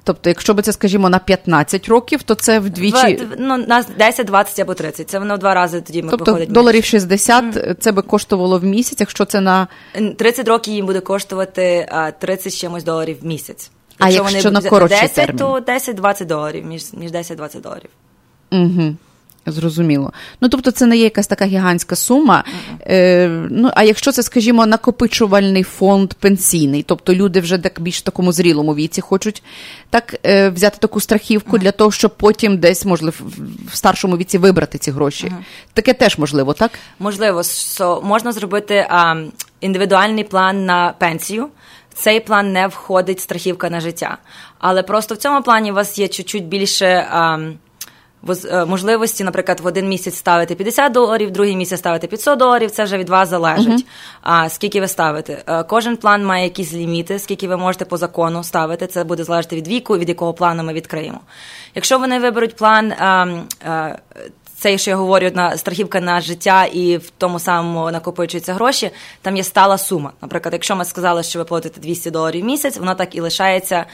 Тобто, 0.04 0.30
якщо 0.30 0.54
би 0.54 0.62
це, 0.62 0.74
скажімо, 0.74 1.10
на 1.10 1.20
15 1.20 1.90
років, 1.90 2.24
то 2.24 2.36
це 2.36 2.60
вдвічі. 2.60 3.14
Два, 3.14 3.36
ну, 3.38 3.58
на 3.58 3.86
10, 3.98 4.28
20 4.28 4.60
або 4.60 4.74
30. 4.74 5.10
Це 5.10 5.20
воно 5.20 5.36
в 5.36 5.38
два 5.38 5.54
рази 5.54 5.82
тоді 5.82 6.04
ми 6.04 6.10
тобто, 6.10 6.26
виходить. 6.26 6.52
доларів 6.52 6.84
60 6.84 7.46
mm. 7.46 7.76
це 7.80 7.92
би 7.92 8.02
коштувало 8.02 8.60
в 8.60 8.64
місяць, 8.64 9.00
якщо 9.00 9.26
це 9.26 9.42
на 9.42 9.68
30 10.18 10.48
років 10.48 10.74
їм 10.74 10.86
буде 10.86 11.00
коштувати 11.00 11.88
а, 11.92 12.12
30 12.12 12.58
чимось 12.58 12.84
доларів 12.84 13.18
в 13.22 13.26
місяць. 13.26 13.72
Якщо 14.00 14.24
а 14.24 14.30
якщо 14.30 14.50
вони 14.50 14.62
на 14.62 14.70
коротший 14.70 15.02
10, 15.02 15.16
термін? 15.16 15.38
то 15.38 15.60
10-20 15.60 16.26
доларів, 16.26 16.66
між, 16.66 16.94
між 16.94 17.12
10-20 17.12 17.62
доларів. 17.62 17.90
Угу. 18.52 18.96
Зрозуміло. 19.46 20.14
Ну 20.42 20.50
тобто, 20.50 20.72
це 20.72 20.86
не 20.86 20.98
є 20.98 21.04
якась 21.04 21.28
така 21.28 21.46
гігантська 21.46 21.96
сума. 21.96 22.44
Е, 22.88 23.28
Ну 23.50 23.72
а 23.76 23.84
якщо 23.84 24.12
це, 24.12 24.24
скажімо, 24.24 24.66
накопичувальний 24.66 25.64
фонд 25.64 26.14
пенсійний, 26.14 26.84
тобто 26.84 27.14
люди 27.14 27.40
вже 27.40 27.58
так 27.58 27.82
більш 27.82 27.98
в 27.98 28.02
такому 28.02 28.32
зрілому 28.32 28.76
віці 28.76 29.02
хочуть 29.02 29.44
так 29.90 30.16
е, 30.26 30.50
взяти 30.50 30.78
таку 30.80 31.00
страхівку 31.00 31.58
для 31.58 31.72
того, 31.72 31.92
щоб 31.92 32.18
потім 32.18 32.58
десь 32.58 32.86
можливо 32.86 33.16
в 33.72 33.76
старшому 33.76 34.18
віці 34.18 34.38
вибрати 34.38 34.78
ці 34.78 34.92
гроші. 34.92 35.32
Таке 35.74 35.94
теж 35.94 36.18
можливо, 36.18 36.54
так? 36.54 36.72
Можливо, 37.00 37.40
so, 37.40 38.04
можна 38.04 38.32
зробити 38.32 38.88
а, 38.90 39.16
індивідуальний 39.62 40.24
план 40.24 40.66
на 40.66 40.94
пенсію. 40.98 41.48
Цей 41.94 42.20
план 42.20 42.54
не 42.54 42.68
входить 42.68 43.20
страхівка 43.20 43.70
на 43.70 43.80
життя. 43.80 44.18
Але 44.60 44.84
просто 44.84 45.16
в 45.16 45.18
цьому 45.18 45.42
плані 45.42 45.72
у 45.72 45.76
вас 45.76 46.00
є 46.00 46.08
чуть-чуть 46.08 46.46
більше. 46.46 47.08
А, 47.12 47.38
можливості, 48.68 49.24
наприклад, 49.24 49.60
в 49.60 49.66
один 49.66 49.90
місяць 49.90 50.16
ставити 50.16 50.56
50 50.56 50.92
доларів, 50.92 51.30
в 51.30 51.32
другий 51.32 51.56
місяць 51.56 51.80
ставити 51.80 52.08
500 52.08 52.40
доларів. 52.40 52.72
Це 52.72 52.84
вже 52.84 52.98
від 52.98 53.10
вас 53.10 53.30
залежить. 53.30 53.68
Uh-huh. 53.68 53.86
А 54.22 54.50
скільки 54.50 54.82
ви 54.82 54.88
ставите? 54.88 55.44
Е, 55.48 55.64
кожен 55.64 55.98
план 55.98 56.26
має 56.26 56.44
якісь 56.44 56.74
ліміти, 56.74 57.20
скільки 57.20 57.48
ви 57.48 57.58
можете 57.58 57.86
по 57.86 57.98
закону 57.98 58.44
ставити. 58.44 58.88
Це 58.88 59.04
буде 59.04 59.24
залежати 59.24 59.56
від 59.56 59.68
віку, 59.68 59.98
від 59.98 60.10
якого 60.10 60.34
плану 60.34 60.64
ми 60.64 60.74
відкриємо. 60.74 61.20
Якщо 61.76 62.00
вони 62.00 62.20
виберуть 62.20 62.56
план. 62.56 62.94
А, 63.00 63.22
ем, 63.22 63.44
а, 63.66 63.70
е, 63.70 63.98
це, 64.60 64.78
що 64.78 64.92
я 64.92 64.98
говорю, 64.98 65.32
на 65.34 65.58
страхівка 65.58 66.02
на 66.02 66.22
життя 66.22 66.66
і 66.66 66.98
в 66.98 67.10
тому 67.18 67.40
самому 67.40 67.92
накопичуються 67.92 68.54
гроші, 68.54 68.92
там 69.22 69.38
є 69.38 69.44
стала 69.44 69.78
сума. 69.78 70.12
Наприклад, 70.22 70.54
якщо 70.54 70.76
ми 70.76 70.86
сказали, 70.86 71.24
що 71.24 71.40
ви 71.40 71.46
платите 71.46 71.82
200 71.82 72.12
доларів 72.12 72.42
в 72.42 72.46
місяць, 72.46 72.78
вона 72.78 72.96
так 72.96 73.16
і 73.16 73.22
лишається, 73.22 73.86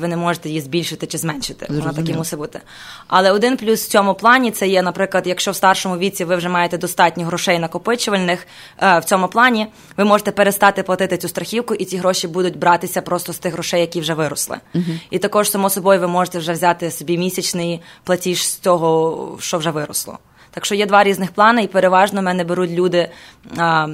ви 0.00 0.08
не 0.08 0.16
можете 0.16 0.48
її 0.48 0.60
збільшити 0.60 1.06
чи 1.06 1.18
зменшити. 1.18 1.66
Зрозуміло. 1.66 1.86
Вона 1.86 2.02
так 2.06 2.14
і 2.14 2.18
мусить 2.18 2.38
бути. 2.38 2.60
Але 3.06 3.32
один 3.32 3.56
плюс 3.56 3.84
в 3.84 3.88
цьому 3.88 4.14
плані 4.14 4.50
це 4.50 4.68
є, 4.68 4.82
наприклад, 4.82 5.26
якщо 5.26 5.50
в 5.50 5.56
старшому 5.56 5.98
віці 5.98 6.24
ви 6.24 6.36
вже 6.36 6.48
маєте 6.48 6.78
достатньо 6.78 7.24
грошей 7.24 7.58
накопичувальних 7.58 8.46
в 8.80 9.02
цьому 9.04 9.28
плані, 9.28 9.66
ви 9.96 10.04
можете 10.04 10.30
перестати 10.30 10.82
платити 10.82 11.16
цю 11.16 11.28
страхівку, 11.28 11.74
і 11.74 11.84
ці 11.84 11.96
гроші 11.96 12.28
будуть 12.28 12.58
братися 12.58 13.02
просто 13.02 13.32
з 13.32 13.38
тих 13.38 13.52
грошей, 13.52 13.80
які 13.80 14.00
вже 14.00 14.14
виросли. 14.14 14.56
Uh-huh. 14.74 15.00
І 15.10 15.18
також, 15.18 15.50
само 15.50 15.70
собою, 15.70 16.00
ви 16.00 16.06
можете 16.06 16.38
вже 16.38 16.52
взяти 16.52 16.90
собі 16.90 17.18
місячний 17.18 17.80
платіж 18.04 18.46
з 18.46 18.56
того, 18.56 19.38
що 19.40 19.58
вже 19.58 19.70
виросло. 19.70 20.09
Так 20.50 20.64
що 20.64 20.74
є 20.74 20.86
два 20.86 21.04
різних 21.04 21.32
плани, 21.32 21.62
і 21.62 21.66
переважно 21.66 22.22
мене 22.22 22.44
беруть 22.44 22.70
люди. 22.70 23.08
А, 23.56 23.88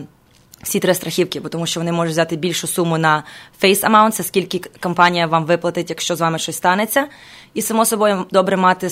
всі 0.62 0.80
три 0.80 0.94
страхівки, 0.94 1.40
бо 1.40 1.48
тому 1.48 1.66
що 1.66 1.80
вони 1.80 1.92
можуть 1.92 2.12
взяти 2.12 2.36
більшу 2.36 2.66
суму 2.66 2.98
на 2.98 3.24
face 3.62 3.80
amount, 3.80 4.10
це 4.10 4.22
скільки 4.22 4.70
компанія 4.80 5.26
вам 5.26 5.44
виплатить, 5.44 5.90
якщо 5.90 6.16
з 6.16 6.20
вами 6.20 6.38
щось 6.38 6.56
станеться. 6.56 7.06
І 7.54 7.62
само 7.62 7.84
собою 7.84 8.26
добре 8.30 8.56
мати 8.56 8.90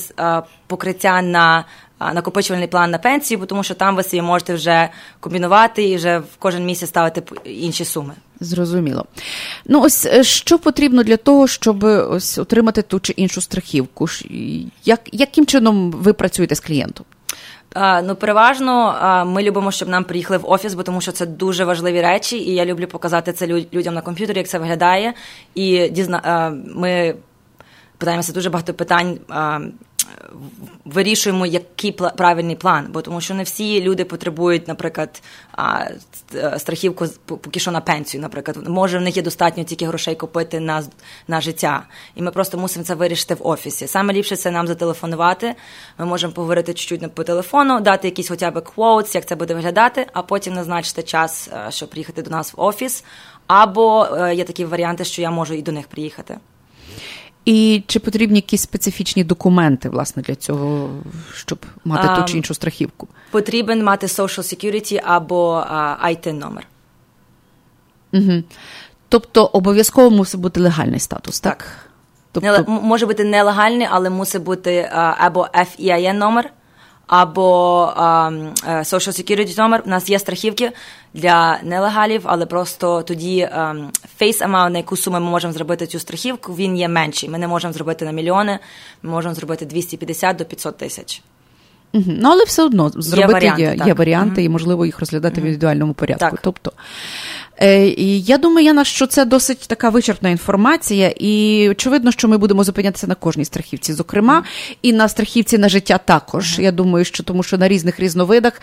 покриття 0.67 1.23
на 1.23 1.65
накопичувальний 2.01 2.69
план 2.69 2.91
на 2.91 2.99
пенсію, 2.99 3.39
бо 3.39 3.47
тому 3.47 3.63
що 3.63 3.75
там 3.75 3.97
ви 3.97 4.03
собі 4.03 4.23
можете 4.23 4.55
вже 4.55 4.89
комбінувати 5.21 5.85
і 5.89 5.97
вже 5.97 6.19
в 6.19 6.37
кожен 6.39 6.67
місяць 6.67 6.89
ставити 6.89 7.23
інші 7.45 7.85
суми. 7.85 8.15
Зрозуміло. 8.41 9.07
Ну, 9.65 9.83
ось 9.83 10.07
е, 10.07 10.25
що 10.25 10.59
потрібно 10.59 11.03
для 11.03 11.17
того, 11.17 11.47
щоб 11.47 11.85
ось 11.85 12.39
отримати 12.39 12.83
ту 12.83 13.01
чи 13.01 13.13
іншу 13.13 13.41
страхівку? 13.41 14.07
Як, 14.85 15.01
Яким 15.13 15.47
чином 15.47 15.91
ви 15.91 16.13
працюєте 16.13 16.55
з 16.55 16.61
клієнтом? 16.61 17.07
Ну, 17.77 18.15
переважно 18.15 19.25
ми 19.27 19.43
любимо, 19.43 19.71
щоб 19.71 19.89
нам 19.89 20.05
приїхали 20.05 20.39
в 20.39 20.51
офіс, 20.51 20.75
бо 20.75 20.83
тому 20.83 21.01
що 21.01 21.13
це 21.13 21.27
дуже 21.27 21.65
важливі 21.65 22.03
речі, 22.03 22.39
і 22.39 22.55
я 22.55 22.65
люблю 22.65 22.87
показати 22.87 23.33
це 23.33 23.47
людям 23.47 23.95
на 23.95 24.01
комп'ютері, 24.01 24.39
як 24.39 24.49
це 24.49 24.59
виглядає. 24.59 25.15
І 25.55 25.89
дізна 25.89 26.53
ми 26.75 27.15
питаємося 28.05 28.33
дуже 28.33 28.51
багато 28.51 28.75
питань 28.75 29.19
вирішуємо, 30.85 31.47
який 31.47 31.93
правильний 31.93 32.57
план, 32.57 32.87
бо 32.91 33.03
тому 33.03 33.21
що 33.21 33.35
не 33.35 33.43
всі 33.43 33.83
люди 33.83 34.05
потребують, 34.05 34.69
наприклад, 34.69 35.23
страхівку 36.57 37.07
поки 37.27 37.61
що 37.61 37.71
на 37.71 37.81
пенсію. 37.81 38.21
Наприклад, 38.21 38.69
може 38.69 38.99
в 38.99 39.01
них 39.01 39.17
є 39.17 39.23
достатньо 39.23 39.65
тільки 39.65 39.87
грошей 39.87 40.15
купити 40.15 40.61
на 40.61 40.83
на 41.29 41.41
життя, 41.41 41.83
і 42.15 42.23
ми 42.23 42.31
просто 42.31 42.59
мусимо 42.59 42.85
це 42.85 42.95
вирішити 42.95 43.35
в 43.35 43.47
офісі. 43.47 43.87
Саме 43.87 44.13
ліпше 44.13 44.37
це 44.37 44.51
нам 44.51 44.67
зателефонувати. 44.67 45.55
Ми 45.99 46.07
можемо 46.07 46.33
поговорити 46.33 46.75
чуть-чуть 46.75 47.15
по 47.15 47.25
телефону, 47.25 47.81
дати 47.81 48.09
якісь 48.09 48.29
хоча 48.29 48.51
б 48.51 48.57
quotes, 48.57 49.15
як 49.15 49.27
це 49.27 49.37
буде 49.37 49.55
виглядати, 49.55 50.07
а 50.13 50.23
потім 50.23 50.55
назначити 50.55 51.03
час, 51.03 51.51
щоб 51.69 51.91
приїхати 51.91 52.23
до 52.23 52.31
нас 52.31 52.55
в 52.55 52.61
офіс. 52.61 53.05
Або 53.47 54.07
е, 54.07 54.35
є 54.35 54.45
такі 54.45 54.65
варіанти, 54.65 55.05
що 55.05 55.23
я 55.23 55.31
можу 55.31 55.55
і 55.55 55.63
до 55.63 55.73
них 55.73 55.87
приїхати. 55.87 56.39
І 57.45 57.83
чи 57.87 57.99
потрібні 57.99 58.39
якісь 58.39 58.63
специфічні 58.63 59.25
документи 59.25 59.89
власне 59.89 60.23
для 60.23 60.35
цього, 60.35 60.91
щоб 61.35 61.67
мати 61.85 62.21
ту 62.21 62.29
чи 62.29 62.37
іншу 62.37 62.55
страхівку? 62.55 63.09
Потрібен 63.31 63.85
мати 63.85 64.07
Social 64.07 64.39
Security 64.39 65.01
або 65.05 65.65
IT 66.05 66.33
номер. 66.33 66.67
Угу. 68.13 68.43
Тобто 69.09 69.45
обов'язково 69.45 70.11
мусить 70.11 70.41
бути 70.41 70.61
легальний 70.61 71.01
статус, 71.01 71.41
так? 71.41 71.59
так? 71.59 71.67
Тобто... 72.33 72.73
Не, 72.73 72.81
може 72.81 73.07
бути 73.07 73.25
нелегальний, 73.25 73.87
але 73.91 74.11
мусить 74.11 74.43
бути 74.43 74.91
або 75.19 75.49
FEIN 75.55 76.13
номер 76.13 76.51
або 77.07 77.85
um, 77.97 78.53
Social 78.65 79.23
Security 79.23 79.59
номер. 79.59 79.83
У 79.87 79.89
нас 79.89 80.11
є 80.11 80.19
страхівки 80.19 80.73
для 81.15 81.59
нелегалів, 81.63 82.23
але 82.25 82.47
просто 82.47 83.03
тоді 83.03 83.49
um, 83.57 83.89
face 84.21 84.39
amount, 84.39 84.69
на 84.69 84.79
яку 84.79 84.97
суму 84.97 85.21
ми 85.21 85.31
можемо 85.31 85.53
зробити 85.53 85.87
цю 85.87 85.99
страхівку, 85.99 86.55
він 86.55 86.77
є 86.77 86.89
менший. 86.89 87.29
Ми 87.29 87.39
не 87.39 87.49
можемо 87.49 87.73
зробити 87.73 88.05
на 88.05 88.13
мільйони, 88.13 88.59
ми 89.03 89.11
можемо 89.11 89.35
зробити 89.35 89.67
250 89.67 90.37
до 90.37 90.45
500 90.45 90.77
тисяч. 90.77 91.23
Угу. 91.95 92.05
Ну, 92.07 92.29
але 92.29 92.45
все 92.45 92.63
одно 92.63 92.89
зробити 92.89 93.23
є 93.23 93.33
варіанти, 93.33 93.63
є, 93.63 93.87
є 93.87 93.95
варіанти 93.95 94.41
угу. 94.41 94.47
і 94.47 94.49
можливо 94.49 94.87
їх 94.87 95.01
розглядати 95.01 95.35
угу. 95.35 95.43
в 95.43 95.47
індивідуальному 95.47 95.95
порядку. 95.95 96.31
Так. 96.31 96.41
Тобто, 96.43 96.73
е, 96.73 96.79
і 97.97 98.21
я 98.21 98.39
думаю, 98.39 98.67
Яна, 98.67 98.85
що 98.85 99.07
це 99.07 99.25
досить 99.25 99.65
така 99.67 99.89
вичерпна 99.91 100.31
інформація, 100.31 101.09
і 101.17 101.69
очевидно, 101.71 102.13
що 102.13 102.29
ми 102.29 102.39
будемо 102.39 102.65
зупинятися 102.65 103.07
на 103.07 103.15
кожній 103.15 103.45
страхівці, 103.45 103.93
зокрема, 103.93 104.43
і 104.83 104.93
на 104.93 105.09
страхівці 105.09 105.59
на 105.59 105.69
життя 105.69 105.99
також. 105.99 106.59
Я 106.59 106.73
думаю, 106.73 107.05
що 107.05 107.23
тому 107.23 107.43
що 107.43 107.59
на 107.59 107.69
різних 107.69 108.01
різновидах, 108.01 108.63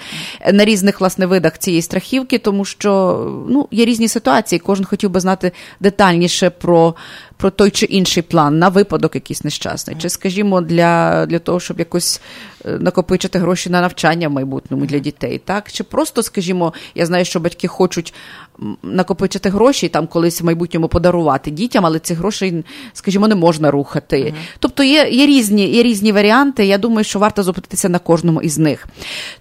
на 0.53 0.65
різних 0.65 0.99
власне 0.99 1.25
видах 1.25 1.57
цієї 1.57 1.81
страхівки, 1.81 2.37
тому 2.37 2.65
що 2.65 3.17
ну, 3.49 3.67
є 3.71 3.85
різні 3.85 4.07
ситуації. 4.07 4.59
Кожен 4.59 4.85
хотів 4.85 5.09
би 5.09 5.19
знати 5.19 5.51
детальніше 5.79 6.49
про 6.49 6.95
про 7.37 7.49
той 7.49 7.71
чи 7.71 7.85
інший 7.85 8.23
план 8.23 8.59
на 8.59 8.69
випадок 8.69 9.15
якийсь 9.15 9.43
нещасний, 9.43 9.95
чи, 9.99 10.09
скажімо, 10.09 10.61
для 10.61 11.25
для 11.25 11.39
того, 11.39 11.59
щоб 11.59 11.79
якось 11.79 12.17
е, 12.17 12.50
накопичити 12.65 13.39
гроші 13.39 13.69
на 13.69 13.81
навчання 13.81 14.27
в 14.27 14.31
майбутньому 14.31 14.85
для 14.85 14.99
дітей, 14.99 15.41
так? 15.45 15.71
Чи 15.71 15.83
просто, 15.83 16.23
скажімо, 16.23 16.73
я 16.95 17.05
знаю, 17.05 17.25
що 17.25 17.39
батьки 17.39 17.67
хочуть 17.67 18.13
накопичити 18.83 19.49
гроші 19.49 19.89
там 19.89 20.07
колись 20.07 20.41
в 20.41 20.45
майбутньому 20.45 20.87
подарувати 20.87 21.51
дітям, 21.51 21.85
але 21.85 21.99
цих 21.99 22.17
грошей, 22.17 22.65
скажімо, 22.93 23.27
не 23.27 23.35
можна 23.35 23.71
рухати. 23.71 24.17
Mm-hmm. 24.17 24.33
Тобто 24.59 24.83
є 24.83 25.09
є, 25.09 25.25
різні 25.25 25.67
є 25.69 25.83
різні 25.83 26.11
варіанти. 26.11 26.65
Я 26.65 26.77
думаю, 26.77 27.03
що 27.03 27.19
варто 27.19 27.43
зупинитися 27.43 27.89
на 27.89 27.99
кожному 27.99 28.41
із 28.41 28.57
них. 28.57 28.87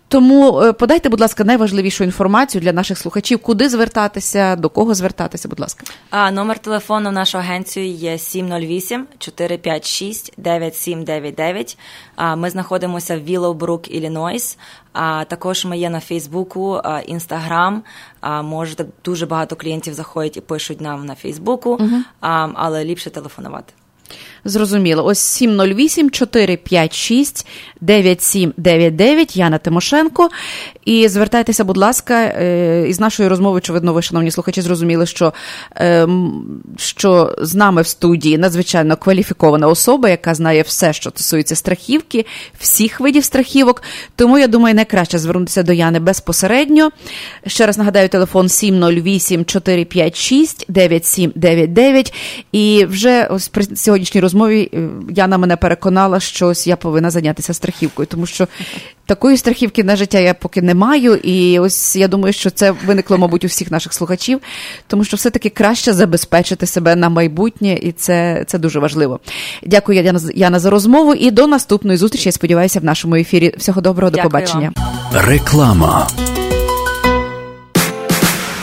Тому 0.08 0.60
е, 0.60 0.72
подайте, 0.72 1.08
будь 1.08 1.20
ласка, 1.20 1.44
найважливішу 1.44 2.04
інформацію 2.04 2.62
для 2.62 2.72
наших 2.72 2.98
слухачів, 2.98 3.38
куди 3.38 3.68
звертатися, 3.68 4.56
до 4.56 4.68
кого 4.68 4.94
звертатися, 4.94 5.48
будь 5.48 5.60
ласка. 5.60 5.84
А 6.10 6.30
номер 6.30 6.58
телефону 6.58 7.10
нашої 7.10 7.44
агенції 7.44 7.92
є 7.92 8.18
708 8.18 9.06
456 9.18 10.32
9799. 10.36 11.78
А 12.16 12.36
ми 12.36 12.50
знаходимося 12.50 13.09
в 13.16 13.30
Willowbrook, 13.30 13.88
Іллінойс. 13.88 14.58
А 14.92 15.24
також 15.24 15.64
ми 15.64 15.78
є 15.78 15.90
на 15.90 16.00
Фейсбуку, 16.00 16.80
Інстаграм. 17.06 17.82
Можете 18.42 18.84
дуже 19.04 19.26
багато 19.26 19.56
клієнтів 19.56 19.94
заходять 19.94 20.36
і 20.36 20.40
пишуть 20.40 20.80
нам 20.80 21.06
на 21.06 21.14
Фейсбуку, 21.14 21.70
угу. 21.70 21.96
але 22.54 22.84
ліпше 22.84 23.10
телефонувати. 23.10 23.72
Зрозуміло. 24.44 25.04
Ось 25.04 25.18
708 25.18 26.10
456 26.10 27.46
9799 27.80 29.36
Яна 29.36 29.58
Тимошенко. 29.58 30.28
І 30.84 31.08
звертайтеся, 31.08 31.64
будь 31.64 31.76
ласка, 31.76 32.14
е, 32.14 32.84
із 32.88 33.00
нашої 33.00 33.28
розмови, 33.28 33.58
очевидно, 33.58 33.92
ви, 33.92 34.02
шановні 34.02 34.30
слухачі, 34.30 34.62
зрозуміли, 34.62 35.06
що 35.06 35.32
ем, 35.76 36.62
що 36.76 37.36
з 37.38 37.54
нами 37.54 37.82
в 37.82 37.86
студії 37.86 38.38
надзвичайно 38.38 38.96
кваліфікована 38.96 39.68
особа, 39.68 40.08
яка 40.08 40.34
знає 40.34 40.62
все, 40.62 40.92
що 40.92 41.10
стосується 41.10 41.56
страхівки, 41.56 42.26
всіх 42.58 43.00
видів 43.00 43.24
страхівок. 43.24 43.82
Тому 44.16 44.38
я 44.38 44.46
думаю, 44.46 44.74
найкраще 44.74 45.18
звернутися 45.18 45.62
до 45.62 45.72
Яни 45.72 46.00
безпосередньо. 46.00 46.90
Ще 47.46 47.66
раз 47.66 47.78
нагадаю, 47.78 48.08
телефон 48.08 48.48
708 48.48 49.44
456 49.44 50.64
9799. 50.68 52.14
І 52.52 52.84
вже 52.84 53.26
ось 53.30 53.48
при 53.48 53.64
сьогоднішній 53.76 54.20
розмові 54.20 54.29
е, 54.34 54.68
Яна 55.10 55.38
мене 55.38 55.56
переконала, 55.56 56.20
що 56.20 56.46
ось 56.46 56.66
я 56.66 56.76
повинна 56.76 57.10
зайнятися 57.10 57.54
страхівкою, 57.54 58.06
тому 58.06 58.26
що 58.26 58.48
такої 59.06 59.36
страхівки 59.36 59.84
на 59.84 59.96
життя 59.96 60.18
я 60.18 60.34
поки 60.34 60.62
не 60.62 60.74
маю. 60.74 61.14
І 61.14 61.58
ось 61.58 61.96
я 61.96 62.08
думаю, 62.08 62.32
що 62.32 62.50
це 62.50 62.70
виникло, 62.86 63.18
мабуть, 63.18 63.44
у 63.44 63.46
всіх 63.46 63.70
наших 63.70 63.92
слухачів, 63.92 64.40
тому 64.86 65.04
що 65.04 65.16
все-таки 65.16 65.48
краще 65.48 65.92
забезпечити 65.92 66.66
себе 66.66 66.96
на 66.96 67.08
майбутнє, 67.08 67.74
і 67.82 67.92
це 67.92 68.44
це 68.46 68.58
дуже 68.58 68.78
важливо. 68.78 69.20
Дякую, 69.66 70.02
Яна, 70.02 70.20
Яна, 70.34 70.58
за 70.58 70.70
розмову. 70.70 71.14
І 71.14 71.30
до 71.30 71.46
наступної 71.46 71.96
зустрічі. 71.98 72.28
Я 72.28 72.32
сподіваюся, 72.32 72.80
в 72.80 72.84
нашому 72.84 73.14
ефірі. 73.14 73.54
Всього 73.58 73.80
доброго, 73.80 74.10
Дякую 74.10 74.22
до 74.22 74.30
побачення. 74.30 74.72
Вам. 74.76 75.26
Реклама. 75.26 76.08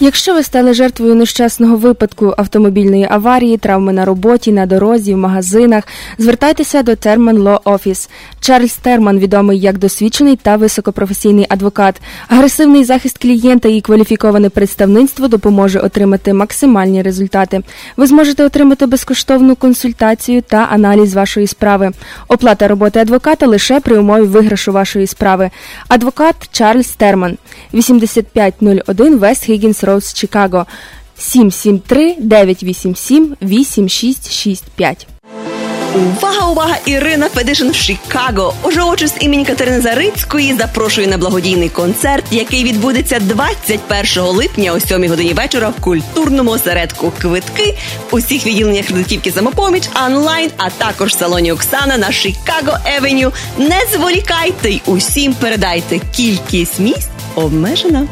Якщо 0.00 0.34
ви 0.34 0.42
стали 0.42 0.74
жертвою 0.74 1.14
нещасного 1.14 1.76
випадку 1.76 2.34
автомобільної 2.36 3.06
аварії, 3.10 3.56
травми 3.56 3.92
на 3.92 4.04
роботі, 4.04 4.52
на 4.52 4.66
дорозі, 4.66 5.14
в 5.14 5.16
магазинах, 5.16 5.84
звертайтеся 6.18 6.82
до 6.82 6.96
Терман 6.96 7.38
Law 7.38 7.60
Office. 7.62 8.08
Чарльз 8.40 8.76
Терман 8.76 9.18
відомий 9.18 9.60
як 9.60 9.78
досвідчений 9.78 10.36
та 10.36 10.56
високопрофесійний 10.56 11.46
адвокат. 11.48 12.00
Агресивний 12.28 12.84
захист 12.84 13.18
клієнта 13.18 13.68
і 13.68 13.80
кваліфіковане 13.80 14.50
представництво 14.50 15.28
допоможе 15.28 15.78
отримати 15.78 16.32
максимальні 16.32 17.02
результати. 17.02 17.62
Ви 17.96 18.06
зможете 18.06 18.44
отримати 18.44 18.86
безкоштовну 18.86 19.56
консультацію 19.56 20.42
та 20.42 20.56
аналіз 20.70 21.14
вашої 21.14 21.46
справи. 21.46 21.90
Оплата 22.28 22.68
роботи 22.68 22.98
адвоката 22.98 23.46
лише 23.46 23.80
при 23.80 23.98
умові 23.98 24.22
виграшу 24.22 24.72
вашої 24.72 25.06
справи. 25.06 25.50
Адвокат 25.88 26.34
Чарльз 26.52 26.88
Терман, 26.88 27.38
8501 27.74 29.18
Вест 29.18 29.48
Гіггінс 29.48 29.85
Роуз, 29.86 30.12
Чикаго, 30.12 30.66
773 31.18 32.16
987 32.18 33.36
8665. 33.40 35.06
Увага, 35.96 36.50
увага! 36.50 36.76
Ірина 36.86 37.28
Федишин 37.28 37.70
в 37.70 37.76
Чикаго. 37.76 38.54
Уже 38.62 38.82
участь 38.82 39.16
імені 39.20 39.44
Катерини 39.44 39.80
Зарицької 39.80 40.54
запрошує 40.54 41.06
на 41.06 41.18
благодійний 41.18 41.68
концерт, 41.68 42.24
який 42.30 42.64
відбудеться 42.64 43.20
21 43.20 44.22
липня 44.24 44.72
о 44.72 44.80
7 44.80 45.08
годині 45.08 45.32
вечора 45.32 45.68
в 45.68 45.80
культурному 45.80 46.50
осередку. 46.50 47.12
Квитки 47.20 47.78
у 48.10 48.16
всіх 48.16 48.46
відділеннях 48.46 48.86
кредитівки 48.86 49.32
самопоміч, 49.32 49.88
онлайн, 50.06 50.50
а 50.56 50.70
також 50.70 51.10
в 51.10 51.18
салоні 51.18 51.52
Оксана 51.52 51.98
на 51.98 52.12
Чикаго 52.12 52.78
Евеню. 52.96 53.32
Не 53.58 53.80
зволікайте 53.92 54.70
й 54.70 54.82
усім 54.86 55.34
передайте. 55.34 56.00
Кількість 56.16 56.80
місць 56.80 57.08
обмежена. 57.34 58.06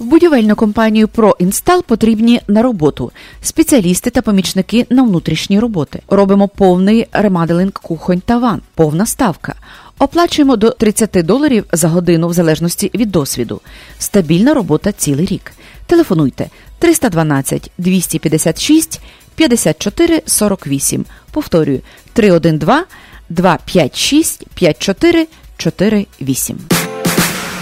В 0.00 0.04
будівельну 0.04 0.56
компанію 0.56 1.06
ProInstall 1.06 1.82
потрібні 1.82 2.40
на 2.48 2.62
роботу 2.62 3.12
спеціалісти 3.42 4.10
та 4.10 4.22
помічники 4.22 4.86
на 4.90 5.02
внутрішні 5.02 5.60
роботи. 5.60 6.02
Робимо 6.08 6.48
повний 6.48 7.06
ремаделинг 7.12 7.72
кухонь 7.72 8.22
та 8.26 8.38
ван, 8.38 8.60
повна 8.74 9.06
ставка. 9.06 9.54
Оплачуємо 9.98 10.56
до 10.56 10.70
30 10.70 11.10
доларів 11.12 11.64
за 11.72 11.88
годину 11.88 12.28
в 12.28 12.32
залежності 12.32 12.90
від 12.94 13.10
досвіду. 13.10 13.60
Стабільна 13.98 14.54
робота 14.54 14.92
цілий 14.92 15.26
рік. 15.26 15.52
Телефонуйте 15.86 16.48
312 16.78 17.70
256 17.78 19.00
54 19.34 20.22
48. 20.26 21.04
Повторюю 21.32 21.80
312 22.12 22.86
256 23.28 24.46
54 24.54 25.26
48. 25.58 26.58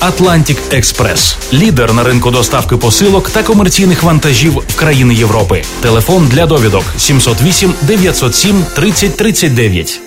Atlantic 0.00 0.56
Express. 0.70 1.36
лідер 1.52 1.94
на 1.94 2.04
ринку 2.04 2.30
доставки 2.30 2.76
посилок 2.76 3.30
та 3.30 3.42
комерційних 3.42 4.02
вантажів 4.02 4.52
в 4.52 4.76
країни 4.76 5.14
Європи. 5.14 5.62
Телефон 5.80 6.28
для 6.28 6.46
довідок 6.46 6.84
708 6.98 7.74
907 7.82 8.64
30 8.74 9.16
39. 9.16 10.00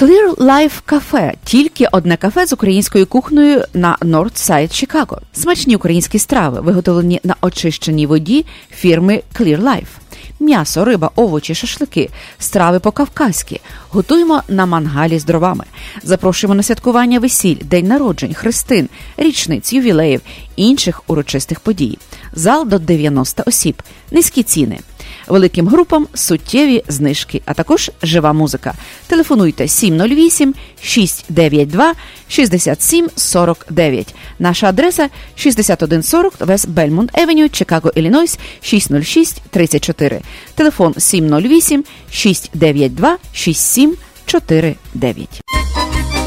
Clear 0.00 0.34
Life 0.36 0.82
Cafe– 0.86 1.32
тільки 1.44 1.86
одне 1.92 2.16
кафе 2.16 2.46
з 2.46 2.52
українською 2.52 3.06
кухнею 3.06 3.64
на 3.74 3.96
Нордсайд 4.02 4.72
Чикаго. 4.72 5.20
Смачні 5.32 5.76
українські 5.76 6.18
страви, 6.18 6.60
виготовлені 6.60 7.20
на 7.24 7.36
очищеній 7.40 8.06
воді 8.06 8.46
фірми 8.74 9.22
Clear 9.40 9.62
Life. 9.62 9.86
М'ясо, 10.40 10.84
риба, 10.84 11.10
овочі, 11.14 11.54
шашлики, 11.54 12.10
страви 12.38 12.80
по-кавказьки. 12.80 13.60
Готуємо 13.92 14.42
на 14.48 14.66
мангалі 14.66 15.18
з 15.18 15.24
дровами. 15.24 15.64
Запрошуємо 16.02 16.54
на 16.54 16.62
святкування 16.62 17.18
весіль, 17.18 17.56
день 17.62 17.86
народжень, 17.86 18.34
хрестин, 18.34 18.88
річниць, 19.16 19.72
ювілеїв, 19.72 20.20
інших 20.56 21.02
урочистих 21.06 21.60
подій. 21.60 21.98
Зал 22.32 22.68
до 22.68 22.78
90 22.78 23.42
осіб, 23.46 23.82
низькі 24.10 24.42
ціни. 24.42 24.78
Великим 25.28 25.68
групам 25.68 26.06
суттєві 26.14 26.82
знижки, 26.88 27.42
а 27.46 27.54
також 27.54 27.90
жива 28.02 28.32
музика. 28.32 28.74
Телефонуйте 29.06 29.68
708 29.68 30.54
692 30.82 31.94
67 32.28 33.08
49. 33.16 34.14
Наша 34.38 34.68
адреса 34.68 35.08
6140 35.36 36.34
Вест 36.40 36.68
Бельмонт 36.68 37.18
Евеню, 37.18 37.48
Чикаго, 37.48 37.92
Іллінойс 37.94 38.38
606 38.62 39.42
34. 39.50 40.20
Телефон 40.54 40.94
708 40.98 41.84
692 42.10 43.16
6749. 43.80 45.49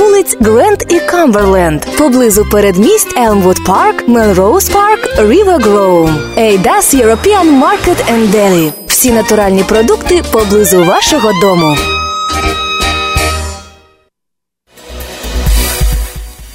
вулиць 0.00 0.36
Грент 0.40 0.86
і 0.88 1.00
Камберленд, 1.00 1.86
поблизу 1.98 2.44
передмість 2.44 3.16
Елмвуд 3.16 3.64
Парк, 3.64 4.08
Мелроуз 4.08 4.68
Парк, 4.68 5.00
Рівер 5.18 5.58
Гроув. 5.58 6.08
Ейдас 6.38 6.94
European 6.94 7.60
Market 7.62 7.96
and. 8.12 8.72
Всі 8.86 9.12
натуральні 9.12 9.62
продукти 9.62 10.22
поблизу 10.32 10.84
вашого 10.84 11.30
дому. 11.40 11.76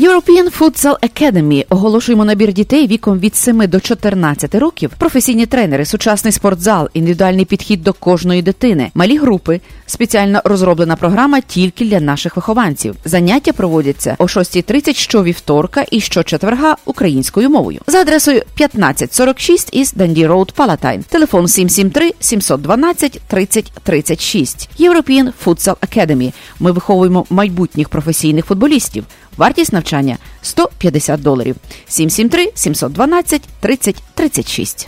European 0.06 0.60
Futsal 0.60 0.96
Academy 1.04 1.66
оголошуємо 1.70 2.26
набір 2.26 2.54
дітей 2.54 2.88
віком 2.88 3.20
від 3.20 3.36
7 3.36 3.68
до 3.68 3.80
14 3.80 4.56
років, 4.56 4.92
професійні 4.98 5.46
тренери, 5.46 5.86
сучасний 5.86 6.34
спортзал, 6.34 6.90
індивідуальний 6.94 7.46
підхід 7.46 7.84
до 7.84 7.94
кожної 7.94 8.42
дитини, 8.42 8.92
малі 8.94 9.18
групи, 9.18 9.62
спеціально 9.86 10.42
розроблена 10.44 10.96
програма 10.96 11.42
тільки 11.42 11.86
для 11.86 12.00
наших 12.00 12.36
вихованців. 12.36 12.96
Заняття 13.06 13.54
проводяться 13.54 14.16
о 14.18 14.24
6.30 14.24 14.94
щовівторка 14.94 15.86
і 15.92 16.02
щочетверга 16.02 16.76
українською 16.86 17.50
мовою. 17.50 17.80
За 17.88 17.98
адресою 17.98 18.38
1546 18.38 19.70
East 19.72 19.94
Dundee 19.94 20.28
Road 20.28 20.52
Палатайн. 20.52 21.04
Телефон 21.04 21.48
773 21.48 22.14
712 22.20 23.22
30 23.28 23.72
36. 23.84 24.70
European 24.80 25.32
Futsal 25.46 25.76
Academy. 25.76 26.34
Ми 26.60 26.72
виховуємо 26.72 27.26
майбутніх 27.30 27.90
професійних 27.90 28.46
футболістів. 28.46 29.04
Вартість 29.38 29.74
навчання 29.74 30.18
150 30.42 31.22
доларів. 31.22 31.56
773 31.88 32.52
712 32.56 33.42
30 33.60 33.96
36. 34.14 34.88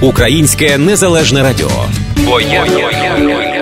Українське 0.00 0.78
незалежне 0.78 1.42
радіо. 1.42 1.70
Я 2.50 3.53